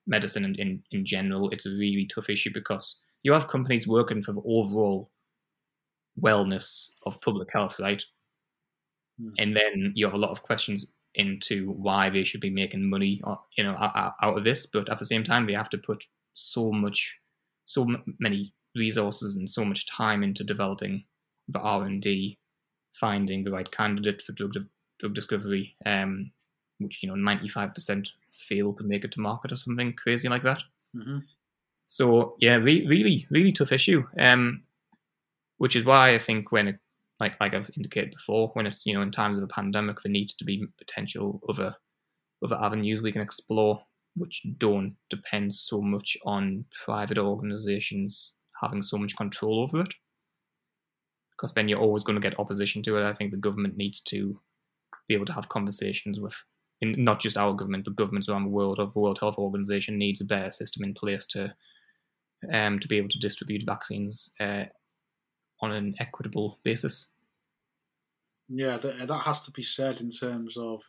medicine 0.08 0.46
in, 0.46 0.56
in, 0.56 0.84
in 0.92 1.06
general, 1.06 1.50
it's 1.50 1.66
a 1.66 1.72
really 1.72 2.06
tough 2.06 2.30
issue 2.30 2.52
because 2.54 3.00
you 3.24 3.34
have 3.34 3.48
companies 3.48 3.88
working 3.88 4.22
for 4.22 4.34
the 4.34 4.42
overall 4.46 5.12
wellness 6.22 6.90
of 7.06 7.20
public 7.22 7.50
health, 7.52 7.80
right? 7.80 8.04
Mm. 9.22 9.32
And 9.38 9.56
then 9.56 9.92
you 9.96 10.06
have 10.06 10.14
a 10.14 10.20
lot 10.20 10.32
of 10.32 10.44
questions 10.44 10.94
into 11.16 11.72
why 11.72 12.10
they 12.10 12.24
should 12.24 12.42
be 12.42 12.50
making 12.50 12.90
money, 12.90 13.22
uh, 13.26 13.36
you 13.58 13.64
know, 13.64 13.76
out 13.78 14.38
of 14.38 14.44
this. 14.44 14.66
But 14.66 14.90
at 14.90 15.00
the 15.00 15.06
same 15.06 15.24
time, 15.24 15.48
they 15.48 15.54
have 15.54 15.70
to 15.70 15.78
put 15.78 16.06
so 16.34 16.72
much, 16.72 17.18
so 17.66 17.88
many 18.20 18.54
resources 18.76 19.36
and 19.38 19.50
so 19.50 19.64
much 19.64 19.88
time 19.88 20.22
into 20.22 20.44
developing 20.44 21.06
the 21.48 21.60
R 21.60 21.84
and 21.84 22.02
D, 22.02 22.38
finding 22.94 23.44
the 23.44 23.52
right 23.52 23.72
candidate 23.72 24.22
for 24.22 24.34
drug 24.34 24.54
drug 25.00 25.14
discovery, 25.14 25.76
um, 25.86 26.32
which 26.80 27.02
you 27.02 27.10
know 27.10 27.16
ninety 27.16 27.48
five 27.48 27.74
percent 27.74 28.12
fail 28.36 28.74
to 28.74 28.84
make 28.84 29.04
it 29.04 29.12
to 29.14 29.22
market 29.22 29.52
or 29.52 29.56
something 29.56 29.94
crazy 29.94 30.30
like 30.30 30.44
that. 30.44 30.64
Mm-hmm. 30.96 31.20
So 31.88 32.36
yeah, 32.40 32.56
re- 32.56 32.88
really, 32.88 33.28
really 33.30 33.52
tough 33.52 33.72
issue. 33.72 34.04
Um, 34.20 34.62
which 35.58 35.76
is 35.76 35.86
why 35.86 36.14
I 36.14 36.18
think 36.18 36.52
when 36.52 36.68
it, 36.68 36.80
like 37.20 37.40
like 37.40 37.54
I've 37.54 37.72
indicated 37.78 38.12
before, 38.12 38.50
when 38.54 38.66
it's 38.66 38.86
you 38.86 38.94
know 38.94 39.02
in 39.02 39.12
times 39.12 39.38
of 39.38 39.44
a 39.44 39.48
pandemic, 39.48 40.02
there 40.02 40.12
needs 40.12 40.34
to 40.36 40.46
be 40.46 40.66
potential 40.78 41.42
other 41.48 41.76
other 42.44 42.58
avenues 42.62 43.02
we 43.02 43.12
can 43.12 43.22
explore, 43.22 43.82
which 44.16 44.46
don't 44.58 44.96
depend 45.10 45.54
so 45.54 45.82
much 45.82 46.18
on 46.26 46.66
private 46.86 47.18
organisations 47.18 48.36
having 48.62 48.82
so 48.82 48.98
much 48.98 49.16
control 49.16 49.62
over 49.62 49.82
it. 49.82 49.94
Because 51.32 51.54
then 51.54 51.68
you're 51.68 51.80
always 51.80 52.04
going 52.04 52.20
to 52.20 52.26
get 52.26 52.40
opposition 52.40 52.82
to 52.84 52.98
it. 52.98 53.06
I 53.06 53.14
think 53.14 53.32
the 53.32 53.38
government 53.38 53.76
needs 53.76 54.00
to 54.02 54.40
be 55.08 55.16
able 55.16 55.26
to 55.26 55.34
have 55.34 55.50
conversations 55.50 56.20
with, 56.20 56.36
in, 56.82 57.04
not 57.04 57.20
just 57.20 57.38
our 57.38 57.54
government, 57.54 57.86
but 57.86 57.96
governments 57.96 58.30
around 58.30 58.44
the 58.44 58.50
world. 58.50 58.80
of 58.80 58.94
the 58.94 59.00
World 59.00 59.20
Health 59.20 59.38
Organization 59.38 59.98
needs 59.98 60.22
a 60.22 60.26
better 60.26 60.52
system 60.52 60.84
in 60.84 60.94
place 60.94 61.26
to, 61.28 61.54
um, 62.52 62.80
to 62.80 62.88
be 62.88 62.98
able 62.98 63.10
to 63.10 63.20
distribute 63.20 63.64
vaccines 63.66 64.30
uh, 64.40 64.66
on 65.62 65.72
an 65.72 65.96
equitable 66.00 66.60
basis. 66.64 67.08
Yeah, 68.50 68.78
that, 68.78 69.08
that 69.08 69.22
has 69.22 69.46
to 69.46 69.52
be 69.52 69.64
said 69.64 70.02
in 70.02 70.10
terms 70.10 70.58
of 70.58 70.84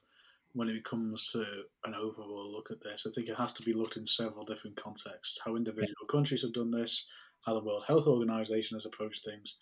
when 0.52 0.68
it 0.68 0.84
comes 0.84 1.30
to 1.32 1.44
an 1.84 1.94
overall 1.94 2.50
look 2.50 2.70
at 2.70 2.80
this. 2.80 3.06
I 3.06 3.10
think 3.14 3.28
it 3.28 3.36
has 3.36 3.52
to 3.54 3.62
be 3.62 3.72
looked 3.72 3.96
in 3.96 4.06
several 4.06 4.44
different 4.44 4.76
contexts. 4.76 5.38
How 5.44 5.56
individual 5.56 5.94
yeah. 6.02 6.12
countries 6.12 6.42
have 6.42 6.52
done 6.52 6.70
this, 6.70 7.06
how 7.44 7.54
the 7.54 7.64
World 7.64 7.84
Health 7.86 8.06
Organization 8.06 8.74
has 8.74 8.86
approached 8.86 9.24
things, 9.24 9.56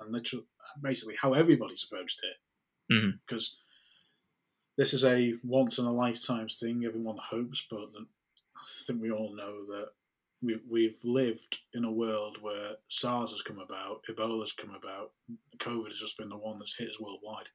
and 0.00 0.12
literally, 0.12 0.44
basically 0.82 1.14
how 1.20 1.32
everybody's 1.32 1.84
approached 1.84 2.20
it. 2.24 2.92
Mm-hmm. 2.92 3.10
Because 3.26 3.56
this 4.76 4.94
is 4.94 5.04
a 5.04 5.34
once 5.44 5.78
in 5.78 5.86
a 5.86 5.92
lifetime 5.92 6.48
thing. 6.48 6.84
Everyone 6.84 7.18
hopes, 7.18 7.66
but 7.70 7.88
I 7.96 8.64
think 8.86 9.02
we 9.02 9.10
all 9.10 9.34
know 9.34 9.64
that 9.66 9.88
we've, 10.42 10.62
we've 10.68 10.98
lived 11.04 11.58
in 11.74 11.84
a 11.84 11.90
world 11.90 12.38
where 12.40 12.72
SARS 12.88 13.30
has 13.32 13.42
come 13.42 13.58
about, 13.58 14.02
Ebola's 14.08 14.52
come 14.52 14.74
about, 14.74 15.12
COVID 15.58 15.88
has 15.88 15.98
just 15.98 16.18
been 16.18 16.28
the 16.28 16.36
one 16.36 16.58
that's 16.58 16.76
hit 16.76 16.88
us 16.88 17.00
worldwide. 17.00 17.48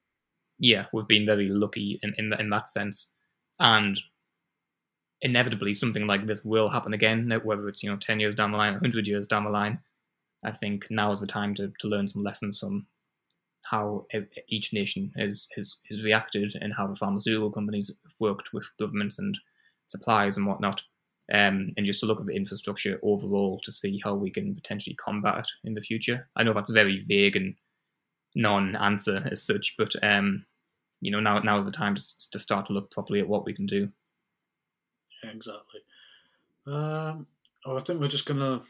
Yeah, 0.60 0.86
we've 0.92 1.08
been 1.08 1.26
very 1.26 1.50
lucky 1.50 2.00
in 2.02 2.14
in, 2.18 2.34
in 2.40 2.48
that 2.50 2.68
sense, 2.68 3.14
and 3.60 4.00
inevitably 5.22 5.74
something 5.74 6.08
like 6.08 6.26
this 6.26 6.44
will 6.44 6.70
happen 6.70 6.94
again. 6.94 7.32
Whether 7.44 7.68
it's 7.68 7.84
you 7.84 7.92
know 7.92 7.98
ten 7.98 8.20
years 8.20 8.34
down 8.34 8.52
the 8.52 8.58
line, 8.58 8.74
hundred 8.74 9.08
years 9.08 9.28
down 9.28 9.44
the 9.44 9.52
line, 9.52 9.80
I 10.44 10.52
think 10.52 10.88
now 10.90 11.12
is 11.12 11.20
the 11.20 11.28
time 11.28 11.54
to, 11.56 11.72
to 11.80 11.88
learn 11.88 12.08
some 12.08 12.24
lessons 12.24 12.60
from 12.60 12.88
how 13.70 14.06
each 14.48 14.74
nation 14.74 15.12
has, 15.18 15.48
has 15.56 15.78
has 15.90 16.04
reacted 16.04 16.50
and 16.62 16.74
how 16.74 16.88
the 16.88 16.96
pharmaceutical 16.96 17.52
companies 17.52 17.92
have 18.04 18.14
worked 18.20 18.54
with 18.54 18.70
governments 18.80 19.20
and 19.20 19.38
supplies 19.88 20.38
and 20.38 20.46
whatnot 20.46 20.82
um, 21.34 21.74
and 21.76 21.86
just 21.86 22.00
to 22.00 22.06
look 22.06 22.20
at 22.20 22.26
the 22.26 22.36
infrastructure 22.36 23.00
overall 23.04 23.60
to 23.64 23.72
see 23.72 24.00
how 24.04 24.16
we 24.16 24.32
can 24.32 24.56
potentially 24.56 24.96
combat 24.96 25.40
it 25.40 25.48
in 25.66 25.74
the 25.74 25.82
future. 25.82 26.30
I 26.36 26.44
know 26.44 26.54
that's 26.54 26.70
very 26.70 27.04
vague 27.06 27.36
and 27.36 27.56
non-answer 28.36 29.28
as 29.30 29.46
such, 29.46 29.76
but 29.78 29.94
um, 30.04 30.46
you 31.02 31.12
know 31.12 31.20
now 31.20 31.38
now 31.40 31.60
is 31.60 31.66
the 31.66 31.72
time 31.72 31.96
to 31.96 32.02
to 32.32 32.40
start 32.40 32.66
to 32.68 32.74
look 32.74 32.92
properly 32.92 33.20
at 33.20 33.28
what 33.28 33.46
we 33.46 33.54
can 33.54 33.66
do. 33.66 33.90
Exactly. 35.24 35.82
Um, 36.66 37.28
oh, 37.66 37.76
I 37.76 37.80
think 37.80 38.00
we're 38.00 38.08
just 38.08 38.26
gonna 38.26 38.62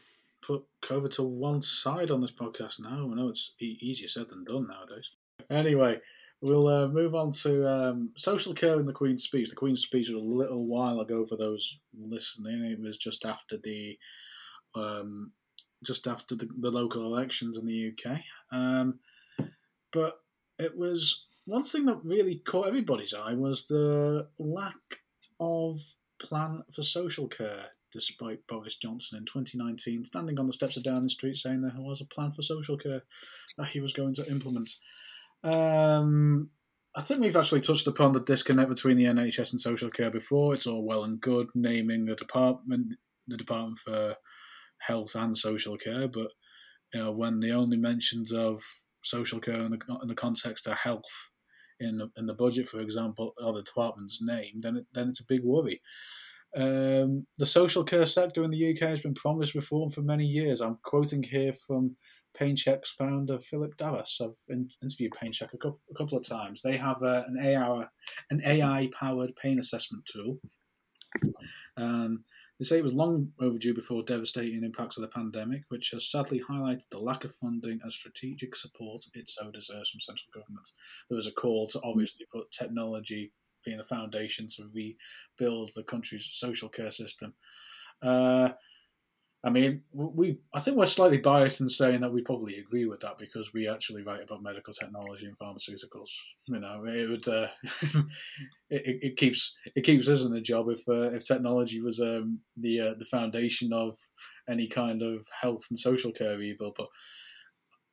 put 0.42 0.64
COVID 0.82 1.10
to 1.12 1.22
one 1.22 1.62
side 1.62 2.10
on 2.10 2.20
this 2.20 2.32
podcast 2.32 2.80
now. 2.80 3.10
I 3.10 3.14
know 3.14 3.28
it's 3.28 3.54
easier 3.60 4.08
said 4.08 4.28
than 4.28 4.44
done 4.44 4.68
nowadays. 4.68 5.10
Anyway, 5.50 6.00
We'll 6.40 6.68
uh, 6.68 6.86
move 6.86 7.16
on 7.16 7.32
to 7.42 7.68
um, 7.68 8.10
social 8.16 8.54
care 8.54 8.78
in 8.78 8.86
the 8.86 8.92
Queen's 8.92 9.24
speech. 9.24 9.50
The 9.50 9.56
Queen's 9.56 9.82
speech 9.82 10.08
was 10.08 10.22
a 10.22 10.24
little 10.24 10.66
while 10.66 11.00
ago 11.00 11.26
for 11.26 11.36
those 11.36 11.80
listening. 11.98 12.64
It 12.64 12.80
was 12.80 12.96
just 12.96 13.24
after 13.24 13.56
the 13.56 13.98
um, 14.76 15.32
just 15.84 16.06
after 16.06 16.36
the, 16.36 16.48
the, 16.60 16.70
local 16.70 17.04
elections 17.04 17.56
in 17.56 17.66
the 17.66 17.92
UK. 17.92 18.20
Um, 18.52 19.00
but 19.92 20.20
it 20.58 20.76
was 20.76 21.26
one 21.46 21.62
thing 21.62 21.86
that 21.86 22.04
really 22.04 22.36
caught 22.36 22.68
everybody's 22.68 23.14
eye 23.14 23.34
was 23.34 23.66
the 23.66 24.28
lack 24.38 24.76
of 25.40 25.80
plan 26.18 26.62
for 26.72 26.82
social 26.82 27.28
care, 27.28 27.66
despite 27.92 28.46
Boris 28.46 28.76
Johnson 28.76 29.18
in 29.18 29.24
2019 29.24 30.04
standing 30.04 30.38
on 30.38 30.46
the 30.46 30.52
steps 30.52 30.76
of 30.76 30.82
Downing 30.82 31.08
Street 31.08 31.36
saying 31.36 31.62
there 31.62 31.72
was 31.76 32.00
a 32.00 32.06
plan 32.06 32.32
for 32.32 32.42
social 32.42 32.76
care 32.76 33.02
that 33.56 33.68
he 33.68 33.80
was 33.80 33.92
going 33.92 34.14
to 34.14 34.30
implement. 34.30 34.70
Um, 35.44 36.50
I 36.94 37.02
think 37.02 37.20
we've 37.20 37.36
actually 37.36 37.60
touched 37.60 37.86
upon 37.86 38.12
the 38.12 38.20
disconnect 38.20 38.70
between 38.70 38.96
the 38.96 39.04
NHS 39.04 39.52
and 39.52 39.60
social 39.60 39.90
care 39.90 40.10
before. 40.10 40.54
It's 40.54 40.66
all 40.66 40.84
well 40.84 41.04
and 41.04 41.20
good 41.20 41.48
naming 41.54 42.06
the 42.06 42.16
department, 42.16 42.94
the 43.26 43.36
Department 43.36 43.78
for 43.78 44.16
Health 44.78 45.14
and 45.14 45.36
Social 45.36 45.76
Care, 45.76 46.08
but 46.08 46.32
you 46.94 47.00
know, 47.00 47.12
when 47.12 47.40
the 47.40 47.52
only 47.52 47.76
mentions 47.76 48.32
of 48.32 48.62
social 49.02 49.38
care 49.38 49.60
in 49.60 49.70
the, 49.70 49.98
in 50.02 50.08
the 50.08 50.14
context 50.14 50.66
of 50.66 50.76
health 50.76 51.30
in 51.80 51.98
the, 51.98 52.10
in 52.16 52.26
the 52.26 52.34
budget, 52.34 52.68
for 52.68 52.80
example, 52.80 53.34
are 53.42 53.52
the 53.52 53.62
department's 53.62 54.22
name, 54.22 54.60
then 54.60 54.76
it, 54.76 54.86
then 54.92 55.08
it's 55.08 55.20
a 55.20 55.26
big 55.26 55.42
worry. 55.44 55.80
Um, 56.56 57.26
the 57.36 57.46
social 57.46 57.84
care 57.84 58.06
sector 58.06 58.42
in 58.42 58.50
the 58.50 58.70
UK 58.70 58.88
has 58.88 59.00
been 59.00 59.14
promised 59.14 59.54
reform 59.54 59.90
for 59.90 60.00
many 60.00 60.24
years. 60.24 60.60
I'm 60.60 60.78
quoting 60.82 61.22
here 61.22 61.52
from 61.66 61.94
PainCheck's 62.38 62.90
founder 62.92 63.38
Philip 63.38 63.76
Daffas. 63.76 64.20
I've 64.20 64.56
interviewed 64.82 65.12
PainCheck 65.12 65.52
a 65.52 65.58
couple, 65.58 65.80
a 65.90 65.94
couple 65.94 66.16
of 66.16 66.26
times. 66.26 66.62
They 66.62 66.76
have 66.76 67.02
uh, 67.02 67.24
an 67.26 67.38
AI 67.42 67.84
an 68.30 68.40
AI 68.44 68.88
powered 68.98 69.34
pain 69.36 69.58
assessment 69.58 70.04
tool. 70.10 70.38
Um, 71.76 72.24
they 72.58 72.64
say 72.64 72.78
it 72.78 72.84
was 72.84 72.94
long 72.94 73.32
overdue 73.40 73.74
before 73.74 74.02
devastating 74.02 74.64
impacts 74.64 74.96
of 74.96 75.02
the 75.02 75.08
pandemic, 75.08 75.62
which 75.68 75.90
has 75.92 76.10
sadly 76.10 76.40
highlighted 76.40 76.88
the 76.90 76.98
lack 76.98 77.24
of 77.24 77.34
funding 77.36 77.78
and 77.82 77.92
strategic 77.92 78.56
support 78.56 79.02
it 79.14 79.28
so 79.28 79.50
deserves 79.50 79.90
from 79.90 80.00
central 80.00 80.30
government. 80.34 80.68
There 81.08 81.16
was 81.16 81.28
a 81.28 81.32
call 81.32 81.68
to 81.68 81.80
obviously 81.82 82.26
put 82.32 82.50
technology 82.50 83.32
being 83.64 83.78
the 83.78 83.84
foundation 83.84 84.48
to 84.56 84.70
rebuild 84.74 85.70
the 85.74 85.84
country's 85.84 86.30
social 86.32 86.68
care 86.68 86.90
system. 86.90 87.32
Uh, 88.02 88.50
I 89.48 89.50
mean, 89.50 89.82
we 89.94 90.36
I 90.52 90.60
think 90.60 90.76
we're 90.76 90.84
slightly 90.84 91.16
biased 91.16 91.62
in 91.62 91.70
saying 91.70 92.02
that 92.02 92.12
we 92.12 92.20
probably 92.20 92.58
agree 92.58 92.84
with 92.84 93.00
that 93.00 93.16
because 93.16 93.54
we 93.54 93.66
actually 93.66 94.02
write 94.02 94.22
about 94.22 94.42
medical 94.42 94.74
technology 94.74 95.24
and 95.24 95.38
pharmaceuticals. 95.38 96.10
You 96.48 96.60
know, 96.60 96.84
it 96.84 97.08
would 97.08 97.26
uh, 97.26 97.48
it, 98.68 98.98
it 99.02 99.16
keeps 99.16 99.56
it 99.74 99.86
keeps 99.86 100.06
us 100.06 100.22
in 100.22 100.34
the 100.34 100.42
job 100.42 100.68
if 100.68 100.86
uh, 100.86 101.14
if 101.14 101.26
technology 101.26 101.80
was 101.80 101.98
um, 101.98 102.40
the 102.58 102.78
uh, 102.78 102.94
the 102.98 103.06
foundation 103.06 103.72
of 103.72 103.96
any 104.50 104.68
kind 104.68 105.00
of 105.00 105.26
health 105.40 105.64
and 105.70 105.78
social 105.78 106.12
care 106.12 106.42
evil. 106.42 106.74
But 106.76 106.88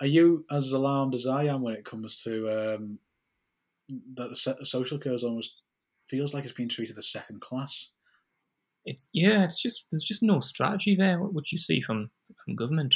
are 0.02 0.08
you 0.08 0.44
as 0.52 0.74
alarmed 0.74 1.16
as 1.16 1.26
I 1.26 1.46
am 1.46 1.62
when 1.62 1.76
it 1.76 1.86
comes 1.86 2.22
to 2.24 2.74
um, 2.76 3.00
that 4.16 4.28
the 4.28 4.66
social 4.66 5.00
care 5.00 5.14
is 5.14 5.24
almost 5.24 5.62
feels 6.10 6.34
like 6.34 6.44
it's 6.44 6.52
being 6.52 6.68
treated 6.68 6.98
as 6.98 7.14
second 7.14 7.40
class? 7.40 7.92
It's 8.86 9.08
yeah, 9.14 9.44
it's 9.44 9.62
just 9.62 9.88
there's 9.92 10.04
just 10.04 10.24
no 10.24 10.40
strategy 10.40 10.96
there. 10.96 11.20
What 11.20 11.34
would 11.34 11.52
you 11.52 11.58
see 11.58 11.82
from 11.82 12.12
from 12.44 12.56
government? 12.56 12.96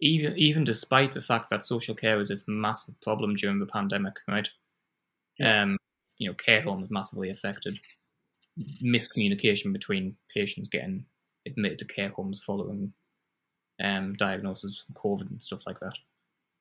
Even 0.00 0.36
even 0.36 0.64
despite 0.64 1.12
the 1.12 1.20
fact 1.20 1.50
that 1.50 1.64
social 1.64 1.94
care 1.94 2.16
was 2.16 2.28
this 2.28 2.44
massive 2.48 3.00
problem 3.02 3.34
during 3.34 3.58
the 3.58 3.66
pandemic, 3.66 4.16
right? 4.26 4.48
Yeah. 5.38 5.62
Um, 5.62 5.78
you 6.18 6.28
know, 6.28 6.34
care 6.34 6.62
homes 6.62 6.88
massively 6.90 7.30
affected. 7.30 7.78
Miscommunication 8.82 9.72
between 9.72 10.16
patients 10.34 10.68
getting 10.68 11.04
admitted 11.46 11.78
to 11.80 11.84
care 11.84 12.10
homes 12.10 12.42
following 12.44 12.92
um, 13.82 14.14
diagnosis 14.14 14.78
from 14.78 14.94
COVID 14.94 15.30
and 15.30 15.42
stuff 15.42 15.66
like 15.66 15.80
that. 15.80 15.98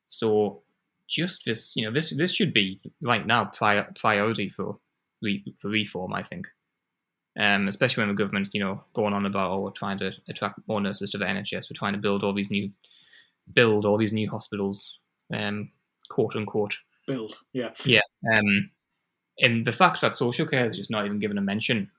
So 0.07 0.63
just 1.07 1.45
this, 1.45 1.73
you 1.75 1.85
know, 1.85 1.91
this 1.91 2.11
this 2.11 2.33
should 2.33 2.53
be 2.53 2.79
right 3.03 3.25
now 3.25 3.45
prior, 3.45 3.91
priority 3.95 4.49
for 4.49 4.77
re, 5.21 5.43
for 5.59 5.69
reform. 5.69 6.13
I 6.13 6.23
think 6.23 6.47
um, 7.39 7.67
especially 7.67 8.01
when 8.01 8.09
the 8.09 8.21
government, 8.21 8.49
you 8.53 8.61
know, 8.61 8.83
going 8.93 9.13
on 9.13 9.25
about, 9.25 9.51
oh, 9.51 9.61
we're 9.61 9.71
trying 9.71 9.97
to 9.99 10.11
attract 10.29 10.59
more 10.67 10.81
nurses 10.81 11.09
to 11.11 11.17
the 11.17 11.25
NHS, 11.25 11.69
we're 11.69 11.77
trying 11.77 11.93
to 11.93 11.99
build 11.99 12.23
all 12.23 12.33
these 12.33 12.51
new, 12.51 12.71
build 13.55 13.85
all 13.85 13.97
these 13.97 14.13
new 14.13 14.29
hospitals, 14.29 14.99
um, 15.33 15.71
quote 16.09 16.35
unquote. 16.35 16.77
Build, 17.07 17.37
yeah, 17.53 17.71
yeah. 17.85 18.01
Um, 18.35 18.69
and 19.39 19.65
the 19.65 19.71
fact 19.71 20.01
that 20.01 20.15
social 20.15 20.45
care 20.45 20.65
is 20.65 20.77
just 20.77 20.91
not 20.91 21.05
even 21.05 21.19
given 21.19 21.37
a 21.37 21.41
mention 21.41 21.89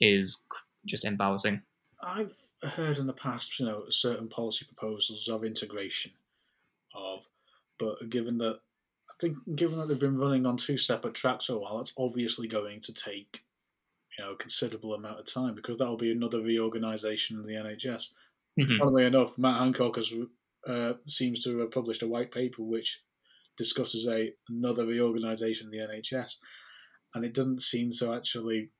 is 0.00 0.44
just 0.86 1.04
embarrassing. 1.04 1.62
I've 2.02 2.34
heard 2.62 2.98
in 2.98 3.06
the 3.06 3.12
past, 3.12 3.58
you 3.58 3.66
know, 3.66 3.84
certain 3.90 4.28
policy 4.28 4.64
proposals 4.64 5.28
of 5.28 5.44
integration 5.44 6.12
of, 6.94 7.26
but 7.78 8.08
given 8.08 8.38
that 8.38 8.60
I 9.10 9.14
think 9.20 9.36
given 9.54 9.78
that 9.78 9.88
they've 9.88 9.98
been 9.98 10.16
running 10.16 10.46
on 10.46 10.56
two 10.56 10.78
separate 10.78 11.14
tracks 11.14 11.46
for 11.46 11.54
a 11.54 11.58
while, 11.58 11.78
that's 11.78 11.94
obviously 11.98 12.48
going 12.48 12.80
to 12.82 12.94
take 12.94 13.44
you 14.16 14.24
know 14.24 14.32
a 14.32 14.36
considerable 14.36 14.94
amount 14.94 15.18
of 15.18 15.32
time 15.32 15.54
because 15.54 15.78
that 15.78 15.88
will 15.88 15.96
be 15.96 16.12
another 16.12 16.40
reorganisation 16.40 17.38
of 17.38 17.46
the 17.46 17.54
NHS. 17.54 18.12
Mhm. 18.58 18.78
Funnily 18.78 19.04
enough, 19.04 19.36
Matt 19.36 19.58
Hancock 19.60 19.96
has 19.96 20.12
uh, 20.66 20.94
seems 21.06 21.44
to 21.44 21.58
have 21.58 21.70
published 21.70 22.02
a 22.02 22.08
white 22.08 22.32
paper 22.32 22.62
which 22.62 23.02
discusses 23.56 24.06
a 24.08 24.32
another 24.48 24.86
reorganisation 24.86 25.66
of 25.66 25.72
the 25.72 25.80
NHS, 25.80 26.38
and 27.14 27.24
it 27.24 27.34
doesn't 27.34 27.62
seem 27.62 27.90
to 27.92 28.14
actually 28.14 28.70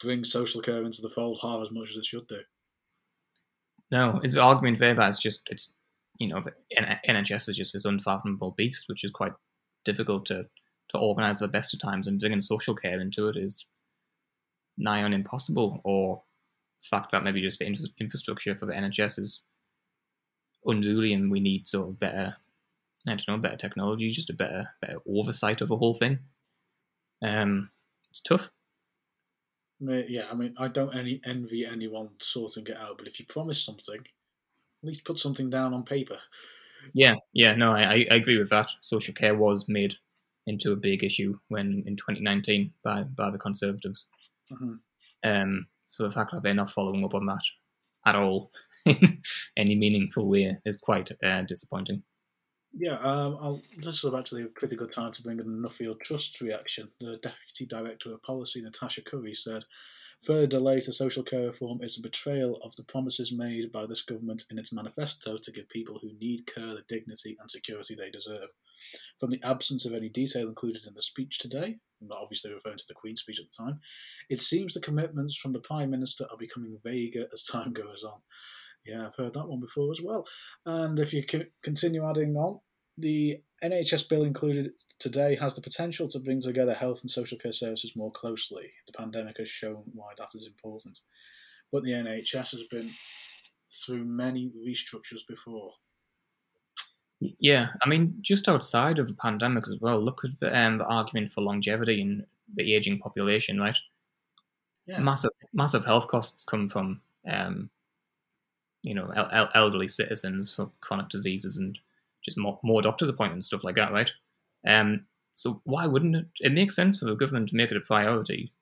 bring 0.00 0.24
social 0.24 0.60
care 0.60 0.84
into 0.84 1.02
the 1.02 1.10
fold 1.10 1.38
half 1.40 1.60
as 1.60 1.70
much 1.70 1.90
as 1.90 1.96
it 1.96 2.04
should 2.04 2.26
do. 2.28 2.40
No, 3.90 4.20
his 4.22 4.36
argument 4.36 4.78
there 4.78 4.94
that 4.94 5.08
it's 5.08 5.18
just 5.18 5.42
it's 5.50 5.74
you 6.18 6.28
know 6.28 6.40
the 6.40 6.52
NHS 7.08 7.48
is 7.48 7.56
just 7.56 7.72
this 7.72 7.84
unfathomable 7.84 8.52
beast, 8.56 8.88
which 8.88 9.04
is 9.04 9.10
quite 9.10 9.32
difficult 9.84 10.26
to 10.26 10.46
to 10.90 10.98
organise 10.98 11.42
at 11.42 11.46
the 11.46 11.52
best 11.52 11.74
of 11.74 11.80
times, 11.80 12.06
and 12.06 12.20
bringing 12.20 12.40
social 12.40 12.74
care 12.74 13.00
into 13.00 13.28
it 13.28 13.36
is 13.36 13.66
nigh 14.78 15.02
on 15.02 15.12
impossible. 15.12 15.80
Or 15.84 16.22
the 16.80 16.96
fact 16.96 17.12
that 17.12 17.24
maybe 17.24 17.40
just 17.42 17.58
the 17.58 17.66
infrastructure 17.98 18.54
for 18.54 18.66
the 18.66 18.72
NHS 18.72 19.18
is 19.18 19.42
unruly, 20.64 21.12
and 21.12 21.30
we 21.30 21.40
need 21.40 21.66
sort 21.66 21.88
of 21.88 21.98
better, 21.98 22.36
I 23.06 23.10
don't 23.10 23.28
know, 23.28 23.38
better 23.38 23.56
technology, 23.56 24.08
just 24.10 24.30
a 24.30 24.34
better 24.34 24.70
better 24.80 24.98
oversight 25.08 25.60
of 25.60 25.68
the 25.68 25.76
whole 25.76 25.94
thing. 25.94 26.18
Um, 27.22 27.70
it's 28.10 28.20
tough. 28.20 28.50
Yeah, 29.78 30.26
I 30.30 30.34
mean, 30.34 30.54
I 30.56 30.68
don't 30.68 30.94
any 30.94 31.20
envy 31.24 31.66
anyone 31.66 32.10
sorting 32.18 32.66
it 32.66 32.76
out, 32.76 32.96
but 32.98 33.06
if 33.06 33.20
you 33.20 33.26
promise 33.26 33.62
something, 33.62 34.00
at 34.00 34.88
least 34.88 35.04
put 35.04 35.18
something 35.18 35.50
down 35.50 35.74
on 35.74 35.84
paper. 35.84 36.18
Yeah, 36.94 37.16
yeah, 37.32 37.54
no, 37.54 37.72
I, 37.72 37.82
I 37.82 38.06
I 38.10 38.14
agree 38.14 38.38
with 38.38 38.50
that. 38.50 38.70
Social 38.80 39.12
care 39.12 39.34
was 39.34 39.66
made 39.68 39.96
into 40.46 40.72
a 40.72 40.76
big 40.76 41.02
issue 41.02 41.38
when 41.48 41.82
in 41.86 41.96
2019 41.96 42.72
by 42.82 43.02
by 43.02 43.30
the 43.30 43.38
Conservatives. 43.38 44.08
Mhm. 44.52 44.78
Um, 45.24 45.66
so 45.86 46.04
the 46.04 46.10
fact 46.10 46.32
that 46.32 46.42
they're 46.42 46.54
not 46.54 46.70
following 46.70 47.04
up 47.04 47.14
on 47.14 47.26
that 47.26 47.42
at 48.04 48.14
all 48.16 48.52
in 48.86 49.22
any 49.56 49.74
meaningful 49.74 50.28
way 50.28 50.56
is 50.64 50.76
quite 50.76 51.10
uh, 51.22 51.42
disappointing. 51.42 52.02
Yeah, 52.78 52.98
um, 52.98 53.38
I'll, 53.40 53.62
this 53.78 54.04
is 54.04 54.14
actually 54.14 54.42
a 54.42 54.48
pretty 54.48 54.76
good 54.76 54.90
time 54.90 55.10
to 55.12 55.22
bring 55.22 55.40
in 55.40 55.62
the 55.62 55.68
Nuffield 55.68 56.00
Trust's 56.00 56.42
reaction. 56.42 56.88
The 57.00 57.16
Deputy 57.16 57.66
Director 57.66 58.12
of 58.12 58.22
Policy, 58.22 58.60
Natasha 58.60 59.02
Curry, 59.02 59.32
said, 59.32 59.64
Further 60.24 60.46
delay 60.46 60.80
to 60.80 60.92
social 60.92 61.22
care 61.22 61.46
reform 61.46 61.82
is 61.82 61.98
a 61.98 62.02
betrayal 62.02 62.56
of 62.62 62.74
the 62.76 62.84
promises 62.84 63.32
made 63.32 63.70
by 63.70 63.86
this 63.86 64.02
government 64.02 64.44
in 64.50 64.58
its 64.58 64.72
manifesto 64.72 65.36
to 65.36 65.52
give 65.52 65.68
people 65.68 65.98
who 66.00 66.18
need 66.18 66.46
care 66.46 66.74
the 66.74 66.82
dignity 66.88 67.36
and 67.38 67.50
security 67.50 67.94
they 67.94 68.10
deserve. 68.10 68.48
From 69.20 69.30
the 69.30 69.40
absence 69.42 69.84
of 69.84 69.92
any 69.92 70.08
detail 70.08 70.48
included 70.48 70.86
in 70.86 70.94
the 70.94 71.02
speech 71.02 71.38
today, 71.38 71.78
I'm 72.00 72.08
not 72.08 72.18
obviously 72.22 72.52
referring 72.52 72.78
to 72.78 72.84
the 72.88 72.94
Queen's 72.94 73.20
speech 73.20 73.40
at 73.40 73.46
the 73.50 73.64
time, 73.64 73.80
it 74.28 74.42
seems 74.42 74.74
the 74.74 74.80
commitments 74.80 75.36
from 75.36 75.52
the 75.52 75.60
Prime 75.60 75.90
Minister 75.90 76.26
are 76.30 76.38
becoming 76.38 76.78
vaguer 76.84 77.26
as 77.32 77.44
time 77.44 77.72
goes 77.72 78.04
on. 78.04 78.20
Yeah, 78.84 79.06
I've 79.06 79.16
heard 79.16 79.34
that 79.34 79.48
one 79.48 79.60
before 79.60 79.90
as 79.90 80.00
well. 80.02 80.24
And 80.64 80.98
if 80.98 81.12
you 81.12 81.24
continue 81.62 82.08
adding 82.08 82.36
on, 82.36 82.60
the 82.98 83.42
NHS 83.64 84.08
bill 84.08 84.24
included 84.24 84.72
today 84.98 85.34
has 85.36 85.54
the 85.54 85.62
potential 85.62 86.08
to 86.08 86.18
bring 86.18 86.40
together 86.40 86.74
health 86.74 87.00
and 87.02 87.10
social 87.10 87.38
care 87.38 87.52
services 87.52 87.96
more 87.96 88.12
closely. 88.12 88.70
The 88.86 88.92
pandemic 88.92 89.38
has 89.38 89.48
shown 89.48 89.82
why 89.94 90.12
that 90.18 90.28
is 90.34 90.46
important. 90.46 91.00
But 91.72 91.82
the 91.82 91.92
NHS 91.92 92.52
has 92.52 92.64
been 92.70 92.90
through 93.84 94.04
many 94.04 94.52
restructures 94.66 95.26
before. 95.28 95.72
Yeah, 97.20 97.68
I 97.82 97.88
mean, 97.88 98.18
just 98.20 98.46
outside 98.46 98.98
of 98.98 99.08
the 99.08 99.14
pandemic 99.14 99.64
as 99.66 99.78
well, 99.80 100.02
look 100.02 100.22
at 100.24 100.38
the, 100.38 100.56
um, 100.56 100.78
the 100.78 100.84
argument 100.84 101.30
for 101.30 101.40
longevity 101.40 102.02
and 102.02 102.26
the 102.54 102.74
aging 102.74 102.98
population, 102.98 103.58
right? 103.58 103.76
Yeah. 104.86 104.98
Massive, 105.00 105.30
massive 105.54 105.84
health 105.84 106.08
costs 106.08 106.44
come 106.44 106.68
from, 106.68 107.00
um, 107.26 107.70
you 108.82 108.94
know, 108.94 109.10
el- 109.16 109.30
el- 109.32 109.50
elderly 109.54 109.88
citizens 109.88 110.54
for 110.54 110.70
chronic 110.80 111.08
diseases 111.08 111.56
and 111.56 111.78
just 112.26 112.36
more, 112.36 112.60
more 112.62 112.82
doctors' 112.82 113.08
appointments, 113.08 113.46
stuff 113.46 113.64
like 113.64 113.76
that, 113.76 113.92
right? 113.92 114.12
Um, 114.66 115.06
so 115.32 115.62
why 115.64 115.86
wouldn't 115.86 116.16
it? 116.16 116.26
It 116.40 116.52
makes 116.52 116.76
sense 116.76 116.98
for 116.98 117.06
the 117.06 117.14
government 117.14 117.48
to 117.50 117.56
make 117.56 117.70
it 117.70 117.76
a 117.76 117.80
priority 117.80 118.52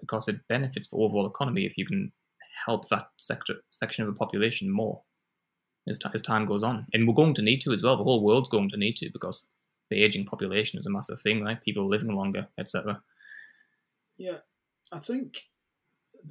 because 0.00 0.26
it 0.28 0.48
benefits 0.48 0.88
the 0.88 0.96
overall 0.96 1.26
economy 1.26 1.64
if 1.64 1.78
you 1.78 1.86
can 1.86 2.10
help 2.66 2.88
that 2.88 3.08
sector 3.18 3.54
section 3.70 4.04
of 4.04 4.12
the 4.12 4.18
population 4.18 4.70
more 4.70 5.02
as, 5.88 5.98
ti 5.98 6.08
as 6.14 6.22
time 6.22 6.46
goes 6.46 6.62
on. 6.62 6.86
And 6.92 7.06
we're 7.06 7.14
going 7.14 7.34
to 7.34 7.42
need 7.42 7.60
to 7.62 7.72
as 7.72 7.82
well. 7.82 7.96
The 7.96 8.04
whole 8.04 8.24
world's 8.24 8.48
going 8.48 8.70
to 8.70 8.76
need 8.76 8.96
to 8.96 9.10
because 9.12 9.48
the 9.90 10.02
aging 10.02 10.24
population 10.24 10.78
is 10.78 10.86
a 10.86 10.90
massive 10.90 11.20
thing, 11.20 11.42
right? 11.42 11.62
People 11.62 11.86
living 11.86 12.14
longer, 12.14 12.48
etc. 12.58 13.02
Yeah, 14.16 14.38
I 14.92 14.98
think. 14.98 15.42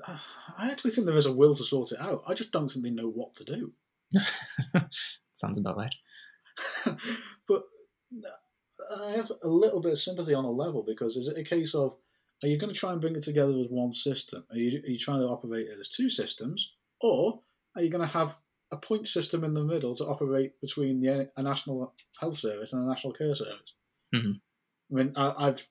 I 0.08 0.72
actually 0.72 0.92
think 0.92 1.06
there 1.06 1.18
is 1.18 1.26
a 1.26 1.34
will 1.34 1.54
to 1.54 1.64
sort 1.66 1.92
it 1.92 2.00
out. 2.00 2.24
I 2.26 2.34
just 2.34 2.54
don't 2.54 2.70
think 2.70 2.86
they 2.86 2.92
know 2.92 3.10
what 3.10 3.34
to 3.36 3.44
do. 3.44 3.74
Sounds 5.34 5.60
about 5.60 5.76
right. 5.76 5.94
But 7.48 7.64
I 8.98 9.12
have 9.12 9.32
a 9.44 9.48
little 9.48 9.80
bit 9.80 9.94
of 9.94 10.00
sympathy 10.00 10.34
on 10.34 10.46
a 10.46 10.52
level 10.52 10.84
because 10.84 11.18
is 11.18 11.28
it 11.28 11.38
a 11.38 11.44
case 11.44 11.76
of 11.76 11.98
are 12.44 12.48
you 12.48 12.58
going 12.58 12.74
to 12.74 12.80
try 12.80 12.92
and 12.92 13.00
bring 13.00 13.16
it 13.16 13.22
together 13.24 13.52
as 13.60 13.68
one 13.70 13.94
system? 13.94 14.44
Are 14.50 14.58
you, 14.58 14.80
are 14.80 14.90
you 14.90 14.98
trying 14.98 15.20
to 15.20 15.28
operate 15.28 15.68
it 15.68 15.78
as 15.80 15.90
two 15.90 16.10
systems, 16.10 16.76
or 17.00 17.42
are 17.76 17.84
you 17.84 17.90
going 17.90 18.06
to 18.06 18.12
have 18.12 18.40
a 18.72 18.78
point 18.78 19.08
system 19.08 19.44
in 19.44 19.54
the 19.54 19.64
middle 19.64 19.94
to 19.96 20.06
operate 20.06 20.60
between 20.62 21.00
the 21.00 21.30
a 21.38 21.44
national 21.44 21.94
health 22.20 22.36
service 22.36 22.74
and 22.74 22.84
a 22.84 22.88
national 22.88 23.14
care 23.14 23.36
service? 23.36 23.76
Mhm. 24.16 24.42
I 24.92 24.94
mean, 24.96 25.14
I, 25.16 25.34
I've 25.38 25.68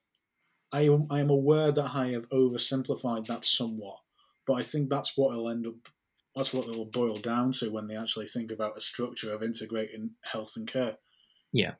I 0.72 0.82
am, 0.82 1.06
I 1.10 1.20
am 1.20 1.30
aware 1.30 1.72
that 1.72 1.94
I 1.94 2.10
have 2.10 2.28
oversimplified 2.28 3.26
that 3.26 3.44
somewhat, 3.44 3.98
but 4.46 4.54
I 4.54 4.62
think 4.62 4.88
that's 4.88 5.16
what 5.16 5.32
it'll 5.32 5.48
end 5.50 5.66
up. 5.66 5.74
That's 6.36 6.54
what 6.54 6.68
it'll 6.68 6.84
boil 6.84 7.16
down 7.16 7.52
to 7.52 7.70
when 7.70 7.86
they 7.86 7.96
actually 7.96 8.26
think 8.26 8.52
about 8.52 8.76
a 8.76 8.80
structure 8.80 9.32
of 9.32 9.42
integrating 9.42 10.10
health 10.22 10.54
and 10.56 10.66
care. 10.66 10.96
Yeah, 11.52 11.72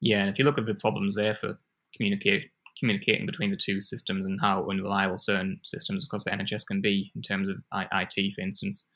yeah. 0.00 0.20
and 0.20 0.30
if 0.30 0.38
you 0.38 0.44
look 0.44 0.58
at 0.58 0.66
the 0.66 0.74
problems 0.74 1.14
there 1.14 1.34
for 1.34 1.58
communicate 1.96 2.50
communicating 2.78 3.26
between 3.26 3.50
the 3.50 3.56
two 3.56 3.80
systems 3.80 4.24
and 4.24 4.40
how 4.40 4.68
unreliable 4.70 5.18
certain 5.18 5.58
systems 5.64 6.04
across 6.04 6.22
the 6.22 6.30
NHS 6.30 6.66
can 6.66 6.80
be 6.80 7.10
in 7.16 7.22
terms 7.22 7.48
of 7.48 7.56
IT, 7.74 8.34
for 8.34 8.40
instance, 8.40 8.88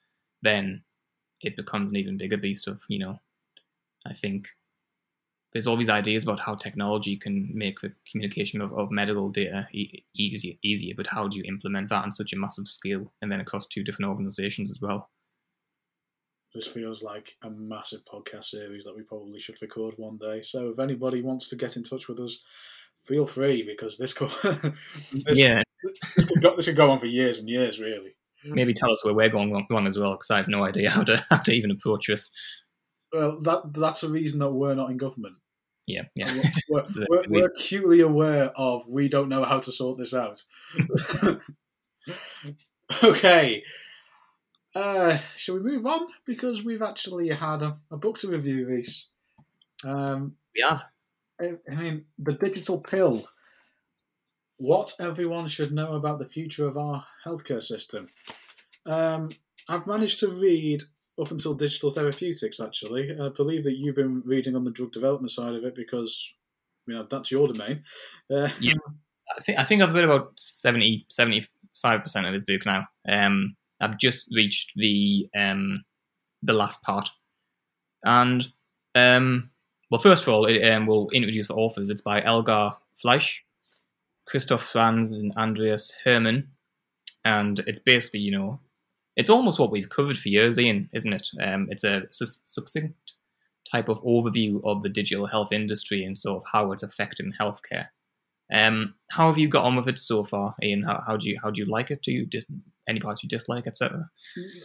then 0.43 0.83
it 1.41 1.57
becomes 1.57 1.91
an 1.91 1.97
even 1.97 2.17
bigger 2.17 2.37
beast 2.37 2.69
of 2.69 2.83
you 2.89 2.99
know. 2.99 3.19
I 4.07 4.13
think 4.13 4.49
there's 5.53 5.67
all 5.67 5.77
these 5.77 5.89
ideas 5.89 6.23
about 6.23 6.41
how 6.41 6.55
technology 6.55 7.17
can 7.17 7.51
make 7.53 7.81
the 7.81 7.93
communication 8.11 8.61
of, 8.61 8.73
of 8.73 8.91
medical 8.91 9.29
data 9.29 9.69
e- 9.73 10.05
easier, 10.15 10.55
easier, 10.63 10.95
but 10.97 11.07
how 11.07 11.29
do 11.29 11.37
you 11.37 11.45
implement 11.47 11.91
that 11.91 12.05
on 12.05 12.13
such 12.13 12.33
a 12.33 12.39
massive 12.39 12.67
scale 12.67 13.13
and 13.21 13.31
then 13.31 13.41
across 13.41 13.67
two 13.67 13.85
different 13.85 14.09
organizations 14.09 14.71
as 14.71 14.81
well? 14.81 15.11
This 16.55 16.67
feels 16.67 17.03
like 17.03 17.37
a 17.43 17.51
massive 17.51 18.05
podcast 18.05 18.45
series 18.45 18.85
that 18.85 18.97
we 18.97 19.03
probably 19.03 19.39
should 19.39 19.61
record 19.63 19.95
one 19.97 20.19
day. 20.19 20.43
So 20.43 20.71
if 20.71 20.79
anybody 20.79 21.23
wants 21.23 21.49
to 21.49 21.57
get 21.57 21.77
in 21.77 21.83
touch 21.83 22.09
with 22.09 22.21
us, 22.21 22.43
feel 23.05 23.27
free 23.27 23.63
because 23.63 23.99
this 23.99 24.13
co- 24.13 24.27
this, 25.13 25.39
yeah, 25.39 25.63
this, 26.17 26.27
could 26.27 26.43
go, 26.43 26.57
this 26.57 26.67
could 26.67 26.77
go 26.77 26.91
on 26.91 27.01
for 27.01 27.07
years 27.07 27.39
and 27.39 27.49
years, 27.49 27.81
really. 27.81 28.15
maybe 28.45 28.75
tell 28.75 28.93
us 28.93 29.05
where 29.05 29.15
we're 29.15 29.29
going 29.29 29.51
wrong, 29.53 29.67
wrong 29.71 29.87
as 29.87 29.99
well, 29.99 30.13
because 30.13 30.31
I 30.31 30.37
have 30.37 30.49
no 30.49 30.65
idea 30.65 30.91
how 30.91 31.03
to 31.05 31.25
how 31.31 31.39
to 31.39 31.53
even 31.53 31.71
approach 31.71 32.07
this. 32.07 32.31
Well, 33.13 33.41
that 33.43 33.73
that's 33.75 34.03
a 34.03 34.09
reason 34.09 34.41
that 34.41 34.51
we're 34.51 34.75
not 34.75 34.91
in 34.91 34.97
government. 34.97 35.37
Yeah, 35.87 36.03
yeah. 36.15 36.43
We're, 36.69 36.85
we're, 37.09 37.25
we're 37.29 37.49
acutely 37.57 38.01
aware 38.01 38.53
of 38.57 38.87
we 38.89 39.09
don't 39.09 39.29
know 39.29 39.45
how 39.45 39.59
to 39.59 39.73
sort 39.73 39.99
this 39.99 40.15
out. 40.15 40.43
okay. 43.03 43.63
Uh, 44.75 45.19
shall 45.37 45.57
we 45.57 45.61
move 45.61 45.87
on? 45.87 46.07
Because 46.25 46.65
we've 46.65 46.83
actually 46.83 47.29
had 47.29 47.63
a, 47.63 47.79
a 47.91 47.97
book 47.97 48.19
to 48.19 48.29
review, 48.29 48.67
Reece. 48.67 49.09
Um, 49.85 50.37
we 50.55 50.65
have. 50.67 50.85
I 51.41 51.53
I 51.71 51.75
mean, 51.75 52.05
the 52.19 52.35
digital 52.35 52.81
pill. 52.81 53.27
What 54.57 54.95
everyone 55.01 55.49
should 55.49 55.73
know 55.73 55.95
about 55.95 56.21
the 56.21 56.29
future 56.29 56.69
of 56.69 56.79
our 56.79 57.05
healthcare 57.27 57.61
system. 57.61 58.07
Um, 58.87 59.31
I've 59.69 59.87
managed 59.87 60.21
to 60.21 60.29
read 60.29 60.83
up 61.21 61.31
until 61.31 61.55
digital 61.55 61.91
therapeutics. 61.91 62.61
Actually, 62.61 63.11
I 63.21 63.29
believe 63.29 63.65
that 63.65 63.77
you've 63.77 63.97
been 63.97 64.23
reading 64.25 64.57
on 64.57 64.65
the 64.65 64.71
drug 64.71 64.93
development 64.93 65.31
side 65.31 65.55
of 65.55 65.65
it 65.65 65.75
because 65.75 66.33
you 66.87 66.95
know 66.95 67.07
that's 67.09 67.31
your 67.31 67.49
domain. 67.49 67.85
Uh, 68.31 68.49
Yeah. 68.61 68.75
I 69.37 69.41
think 69.41 69.59
I 69.59 69.65
think 69.65 69.83
I've 69.83 69.95
read 69.95 70.05
about 70.05 70.39
70 70.39 71.07
75 71.09 72.03
percent 72.03 72.27
of 72.27 72.33
this 72.33 72.45
book 72.45 72.67
now. 72.67 72.87
Um, 73.09 73.57
I've 73.81 73.97
just 73.99 74.29
reached 74.35 74.73
the 74.77 75.29
um, 75.35 75.85
the 76.43 76.53
last 76.53 76.83
part, 76.83 77.09
and 78.05 78.47
um, 78.95 79.51
well, 79.91 80.01
first 80.01 80.25
of 80.25 80.29
all, 80.29 80.47
it, 80.47 80.63
um, 80.71 80.87
we'll 80.87 81.09
introduce 81.13 81.49
the 81.49 81.55
authors. 81.55 81.89
It's 81.89 82.01
by 82.01 82.23
Elgar 82.23 82.77
Fleisch, 82.95 83.39
Christoph 84.27 84.63
Franz, 84.63 85.19
and 85.19 85.33
Andreas 85.37 85.93
Herrmann. 86.05 86.49
and 87.25 87.61
it's 87.61 87.79
basically 87.79 88.21
you 88.21 88.33
know, 88.33 88.61
it's 89.17 89.31
almost 89.31 89.59
what 89.59 89.71
we've 89.71 89.89
covered 89.89 90.17
for 90.17 90.29
years, 90.29 90.59
Ian, 90.59 90.89
isn't 90.93 91.13
it? 91.13 91.29
Um, 91.43 91.69
it's 91.71 91.85
a 91.85 92.03
succinct 92.11 93.15
type 93.71 93.89
of 93.89 94.03
overview 94.03 94.61
of 94.65 94.83
the 94.83 94.89
digital 94.89 95.27
health 95.27 95.53
industry 95.53 96.05
and 96.05 96.19
sort 96.19 96.43
of 96.43 96.49
how 96.53 96.73
it's 96.73 96.83
affecting 96.83 97.33
healthcare. 97.41 97.87
Um, 98.53 98.95
how 99.11 99.29
have 99.29 99.39
you 99.39 99.49
got 99.49 99.65
on 99.65 99.77
with 99.77 99.89
it 99.89 99.99
so 99.99 100.25
far, 100.25 100.55
Ian? 100.63 100.83
How, 100.83 101.03
how 101.07 101.17
do 101.17 101.29
you 101.29 101.39
how 101.43 101.51
do 101.51 101.63
you 101.63 101.71
like 101.71 101.91
it? 101.91 102.03
Do 102.03 102.13
you 102.13 102.27
dis- 102.27 102.45
any 102.89 103.01
parts 103.01 103.23
you 103.23 103.29
dislike, 103.29 103.67
etc.? 103.67 104.11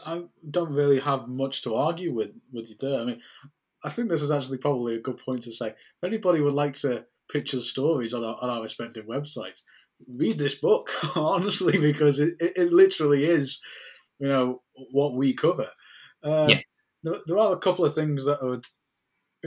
I 0.06 0.24
don't 0.50 0.74
really 0.74 1.00
have 1.00 1.28
much 1.28 1.62
to 1.64 1.76
argue 1.76 2.14
with 2.14 2.42
with 2.52 2.70
you 2.70 2.76
there. 2.80 3.00
I 3.00 3.06
mean, 3.06 3.22
I 3.84 3.90
think 3.90 4.10
this 4.10 4.22
is 4.22 4.32
actually 4.32 4.58
probably 4.58 4.96
a 4.96 5.02
good 5.02 5.18
point 5.18 5.44
to 5.44 5.54
say. 5.54 5.70
If 5.70 6.04
anybody 6.04 6.42
would 6.42 6.54
like 6.54 6.74
to 6.76 7.06
pitch 7.32 7.54
us 7.54 7.68
stories 7.68 8.14
on 8.14 8.24
our, 8.24 8.38
on 8.42 8.50
our 8.50 8.62
respective 8.62 9.06
websites, 9.06 9.62
read 10.10 10.38
this 10.38 10.56
book 10.56 10.90
honestly 11.16 11.78
because 11.78 12.20
it, 12.20 12.36
it, 12.40 12.54
it, 12.56 12.74
literally 12.74 13.26
is, 13.26 13.62
you 14.20 14.28
know, 14.28 14.62
what 14.92 15.14
we 15.14 15.34
cover. 15.34 15.68
Um, 16.24 16.50
yeah. 16.50 16.60
there, 17.04 17.16
there 17.28 17.38
are 17.38 17.54
a 17.54 17.60
couple 17.60 17.86
of 17.86 17.94
things 17.94 18.26
that 18.26 18.40
I 18.42 18.46
would 18.46 18.66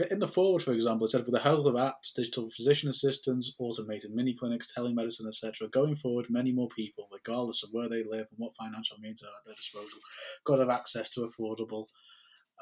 in 0.09 0.19
the 0.19 0.27
foreword, 0.27 0.63
for 0.63 0.71
example, 0.71 1.05
it 1.05 1.09
said 1.09 1.25
with 1.25 1.33
the 1.33 1.39
help 1.39 1.65
of 1.65 1.75
apps, 1.75 2.13
digital 2.15 2.49
physician 2.49 2.89
assistants, 2.89 3.53
automated 3.59 4.11
mini 4.11 4.33
clinics, 4.33 4.71
telemedicine, 4.75 5.27
etc., 5.27 5.67
going 5.67 5.95
forward, 5.95 6.27
many 6.29 6.51
more 6.51 6.69
people, 6.69 7.09
regardless 7.11 7.63
of 7.63 7.69
where 7.71 7.89
they 7.89 8.03
live 8.03 8.27
and 8.31 8.37
what 8.37 8.55
financial 8.55 8.97
means 8.99 9.21
are 9.21 9.27
at 9.27 9.45
their 9.45 9.55
disposal, 9.55 9.99
got 10.45 10.55
to 10.55 10.61
have 10.61 10.69
access 10.69 11.09
to 11.09 11.21
affordable 11.21 11.87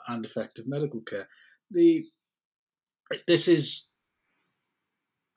and 0.08 0.26
effective 0.26 0.68
medical 0.68 1.02
care. 1.02 1.28
The 1.70 2.06
this 3.28 3.48
is, 3.48 3.88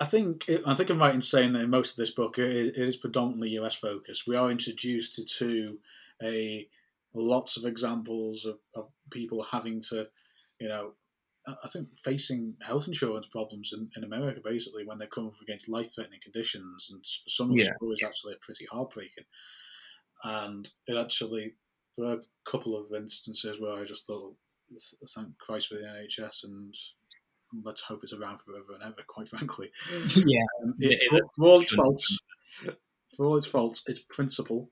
I 0.01 0.07
think, 0.07 0.47
I 0.67 0.75
think 0.75 0.91
I'm 0.91 0.99
right 0.99 1.15
in 1.15 1.21
saying 1.21 1.53
that 1.53 1.63
in 1.63 1.71
most 1.71 1.93
of 1.93 1.97
this 1.97 2.11
book 2.11 2.39
it 2.39 2.51
is, 2.51 2.69
it 2.69 2.79
is 2.79 2.97
predominantly 2.97 3.51
US 3.51 3.75
focused. 3.75 4.27
We 4.27 4.37
are 4.37 4.51
introduced 4.51 5.15
to, 5.15 5.25
to 5.39 5.79
a 6.23 6.67
lots 7.15 7.57
of 7.57 7.65
examples 7.65 8.47
of, 8.47 8.59
of 8.75 8.89
people 9.11 9.47
having 9.51 9.81
to, 9.81 10.09
you 10.59 10.69
know, 10.69 10.93
I 11.47 11.69
think 11.69 11.89
facing 12.05 12.55
health 12.63 12.87
insurance 12.87 13.27
problems 13.27 13.73
in, 13.73 13.91
in 13.97 14.05
America 14.05 14.41
basically 14.45 14.87
when 14.87 14.99
they 14.99 15.07
come 15.07 15.27
up 15.27 15.35
against 15.43 15.69
life 15.69 15.93
threatening 15.93 16.21
conditions, 16.23 16.89
and 16.93 17.01
some 17.05 17.51
of 17.51 17.57
the 17.57 17.65
yeah. 17.65 17.71
stories 17.77 18.03
actually 18.05 18.35
are 18.35 18.41
pretty 18.41 18.67
heartbreaking. 18.71 19.25
And 20.25 20.71
it 20.87 20.97
actually 20.97 21.55
there 21.99 22.09
are 22.09 22.15
a 22.15 22.51
couple 22.51 22.77
of 22.77 22.93
instances 22.95 23.61
where 23.61 23.73
I 23.73 23.85
just 23.85 24.07
thought, 24.07 24.35
thank 25.15 25.37
Christ 25.39 25.69
for 25.69 25.75
the 25.75 25.81
NHS, 25.83 26.45
and 26.45 26.75
let's 27.65 27.83
hope 27.83 28.01
it's 28.03 28.13
around 28.13 28.39
forever 28.39 28.75
and 28.75 28.83
ever. 28.85 29.03
Quite 29.09 29.29
frankly, 29.29 29.71
yeah, 30.17 30.45
um, 30.63 30.75
it, 30.79 31.03
it 31.03 31.11
for, 31.11 31.21
for 31.37 31.47
all 31.47 31.61
its 31.61 31.75
faults, 31.75 32.19
for 33.17 33.27
all 33.27 33.37
its 33.37 33.49
faults, 33.49 33.83
its 33.89 34.05
principle 34.09 34.71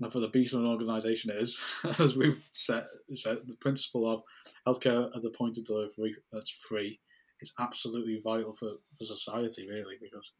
and 0.00 0.12
for 0.12 0.20
the 0.20 0.28
beast 0.28 0.54
of 0.54 0.60
an 0.60 0.66
organisation 0.66 1.30
is, 1.30 1.60
as 1.98 2.16
we've 2.16 2.42
said, 2.52 2.86
said, 3.14 3.38
the 3.46 3.56
principle 3.56 4.10
of 4.10 4.22
healthcare 4.66 5.04
at 5.14 5.22
the 5.22 5.30
point 5.30 5.56
of 5.58 5.64
delivery 5.64 6.14
that's 6.32 6.50
free 6.50 7.00
is 7.40 7.52
absolutely 7.58 8.20
vital 8.22 8.54
for, 8.54 8.70
for 8.98 9.04
society, 9.04 9.68
really, 9.68 9.96
because 10.00 10.32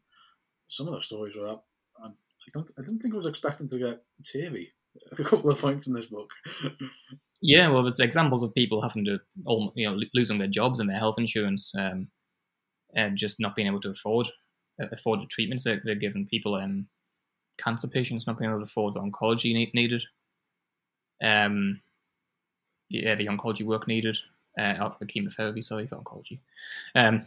some 0.66 0.88
of 0.88 0.94
those 0.94 1.07
stories 1.07 1.36
were 1.36 1.48
up. 1.48 1.64
I 2.02 2.09
don't, 2.54 2.70
I 2.78 2.82
don't 2.82 2.98
think 2.98 3.14
I 3.14 3.18
was 3.18 3.26
expecting 3.26 3.66
to 3.68 3.78
get 3.78 4.02
teary 4.24 4.72
a 5.18 5.24
couple 5.24 5.50
of 5.50 5.61
points 5.61 5.86
in 5.86 5.94
this 5.94 6.07
book. 6.07 6.30
yeah, 7.40 7.68
well, 7.68 7.82
there's 7.82 8.00
examples 8.00 8.42
of 8.42 8.54
people 8.54 8.82
having 8.82 9.04
to, 9.07 9.18
you 9.74 9.90
know, 9.90 9.98
losing 10.14 10.38
their 10.38 10.48
jobs 10.48 10.80
and 10.80 10.88
their 10.88 10.98
health 10.98 11.18
insurance, 11.18 11.72
um, 11.78 12.09
and 12.94 13.16
just 13.16 13.36
not 13.40 13.57
being 13.57 13.68
able 13.68 13.80
to 13.80 13.90
afford 13.90 14.28
afford 14.92 15.20
the 15.20 15.26
treatments 15.26 15.64
they're, 15.64 15.80
they're 15.84 15.94
giving 15.94 16.26
people. 16.30 16.54
Um, 16.54 16.88
cancer 17.59 17.88
patients 17.88 18.26
not 18.26 18.38
being 18.38 18.50
able 18.50 18.61
to 18.61 18.64
afford 18.64 18.94
the 18.94 19.00
oncology 19.00 19.52
needed. 19.74 20.02
Um, 21.22 21.80
yeah, 22.88 23.14
the 23.14 23.26
oncology 23.26 23.64
work 23.64 23.88
needed. 23.88 24.16
Uh, 24.59 24.74
the 24.98 25.07
chemotherapy, 25.07 25.61
sorry, 25.61 25.86
for 25.86 25.96
oncology. 25.96 26.38
Um, 26.94 27.26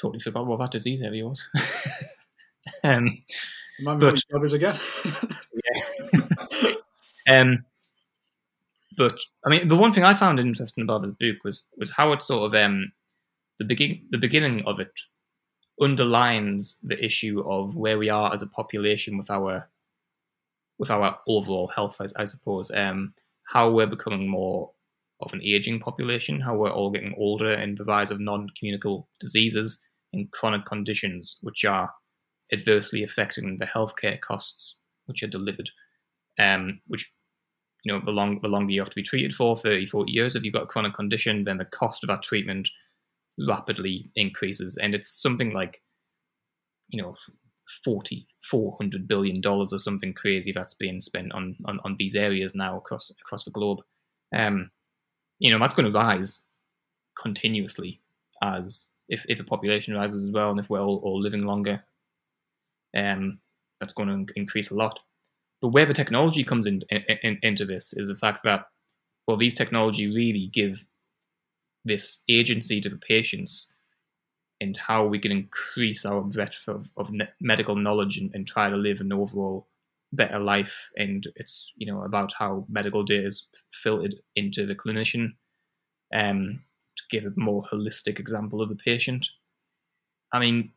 totally 0.00 0.18
forgot 0.20 0.46
what 0.46 0.58
that 0.60 0.72
disease 0.72 1.02
area 1.02 1.26
was. 1.26 1.46
um, 2.84 3.22
but, 3.84 4.20
again. 4.52 4.76
yeah. 6.12 6.74
um, 7.40 7.64
but 8.96 9.18
I 9.44 9.50
mean, 9.50 9.68
the 9.68 9.76
one 9.76 9.92
thing 9.92 10.04
I 10.04 10.14
found 10.14 10.38
interesting 10.38 10.82
about 10.82 11.02
this 11.02 11.12
book 11.12 11.36
was 11.44 11.66
was 11.76 11.90
how 11.90 12.12
it 12.12 12.22
sort 12.22 12.54
of 12.54 12.64
um, 12.64 12.92
the 13.58 13.64
begin 13.64 14.06
the 14.10 14.18
beginning 14.18 14.62
of 14.66 14.80
it 14.80 14.92
underlines 15.80 16.78
the 16.82 17.02
issue 17.04 17.42
of 17.46 17.76
where 17.76 17.98
we 17.98 18.08
are 18.08 18.32
as 18.32 18.42
a 18.42 18.46
population 18.46 19.18
with 19.18 19.30
our 19.30 19.68
with 20.78 20.90
our 20.90 21.18
overall 21.28 21.68
health, 21.68 22.00
I, 22.00 22.22
I 22.22 22.24
suppose. 22.24 22.70
Um, 22.74 23.14
how 23.46 23.70
we're 23.70 23.86
becoming 23.86 24.28
more 24.28 24.72
of 25.20 25.32
an 25.32 25.40
aging 25.42 25.78
population, 25.78 26.40
how 26.40 26.56
we're 26.56 26.72
all 26.72 26.90
getting 26.90 27.14
older, 27.16 27.52
and 27.52 27.76
the 27.76 27.84
rise 27.84 28.10
of 28.10 28.20
non-communicable 28.20 29.08
diseases 29.20 29.84
and 30.12 30.30
chronic 30.32 30.64
conditions, 30.64 31.38
which 31.42 31.64
are 31.64 31.90
adversely 32.52 33.02
affecting 33.04 33.56
the 33.58 33.66
healthcare 33.66 34.20
costs 34.20 34.78
which 35.06 35.22
are 35.22 35.28
delivered. 35.28 35.70
Um, 36.38 36.80
which 36.88 37.12
you 37.84 37.92
know, 37.92 38.00
the, 38.04 38.10
long, 38.10 38.40
the 38.40 38.48
longer 38.48 38.72
you 38.72 38.80
have 38.80 38.90
to 38.90 38.96
be 38.96 39.02
treated 39.02 39.34
for, 39.34 39.56
30, 39.56 39.86
40 39.86 40.10
years, 40.10 40.34
if 40.34 40.42
you've 40.42 40.54
got 40.54 40.64
a 40.64 40.66
chronic 40.66 40.94
condition, 40.94 41.44
then 41.44 41.58
the 41.58 41.66
cost 41.66 42.02
of 42.02 42.08
that 42.08 42.22
treatment 42.22 42.68
rapidly 43.38 44.10
increases, 44.16 44.78
and 44.80 44.94
it's 44.94 45.22
something 45.22 45.52
like, 45.52 45.82
you 46.88 47.02
know, 47.02 47.16
40, 47.84 48.26
400 48.42 49.08
billion 49.08 49.40
dollars 49.40 49.72
or 49.72 49.78
something 49.78 50.12
crazy 50.12 50.52
that's 50.52 50.74
being 50.74 51.00
spent 51.00 51.32
on, 51.32 51.56
on, 51.64 51.80
on 51.84 51.96
these 51.98 52.14
areas 52.14 52.54
now 52.54 52.76
across 52.76 53.10
across 53.10 53.44
the 53.44 53.50
globe. 53.50 53.78
Um, 54.34 54.70
you 55.38 55.50
know, 55.50 55.58
that's 55.58 55.74
going 55.74 55.90
to 55.90 55.98
rise 55.98 56.40
continuously 57.20 58.00
as 58.42 58.86
if, 59.08 59.24
if 59.28 59.38
the 59.38 59.44
population 59.44 59.94
rises 59.94 60.24
as 60.24 60.30
well, 60.30 60.50
and 60.50 60.60
if 60.60 60.70
we're 60.70 60.80
all, 60.80 61.00
all 61.04 61.20
living 61.20 61.44
longer, 61.44 61.84
um, 62.96 63.38
that's 63.80 63.92
going 63.92 64.26
to 64.26 64.32
increase 64.36 64.70
a 64.70 64.74
lot. 64.74 65.00
But 65.60 65.68
where 65.68 65.86
the 65.86 65.94
technology 65.94 66.44
comes 66.44 66.66
in, 66.66 66.82
in, 66.90 67.02
in, 67.22 67.38
into 67.42 67.64
this 67.64 67.92
is 67.94 68.08
the 68.08 68.16
fact 68.16 68.40
that 68.44 68.66
well, 69.26 69.36
these 69.36 69.54
technology 69.54 70.06
really 70.06 70.50
give 70.52 70.84
this 71.84 72.20
agency 72.28 72.80
to 72.80 72.88
the 72.88 72.96
patients 72.96 73.70
and 74.60 74.76
how 74.76 75.04
we 75.06 75.18
can 75.18 75.32
increase 75.32 76.06
our 76.06 76.22
breadth 76.22 76.68
of, 76.68 76.90
of 76.96 77.10
medical 77.40 77.76
knowledge 77.76 78.16
and, 78.16 78.30
and, 78.34 78.46
try 78.46 78.70
to 78.70 78.76
live 78.76 79.00
an 79.00 79.12
overall 79.12 79.68
better 80.12 80.38
life. 80.38 80.90
And 80.96 81.26
it's 81.36 81.72
you 81.76 81.86
know 81.86 82.02
about 82.02 82.32
how 82.38 82.64
medical 82.68 83.02
data 83.02 83.26
is 83.26 83.46
filtered 83.72 84.14
into 84.36 84.64
the 84.66 84.74
clinician 84.74 85.32
um, 86.14 86.60
to 86.96 87.02
give 87.10 87.24
a 87.24 87.32
more 87.36 87.64
holistic 87.64 88.18
example 88.18 88.62
of 88.62 88.68
the 88.68 88.76
patient. 88.76 89.28
I 90.32 90.38
mean, 90.38 90.70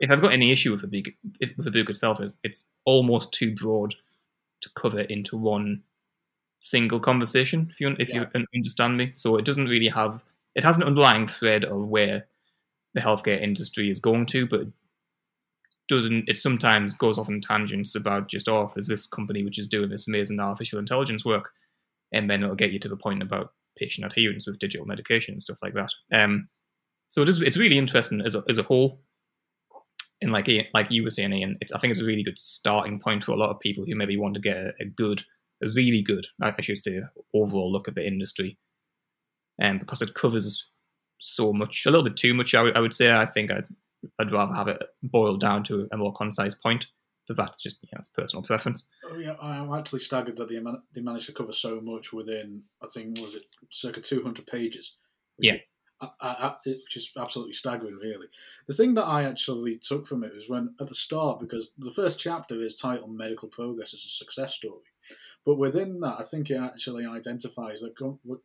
if 0.00 0.10
I've 0.10 0.20
got 0.20 0.32
any 0.32 0.52
issue 0.52 0.72
with 0.72 0.82
the 0.82 0.88
book, 0.88 1.14
with 1.56 1.64
the 1.64 1.70
book 1.70 1.88
itself, 1.88 2.20
it's 2.42 2.68
almost 2.84 3.32
too 3.32 3.54
broad 3.54 3.94
to 4.62 4.70
cover 4.74 5.00
into 5.00 5.36
one 5.36 5.82
single 6.60 7.00
conversation. 7.00 7.68
If 7.70 7.80
you 7.80 7.96
if 7.98 8.08
yeah. 8.08 8.26
you 8.34 8.44
understand 8.54 8.96
me, 8.96 9.12
so 9.14 9.36
it 9.36 9.44
doesn't 9.44 9.66
really 9.66 9.88
have 9.88 10.20
it 10.54 10.64
has 10.64 10.76
an 10.76 10.84
underlying 10.84 11.26
thread 11.26 11.64
of 11.64 11.88
where 11.88 12.26
the 12.94 13.00
healthcare 13.00 13.40
industry 13.40 13.90
is 13.90 14.00
going 14.00 14.26
to, 14.26 14.46
but 14.46 14.62
doesn't 15.88 16.28
it 16.28 16.38
sometimes 16.38 16.94
goes 16.94 17.18
off 17.18 17.28
in 17.28 17.40
tangents 17.40 17.94
about 17.94 18.28
just 18.28 18.48
oh 18.48 18.70
there's 18.74 18.88
this 18.88 19.06
company 19.06 19.44
which 19.44 19.58
is 19.58 19.68
doing 19.68 19.88
this 19.88 20.08
amazing 20.08 20.40
artificial 20.40 20.80
intelligence 20.80 21.24
work 21.24 21.50
and 22.12 22.28
then 22.28 22.42
it'll 22.42 22.56
get 22.56 22.72
you 22.72 22.78
to 22.80 22.88
the 22.88 22.96
point 22.96 23.22
about 23.22 23.52
patient 23.78 24.04
adherence 24.04 24.48
with 24.48 24.58
digital 24.58 24.84
medication 24.84 25.34
and 25.34 25.42
stuff 25.42 25.58
like 25.62 25.74
that 25.74 25.90
um 26.12 26.48
so 27.08 27.22
it 27.22 27.28
is 27.28 27.40
it's 27.40 27.56
really 27.56 27.78
interesting 27.78 28.20
as 28.20 28.34
a, 28.34 28.42
as 28.48 28.58
a 28.58 28.64
whole 28.64 29.00
and 30.22 30.32
like 30.32 30.48
like 30.72 30.90
you 30.90 31.02
were 31.02 31.10
saying 31.10 31.32
Ian, 31.32 31.58
it's, 31.60 31.72
I 31.72 31.78
think 31.78 31.90
it's 31.90 32.00
a 32.00 32.04
really 32.04 32.22
good 32.22 32.38
starting 32.38 32.98
point 32.98 33.22
for 33.22 33.32
a 33.32 33.36
lot 33.36 33.50
of 33.50 33.60
people 33.60 33.84
who 33.84 33.94
maybe 33.94 34.16
want 34.16 34.34
to 34.34 34.40
get 34.40 34.56
a, 34.56 34.72
a 34.80 34.84
good 34.84 35.22
a 35.62 35.68
really 35.74 36.02
good 36.02 36.26
I 36.40 36.60
should 36.60 36.78
say 36.78 37.00
overall 37.34 37.72
look 37.72 37.88
at 37.88 37.94
the 37.94 38.06
industry 38.06 38.58
um, 39.60 39.78
because 39.78 40.02
it 40.02 40.14
covers 40.14 40.70
so 41.18 41.52
much, 41.52 41.86
a 41.86 41.90
little 41.90 42.04
bit 42.04 42.16
too 42.16 42.34
much. 42.34 42.54
I, 42.54 42.58
w- 42.58 42.74
I 42.74 42.80
would 42.80 42.94
say. 42.94 43.12
I 43.12 43.26
think 43.26 43.50
I'd, 43.50 43.66
I'd 44.18 44.32
rather 44.32 44.54
have 44.54 44.68
it 44.68 44.82
boiled 45.02 45.40
down 45.40 45.62
to 45.64 45.88
a 45.92 45.96
more 45.96 46.12
concise 46.12 46.54
point. 46.54 46.86
But 47.26 47.36
that's 47.36 47.60
just 47.60 47.78
you 47.82 47.88
know, 47.92 47.98
it's 47.98 48.08
personal 48.08 48.42
preference. 48.42 48.86
Oh, 49.10 49.18
yeah, 49.18 49.34
I'm 49.42 49.72
actually 49.74 49.98
staggered 49.98 50.36
that 50.36 50.48
they, 50.48 50.60
man- 50.60 50.82
they 50.94 51.00
managed 51.00 51.26
to 51.26 51.32
cover 51.32 51.52
so 51.52 51.80
much 51.80 52.12
within. 52.12 52.62
I 52.82 52.86
think 52.86 53.18
was 53.18 53.34
it 53.34 53.44
circa 53.70 54.00
200 54.00 54.46
pages. 54.46 54.96
Yeah. 55.38 55.56
I, 56.00 56.08
I, 56.20 56.54
which 56.66 56.96
is 56.96 57.10
absolutely 57.18 57.54
staggering, 57.54 57.96
really. 57.96 58.26
The 58.68 58.74
thing 58.74 58.94
that 58.94 59.06
I 59.06 59.24
actually 59.24 59.78
took 59.78 60.06
from 60.06 60.24
it 60.24 60.34
was 60.34 60.46
when, 60.46 60.74
at 60.78 60.88
the 60.88 60.94
start, 60.94 61.40
because 61.40 61.72
the 61.78 61.90
first 61.90 62.20
chapter 62.20 62.60
is 62.60 62.76
titled 62.76 63.16
Medical 63.16 63.48
Progress 63.48 63.94
as 63.94 64.04
a 64.04 64.08
Success 64.08 64.54
Story. 64.54 64.84
But 65.44 65.58
within 65.58 66.00
that, 66.00 66.16
I 66.18 66.22
think 66.24 66.50
it 66.50 66.60
actually 66.60 67.06
identifies 67.06 67.80
that 67.80 67.94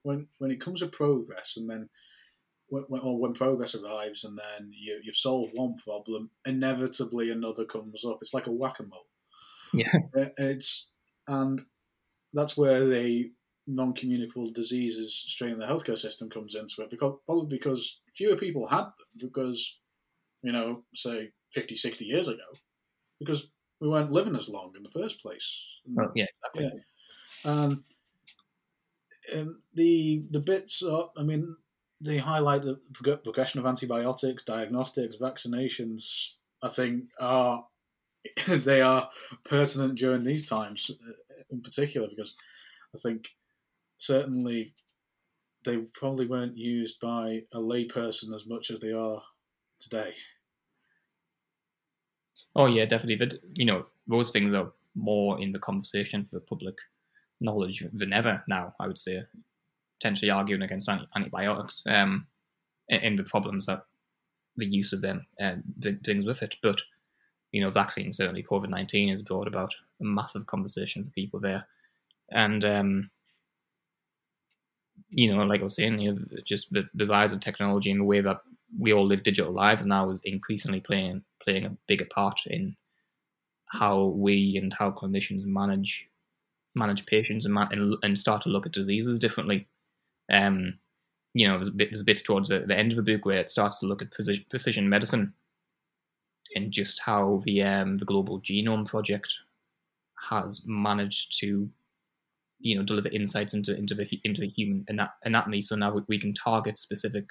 when 0.04 0.28
when 0.38 0.52
it 0.52 0.62
comes 0.62 0.80
to 0.80 0.88
progress, 0.88 1.58
and 1.58 1.70
then 1.70 1.90
when, 2.70 3.02
or 3.02 3.20
when 3.20 3.34
progress 3.34 3.76
arrives, 3.76 4.24
and 4.24 4.38
then 4.38 4.72
you, 4.72 5.00
you've 5.04 5.16
solved 5.16 5.54
one 5.54 5.76
problem, 5.76 6.30
inevitably 6.46 7.32
another 7.32 7.66
comes 7.66 8.06
up. 8.06 8.20
It's 8.22 8.34
like 8.34 8.48
a 8.48 8.52
whack 8.52 8.80
a 8.80 8.84
mole. 8.84 9.08
Yeah. 9.74 9.92
It's 10.38 10.90
and 11.28 11.62
that's 12.34 12.58
where 12.58 12.86
the 12.86 13.32
non-communicable 13.68 14.52
diseases 14.52 15.24
strain 15.28 15.60
the 15.60 15.66
healthcare 15.66 15.98
system 15.98 16.30
comes 16.30 16.56
into 16.56 16.82
it 16.82 16.90
because 16.90 17.16
probably 17.26 17.58
because 17.58 18.02
fewer 18.14 18.36
people 18.36 18.68
had 18.68 18.84
them 18.84 19.08
because 19.18 19.78
you 20.42 20.52
know 20.52 20.84
say 20.94 21.30
50 21.52 21.76
60 21.76 22.06
years 22.06 22.28
ago 22.28 22.44
because 23.20 23.48
we 23.82 23.90
weren't 23.90 24.12
living 24.12 24.36
as 24.36 24.48
long 24.48 24.72
in 24.78 24.84
the 24.84 24.92
first 24.92 25.22
place 25.22 25.66
well, 25.86 26.12
yeah 26.16 26.26
exactly 26.30 26.64
yeah. 26.64 26.80
Um, 27.44 27.84
um, 29.34 29.60
the 29.74 30.24
the 30.30 30.40
bits 30.40 30.84
are, 30.84 31.10
I 31.18 31.24
mean 31.24 31.56
they 32.00 32.18
highlight 32.18 32.64
the 32.64 32.80
progression 32.94 33.60
of 33.60 33.66
antibiotics 33.66 34.44
diagnostics 34.44 35.18
vaccinations 35.18 36.32
I 36.62 36.68
think 36.68 37.06
are 37.20 37.66
they 38.48 38.82
are 38.82 39.10
pertinent 39.44 39.98
during 39.98 40.24
these 40.24 40.48
times 40.48 40.92
uh, 40.92 41.14
in 41.50 41.62
particular 41.62 42.08
because 42.08 42.36
I 42.96 43.00
think 43.00 43.30
certainly 43.98 44.74
they 45.64 45.78
probably 45.78 46.28
weren't 46.28 46.58
used 46.58 47.00
by 47.00 47.44
a 47.54 47.58
layperson 47.58 48.34
as 48.34 48.48
much 48.48 48.72
as 48.72 48.80
they 48.80 48.92
are 48.92 49.22
today. 49.80 50.14
Oh 52.56 52.66
yeah, 52.66 52.86
definitely. 52.86 53.26
That 53.26 53.40
you 53.54 53.66
know 53.66 53.86
those 54.08 54.32
things 54.32 54.54
are 54.54 54.72
more 54.96 55.40
in 55.40 55.52
the 55.52 55.60
conversation 55.60 56.26
for 56.26 56.40
public 56.40 56.76
knowledge 57.40 57.84
than 57.94 58.14
ever 58.14 58.44
now. 58.48 58.76
I 58.80 58.88
would 58.88 59.00
say, 59.00 59.24
potentially 60.00 60.32
arguing 60.32 60.62
against 60.62 60.90
antibiotics 60.90 61.84
um, 61.86 62.28
and 62.90 63.18
the 63.18 63.24
problems 63.24 63.66
that 63.66 63.84
the 64.58 64.66
use 64.66 64.94
of 64.94 65.02
them 65.02 65.26
and 65.40 65.64
uh, 65.86 65.92
things 66.04 66.26
with 66.26 66.44
it. 66.44 66.56
But 66.62 66.82
you 67.52 67.62
know, 67.62 67.70
vaccines 67.70 68.18
certainly 68.18 68.44
COVID 68.44 68.70
nineteen 68.70 69.10
has 69.10 69.22
brought 69.22 69.48
about 69.48 69.74
a 70.02 70.04
massive 70.04 70.46
conversation 70.46 71.04
for 71.06 71.12
people 71.12 71.40
there, 71.40 71.68
and 72.32 72.64
um, 72.66 73.12
you 75.10 75.34
know, 75.34 75.44
like 75.44 75.60
I 75.60 75.64
was 75.64 75.76
saying, 75.76 76.00
you 76.00 76.14
know, 76.14 76.22
just 76.46 76.72
the, 76.72 76.84
the 76.94 77.06
rise 77.06 77.32
of 77.32 77.40
technology 77.42 77.92
and 77.92 78.00
the 78.00 78.06
way 78.06 78.22
that 78.22 78.42
we 78.78 78.94
all 78.94 79.06
live 79.06 79.24
digital 79.24 79.52
lives 79.52 79.86
now 79.86 80.10
is 80.10 80.22
increasingly 80.24 80.80
playing 80.80 81.24
playing 81.44 81.66
a 81.66 81.76
bigger 81.88 82.06
part 82.06 82.42
in 82.46 82.76
how 83.68 84.06
we 84.06 84.58
and 84.62 84.74
how 84.74 84.92
clinicians 84.92 85.44
manage 85.46 86.08
manage 86.76 87.06
patients 87.06 87.46
and, 87.46 87.58
and, 87.72 87.96
and 88.04 88.20
start 88.20 88.42
to 88.42 88.50
look 88.50 88.66
at 88.66 88.72
diseases 88.72 89.20
differently. 89.20 89.68
Um, 90.32 90.80
you 91.34 91.48
know, 91.48 91.56
there's 91.56 91.68
a 91.68 91.72
bit 91.72 91.90
there's 91.92 92.02
a 92.02 92.06
bit 92.06 92.22
towards 92.24 92.50
the, 92.50 92.60
the 92.60 92.78
end 92.78 92.92
of 92.92 92.98
the 92.98 93.14
book 93.14 93.26
where 93.26 93.40
it 93.40 93.50
starts 93.50 93.80
to 93.80 93.86
look 93.86 94.02
at 94.02 94.12
precision, 94.12 94.46
precision 94.50 94.90
medicine 94.90 95.34
and 96.56 96.72
just 96.72 97.02
how 97.06 97.42
the 97.46 97.64
um, 97.64 97.96
the 97.96 98.06
global 98.06 98.42
genome 98.42 98.88
project 98.88 99.34
has 100.30 100.62
managed 100.66 101.40
to 101.40 101.70
you 102.60 102.76
know 102.76 102.84
deliver 102.84 103.10
insights 103.10 103.54
into 103.54 103.76
into 103.76 103.96
the 103.96 104.08
into 104.24 104.42
the 104.42 104.48
human 104.48 104.86
anatomy. 105.24 105.62
So 105.62 105.76
now 105.76 106.02
we 106.08 106.20
can 106.20 106.34
target 106.34 106.78
specific 106.78 107.30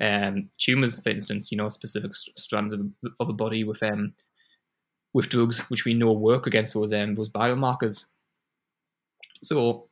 um, 0.00 0.48
tumors, 0.58 1.00
for 1.00 1.10
instance, 1.10 1.50
you 1.50 1.58
know, 1.58 1.68
specific 1.68 2.14
strands 2.14 2.72
of, 2.72 2.80
of 3.20 3.28
a 3.28 3.32
body 3.32 3.64
with 3.64 3.82
um, 3.82 4.14
with 5.12 5.28
drugs 5.28 5.58
which 5.70 5.84
we 5.84 5.94
know 5.94 6.12
work 6.12 6.46
against 6.46 6.74
those 6.74 6.92
um, 6.92 7.14
those 7.14 7.30
biomarkers. 7.30 8.04
So, 9.42 9.88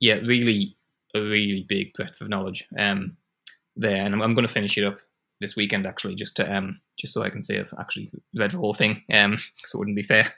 yeah, 0.00 0.14
really 0.14 0.76
a 1.14 1.20
really 1.20 1.64
big 1.68 1.92
breadth 1.94 2.20
of 2.20 2.28
knowledge 2.28 2.66
um, 2.78 3.16
there, 3.76 4.04
and 4.04 4.14
I'm, 4.14 4.22
I'm 4.22 4.34
going 4.34 4.46
to 4.46 4.52
finish 4.52 4.78
it 4.78 4.84
up 4.84 4.98
this 5.40 5.56
weekend 5.56 5.86
actually, 5.86 6.14
just 6.14 6.36
to 6.36 6.54
um, 6.54 6.80
just 6.98 7.12
so 7.12 7.22
I 7.22 7.30
can 7.30 7.42
say 7.42 7.58
I've 7.58 7.74
actually 7.78 8.10
read 8.34 8.52
the 8.52 8.58
whole 8.58 8.74
thing, 8.74 9.02
um, 9.12 9.32
because 9.56 9.74
it 9.74 9.78
wouldn't 9.78 9.96
be 9.96 10.02
fair. 10.02 10.32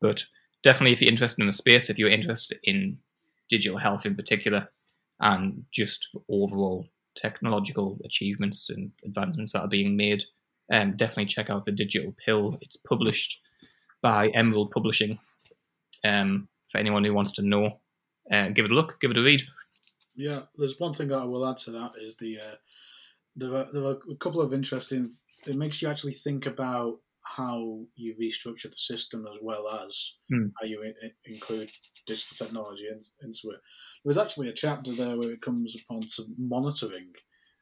But 0.00 0.24
definitely, 0.62 0.92
if 0.92 1.00
you're 1.00 1.10
interested 1.10 1.40
in 1.40 1.46
the 1.46 1.52
space, 1.52 1.88
if 1.88 1.98
you're 1.98 2.10
interested 2.10 2.58
in 2.64 2.98
digital 3.48 3.78
health 3.78 4.04
in 4.04 4.16
particular, 4.16 4.68
and 5.20 5.64
just 5.72 6.08
overall 6.28 6.88
technological 7.14 7.98
achievements 8.04 8.70
and 8.70 8.92
advancements 9.04 9.52
that 9.52 9.62
are 9.62 9.68
being 9.68 9.96
made, 9.96 10.24
um, 10.72 10.96
definitely 10.96 11.26
check 11.26 11.50
out 11.50 11.66
the 11.66 11.72
Digital 11.72 12.14
Pill. 12.24 12.58
It's 12.60 12.76
published 12.76 13.40
by 14.02 14.28
Emerald 14.28 14.70
Publishing. 14.70 15.18
Um, 16.04 16.48
for 16.68 16.78
anyone 16.78 17.04
who 17.04 17.12
wants 17.12 17.32
to 17.32 17.42
know, 17.42 17.80
uh, 18.30 18.48
give 18.48 18.64
it 18.64 18.70
a 18.70 18.74
look, 18.74 18.98
give 19.00 19.10
it 19.10 19.18
a 19.18 19.22
read. 19.22 19.42
Yeah, 20.16 20.40
there's 20.56 20.80
one 20.80 20.94
thing 20.94 21.08
that 21.08 21.18
I 21.18 21.24
will 21.24 21.46
add 21.46 21.58
to 21.58 21.70
that 21.72 21.92
is 22.00 22.16
the 22.16 22.38
uh, 22.38 22.54
there 23.36 23.54
are 23.54 23.66
there 23.72 23.84
are 23.84 23.98
a 24.10 24.16
couple 24.16 24.40
of 24.40 24.52
interesting. 24.52 25.12
It 25.46 25.56
makes 25.56 25.80
you 25.80 25.88
actually 25.88 26.14
think 26.14 26.46
about 26.46 26.98
how 27.24 27.80
you 27.94 28.14
restructure 28.20 28.70
the 28.70 28.76
system 28.76 29.26
as 29.30 29.38
well 29.40 29.68
as 29.68 30.14
mm. 30.32 30.50
how 30.60 30.66
you 30.66 30.82
in, 30.82 30.94
include 31.24 31.70
digital 32.06 32.46
technology 32.46 32.86
in, 32.88 32.98
into 33.22 33.50
it. 33.50 33.60
There's 34.04 34.18
actually 34.18 34.48
a 34.48 34.54
chapter 34.54 34.92
there 34.92 35.16
where 35.16 35.30
it 35.30 35.42
comes 35.42 35.76
upon 35.76 36.02
to 36.02 36.24
monitoring 36.38 37.12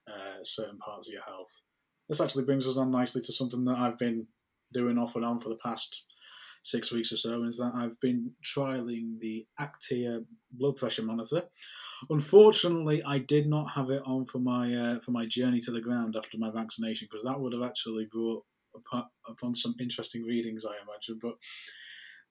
uh, 0.08 0.42
certain 0.42 0.78
parts 0.78 1.08
of 1.08 1.14
your 1.14 1.22
health. 1.22 1.62
This 2.08 2.20
actually 2.20 2.44
brings 2.44 2.66
us 2.66 2.76
on 2.76 2.90
nicely 2.90 3.22
to 3.22 3.32
something 3.32 3.64
that 3.64 3.78
I've 3.78 3.98
been 3.98 4.26
doing 4.72 4.98
off 4.98 5.16
and 5.16 5.24
on 5.24 5.40
for 5.40 5.48
the 5.48 5.58
past 5.62 6.04
six 6.62 6.92
weeks 6.92 7.12
or 7.12 7.16
so, 7.16 7.44
is 7.44 7.58
that 7.58 7.72
I've 7.74 7.98
been 8.00 8.32
trialing 8.44 9.18
the 9.18 9.46
Aktiia 9.60 10.24
blood 10.52 10.76
pressure 10.76 11.02
monitor. 11.02 11.42
Unfortunately, 12.08 13.02
I 13.02 13.18
did 13.18 13.46
not 13.46 13.70
have 13.70 13.90
it 13.90 14.02
on 14.04 14.24
for 14.26 14.38
my 14.38 14.74
uh, 14.74 15.00
for 15.00 15.10
my 15.10 15.26
journey 15.26 15.60
to 15.60 15.70
the 15.70 15.80
ground 15.80 16.16
after 16.16 16.38
my 16.38 16.50
vaccination 16.50 17.08
because 17.10 17.24
that 17.24 17.38
would 17.38 17.52
have 17.52 17.62
actually 17.62 18.06
brought 18.10 18.42
upon, 19.28 19.54
some 19.54 19.74
interesting 19.80 20.22
readings, 20.22 20.64
I 20.64 20.74
imagine. 20.82 21.18
But 21.22 21.34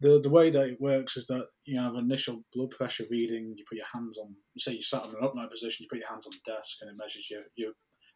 the 0.02 0.20
the 0.22 0.30
way 0.30 0.50
that 0.50 0.70
it 0.70 0.82
works 0.82 1.18
is 1.18 1.28
that 1.28 1.48
you 1.66 1.80
have 1.80 1.96
initial 1.96 2.44
blood 2.54 2.72
pressure 2.72 3.06
reading. 3.10 3.54
You 3.58 3.66
put 3.68 3.78
your 3.78 3.88
hands 3.94 4.18
on, 4.18 4.36
say 4.58 4.74
you 4.74 4.82
sat 4.82 5.04
in 5.06 5.12
an 5.12 5.18
upright 5.22 5.50
position, 5.50 5.84
you 5.84 5.90
put 5.90 6.00
your 6.00 6.10
hands 6.10 6.26
on 6.26 6.32
the 6.32 6.52
desk, 6.52 6.78
and 6.82 6.90
it 6.90 6.98
measures 6.98 7.30
your 7.30 7.42
your. 7.56 7.72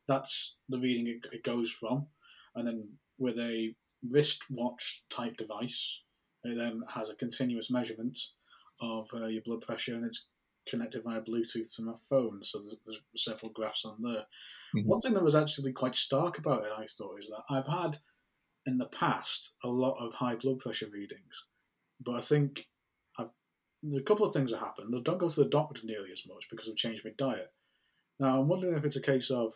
That's 0.07 0.57
the 0.69 0.79
reading 0.79 1.07
it, 1.07 1.25
it 1.31 1.43
goes 1.43 1.71
from, 1.71 2.07
and 2.55 2.67
then 2.67 2.83
with 3.17 3.37
a 3.39 3.73
wristwatch 4.11 5.05
type 5.09 5.37
device, 5.37 6.01
it 6.43 6.57
then 6.57 6.81
has 6.93 7.09
a 7.09 7.15
continuous 7.15 7.71
measurement 7.71 8.17
of 8.81 9.09
uh, 9.13 9.27
your 9.27 9.43
blood 9.43 9.61
pressure, 9.61 9.95
and 9.95 10.05
it's 10.05 10.29
connected 10.67 11.03
via 11.03 11.21
Bluetooth 11.21 11.75
to 11.75 11.83
my 11.83 11.93
phone. 12.09 12.41
So 12.41 12.59
there's, 12.59 12.77
there's 12.85 13.01
several 13.15 13.51
graphs 13.51 13.85
on 13.85 13.97
there. 14.01 14.25
Mm-hmm. 14.75 14.87
One 14.87 14.99
thing 14.99 15.13
that 15.13 15.23
was 15.23 15.35
actually 15.35 15.73
quite 15.73 15.95
stark 15.95 16.37
about 16.37 16.63
it, 16.63 16.71
I 16.77 16.85
thought, 16.85 17.19
is 17.19 17.29
that 17.29 17.43
I've 17.49 17.67
had 17.67 17.97
in 18.65 18.77
the 18.77 18.85
past 18.85 19.53
a 19.63 19.67
lot 19.67 19.97
of 19.99 20.13
high 20.13 20.35
blood 20.35 20.59
pressure 20.59 20.87
readings, 20.91 21.45
but 22.01 22.15
I 22.15 22.21
think 22.21 22.67
I've, 23.17 23.29
a 23.95 24.01
couple 24.01 24.25
of 24.25 24.33
things 24.33 24.51
have 24.51 24.59
happened. 24.59 24.93
I 24.95 25.01
don't 25.01 25.17
go 25.17 25.29
to 25.29 25.43
the 25.43 25.49
doctor 25.49 25.81
nearly 25.83 26.11
as 26.11 26.23
much 26.27 26.47
because 26.49 26.69
I've 26.69 26.75
changed 26.75 27.05
my 27.05 27.11
diet. 27.17 27.51
Now 28.19 28.39
I'm 28.39 28.47
wondering 28.47 28.75
if 28.77 28.85
it's 28.85 28.95
a 28.95 29.01
case 29.01 29.31
of 29.31 29.53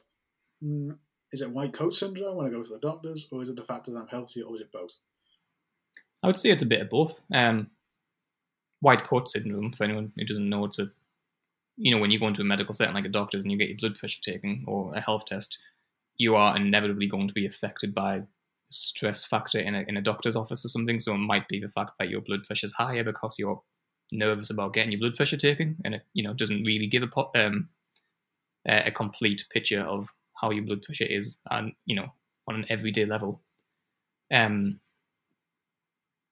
mm, 0.63 0.97
is 1.31 1.41
it 1.41 1.51
white 1.51 1.73
coat 1.73 1.93
syndrome 1.93 2.37
when 2.37 2.47
I 2.47 2.49
go 2.49 2.63
to 2.63 2.69
the 2.69 2.79
doctors, 2.79 3.27
or 3.31 3.41
is 3.41 3.49
it 3.49 3.55
the 3.55 3.63
fact 3.63 3.85
that 3.85 3.95
I'm 3.95 4.07
healthy, 4.07 4.41
or 4.41 4.55
is 4.55 4.61
it 4.61 4.71
both? 4.71 4.99
I 6.23 6.27
would 6.27 6.37
say 6.37 6.49
it's 6.49 6.63
a 6.63 6.67
bit 6.67 6.81
of 6.81 6.89
both. 6.89 7.21
Um, 7.33 7.69
white 8.79 9.03
coat 9.03 9.27
syndrome, 9.27 9.71
for 9.71 9.83
anyone 9.83 10.11
who 10.15 10.25
doesn't 10.25 10.49
know, 10.49 10.65
it's 10.65 10.79
a 10.79 10.89
you 11.77 11.93
know 11.93 12.01
when 12.01 12.11
you 12.11 12.19
go 12.19 12.27
into 12.27 12.41
a 12.41 12.45
medical 12.45 12.73
setting 12.73 12.95
like 12.95 13.05
a 13.05 13.09
doctor's 13.09 13.43
and 13.43 13.51
you 13.51 13.57
get 13.57 13.69
your 13.69 13.77
blood 13.77 13.95
pressure 13.95 14.21
taken 14.21 14.63
or 14.67 14.93
a 14.95 15.01
health 15.01 15.25
test, 15.25 15.59
you 16.17 16.35
are 16.35 16.55
inevitably 16.55 17.07
going 17.07 17.27
to 17.27 17.33
be 17.33 17.45
affected 17.45 17.93
by 17.93 18.23
stress 18.69 19.23
factor 19.23 19.59
in 19.59 19.75
a, 19.75 19.83
in 19.87 19.97
a 19.97 20.01
doctor's 20.01 20.35
office 20.35 20.65
or 20.65 20.69
something. 20.69 20.99
So 20.99 21.13
it 21.13 21.19
might 21.19 21.47
be 21.47 21.59
the 21.59 21.69
fact 21.69 21.91
that 21.99 22.09
your 22.09 22.21
blood 22.21 22.43
pressure 22.43 22.67
is 22.67 22.73
higher 22.73 23.03
because 23.03 23.35
you're 23.39 23.61
nervous 24.11 24.49
about 24.49 24.73
getting 24.73 24.91
your 24.91 24.99
blood 24.99 25.15
pressure 25.15 25.37
taken, 25.37 25.77
and 25.83 25.95
it 25.95 26.01
you 26.13 26.23
know 26.23 26.33
doesn't 26.33 26.63
really 26.63 26.87
give 26.87 27.03
a 27.03 27.45
um, 27.45 27.69
a 28.67 28.91
complete 28.91 29.45
picture 29.49 29.81
of 29.81 30.09
how 30.41 30.51
your 30.51 30.63
blood 30.63 30.81
pressure 30.81 31.05
is, 31.05 31.37
and 31.49 31.73
you 31.85 31.95
know 31.95 32.07
on 32.47 32.55
an 32.55 32.65
everyday 32.69 33.05
level. 33.05 33.41
Um, 34.33 34.79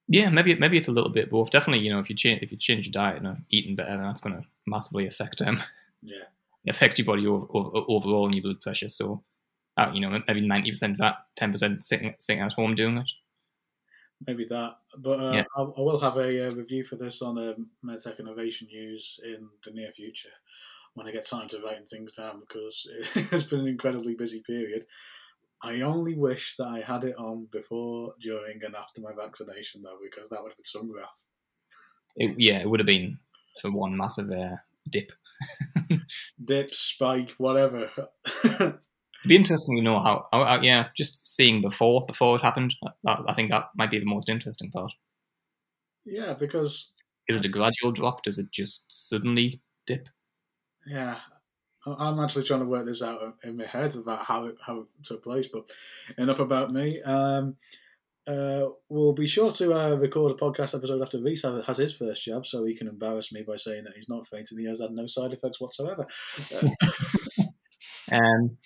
yeah, 0.08 0.30
maybe 0.30 0.56
maybe 0.56 0.78
it's 0.78 0.88
a 0.88 0.94
little 0.94 1.10
bit 1.10 1.30
both. 1.30 1.50
Definitely, 1.50 1.86
you 1.86 1.92
know, 1.92 2.00
if 2.00 2.10
you 2.10 2.16
change 2.16 2.42
if 2.42 2.52
you 2.52 2.58
change 2.58 2.86
your 2.86 2.92
diet 2.92 3.24
and 3.24 3.44
eating 3.50 3.76
better, 3.76 3.98
that's 3.98 4.22
going 4.22 4.36
to 4.36 4.44
massively 4.68 5.08
affect 5.08 5.42
um 5.42 5.62
yeah 6.02 6.24
affect 6.68 6.98
your 6.98 7.06
body 7.06 7.28
over, 7.28 7.46
over, 7.52 7.86
overall 7.88 8.26
and 8.26 8.36
your 8.36 8.44
blood 8.44 8.62
pressure. 8.62 8.90
So 8.90 9.24
uh, 9.78 9.92
you 9.94 10.02
know, 10.02 10.22
maybe 10.28 10.42
ninety 10.42 10.72
percent 10.72 10.94
of 10.94 10.98
that, 11.00 11.16
ten 11.36 11.52
percent 11.52 11.84
sitting 11.84 12.14
sitting 12.20 12.42
at 12.42 12.54
home 12.54 12.76
doing 12.76 12.98
it. 12.98 13.12
Maybe 14.26 14.46
that, 14.46 14.78
but 14.98 15.20
uh, 15.20 15.32
yeah. 15.34 15.44
I, 15.58 15.62
I, 15.62 15.82
will 15.82 16.00
have 16.00 16.16
a, 16.16 16.48
uh, 16.48 16.52
review 16.54 16.86
for 16.86 16.96
this 16.96 17.22
on 17.22 17.38
um, 17.38 17.68
MedTech 17.84 18.20
Innovation 18.20 18.68
News 18.72 19.20
in 19.26 19.50
the 19.66 19.72
near 19.72 19.92
future 19.92 20.30
when 20.94 21.08
I 21.08 21.12
get 21.12 21.28
time 21.28 21.50
to 21.50 21.62
write 21.62 21.88
things 21.88 22.14
down 22.14 22.40
because 22.40 22.88
it's 23.16 23.44
been 23.44 23.60
an 23.62 23.68
incredibly 23.68 24.16
busy 24.16 24.42
period. 24.48 24.86
I 25.62 25.82
only 25.82 26.16
wish 26.16 26.56
that 26.58 26.68
I 26.68 26.82
had 26.82 27.04
it 27.04 27.16
on 27.18 27.48
before, 27.52 28.14
during, 28.20 28.64
and 28.64 28.76
after 28.76 29.02
my 29.02 29.12
vaccination, 29.14 29.82
though, 29.82 29.98
because 30.02 30.30
that 30.30 30.42
would 30.42 30.52
have 30.52 30.58
been 30.58 30.66
some 30.66 30.92
graph. 30.92 31.26
It, 32.16 32.36
yeah, 32.38 32.60
it 32.60 32.70
would 32.70 32.80
have 32.80 32.88
been 32.88 33.18
for 33.62 33.72
one 33.72 33.96
massive 33.96 34.32
uh, 34.32 34.56
dip. 34.90 35.12
dip, 36.46 36.70
spike, 36.70 37.32
whatever. 37.38 37.90
It'd 39.26 39.30
be 39.30 39.36
interesting 39.38 39.76
to 39.76 39.82
know 39.82 40.00
how, 40.00 40.28
how, 40.32 40.46
how, 40.46 40.62
yeah, 40.62 40.90
just 40.96 41.36
seeing 41.36 41.60
before 41.60 42.06
before 42.06 42.36
it 42.36 42.44
happened. 42.44 42.76
I, 43.08 43.24
I 43.28 43.34
think 43.34 43.50
that 43.50 43.70
might 43.76 43.90
be 43.90 43.98
the 43.98 44.06
most 44.06 44.30
interesting 44.30 44.70
part. 44.70 44.94
Yeah, 46.06 46.36
because 46.40 46.92
Is 47.28 47.40
it 47.40 47.46
a 47.46 47.50
gradual 47.50 47.92
drop? 47.92 48.22
Does 48.22 48.38
it 48.38 48.52
just 48.52 48.86
suddenly 48.88 49.62
dip? 49.88 50.10
yeah, 50.86 51.18
I'm 51.88 52.20
actually 52.20 52.44
trying 52.44 52.60
to 52.60 52.68
work 52.68 52.86
this 52.86 53.02
out 53.02 53.38
in 53.44 53.58
my 53.58 53.66
head 53.66 53.96
about 53.96 54.26
how 54.26 54.46
it 54.46 54.58
how 54.64 54.82
it 54.82 54.88
took 55.02 55.24
place. 55.24 55.48
But 55.48 55.64
enough 56.20 56.40
about 56.40 56.72
me. 56.72 57.02
Um, 57.02 57.56
uh, 58.28 58.68
we'll 58.90 59.14
be 59.14 59.26
sure 59.26 59.50
to 59.54 59.74
uh, 59.74 59.96
record 59.96 60.34
a 60.34 60.36
podcast 60.36 60.76
episode 60.76 61.02
after 61.02 61.20
Reece 61.20 61.42
has 61.66 61.78
his 61.78 61.96
first 61.96 62.24
jab, 62.24 62.46
so 62.46 62.64
he 62.64 62.76
can 62.76 62.88
embarrass 62.88 63.32
me 63.32 63.42
by 63.42 63.56
saying 63.56 63.86
that 63.86 63.94
he's 63.96 64.10
not 64.10 64.28
fainting. 64.28 64.60
He 64.60 64.66
has 64.66 64.82
had 64.82 64.92
no 64.92 65.08
side 65.08 65.34
effects 65.34 65.60
whatsoever. 65.60 66.06
Um, 68.12 68.58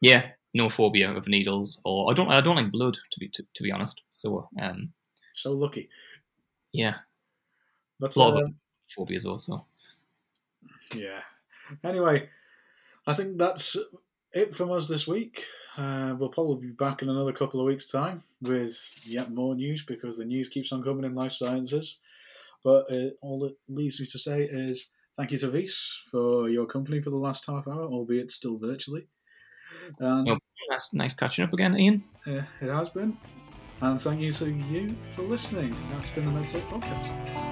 yeah, 0.00 0.30
no 0.54 0.68
phobia 0.68 1.10
of 1.12 1.28
needles, 1.28 1.80
or 1.84 2.10
I 2.10 2.14
don't. 2.14 2.30
I 2.30 2.40
don't 2.40 2.56
like 2.56 2.70
blood 2.70 2.94
to 2.94 3.20
be 3.20 3.28
to, 3.28 3.44
to 3.54 3.62
be 3.62 3.72
honest. 3.72 4.02
So 4.10 4.48
um, 4.60 4.92
so 5.34 5.52
lucky. 5.52 5.88
yeah, 6.72 6.94
That's 8.00 8.16
a 8.16 8.20
lot 8.20 8.34
uh, 8.34 8.44
of 8.44 8.52
phobias 8.88 9.24
also. 9.24 9.66
Yeah. 10.94 11.20
Anyway, 11.84 12.28
I 13.06 13.14
think 13.14 13.38
that's 13.38 13.76
it 14.32 14.54
from 14.54 14.72
us 14.72 14.88
this 14.88 15.06
week. 15.06 15.44
Uh, 15.76 16.14
we'll 16.18 16.28
probably 16.28 16.68
be 16.68 16.72
back 16.72 17.02
in 17.02 17.08
another 17.08 17.32
couple 17.32 17.60
of 17.60 17.66
weeks' 17.66 17.90
time 17.90 18.22
with 18.40 18.90
yet 19.04 19.30
more 19.30 19.54
news 19.54 19.84
because 19.84 20.16
the 20.16 20.24
news 20.24 20.48
keeps 20.48 20.72
on 20.72 20.82
coming 20.82 21.04
in 21.04 21.14
life 21.14 21.32
sciences. 21.32 21.98
But 22.64 22.90
uh, 22.90 23.10
all 23.22 23.44
it 23.44 23.56
leaves 23.68 24.00
me 24.00 24.06
to 24.06 24.18
say 24.18 24.42
is 24.42 24.88
thank 25.14 25.30
you 25.32 25.38
to 25.38 25.50
Reece 25.50 26.02
for 26.10 26.48
your 26.48 26.66
company 26.66 27.00
for 27.00 27.10
the 27.10 27.16
last 27.16 27.46
half 27.46 27.68
hour, 27.68 27.84
albeit 27.84 28.30
still 28.30 28.58
virtually. 28.58 29.06
And 29.98 30.26
Yep. 30.26 30.38
Nice, 30.70 30.88
nice 30.92 31.14
catching 31.14 31.44
up 31.44 31.52
again, 31.52 31.78
Ian. 31.78 32.04
uh, 32.26 32.42
it 32.60 32.68
has 32.68 32.90
been. 32.90 33.16
And 33.80 34.00
thank 34.00 34.20
you 34.20 34.32
to 34.32 34.50
you 34.50 34.94
for 35.12 35.22
listening. 35.22 35.74
That's 35.92 36.10
been 36.10 36.26
the 36.26 36.32
MedTech 36.32 36.60
Podcast. 36.68 37.47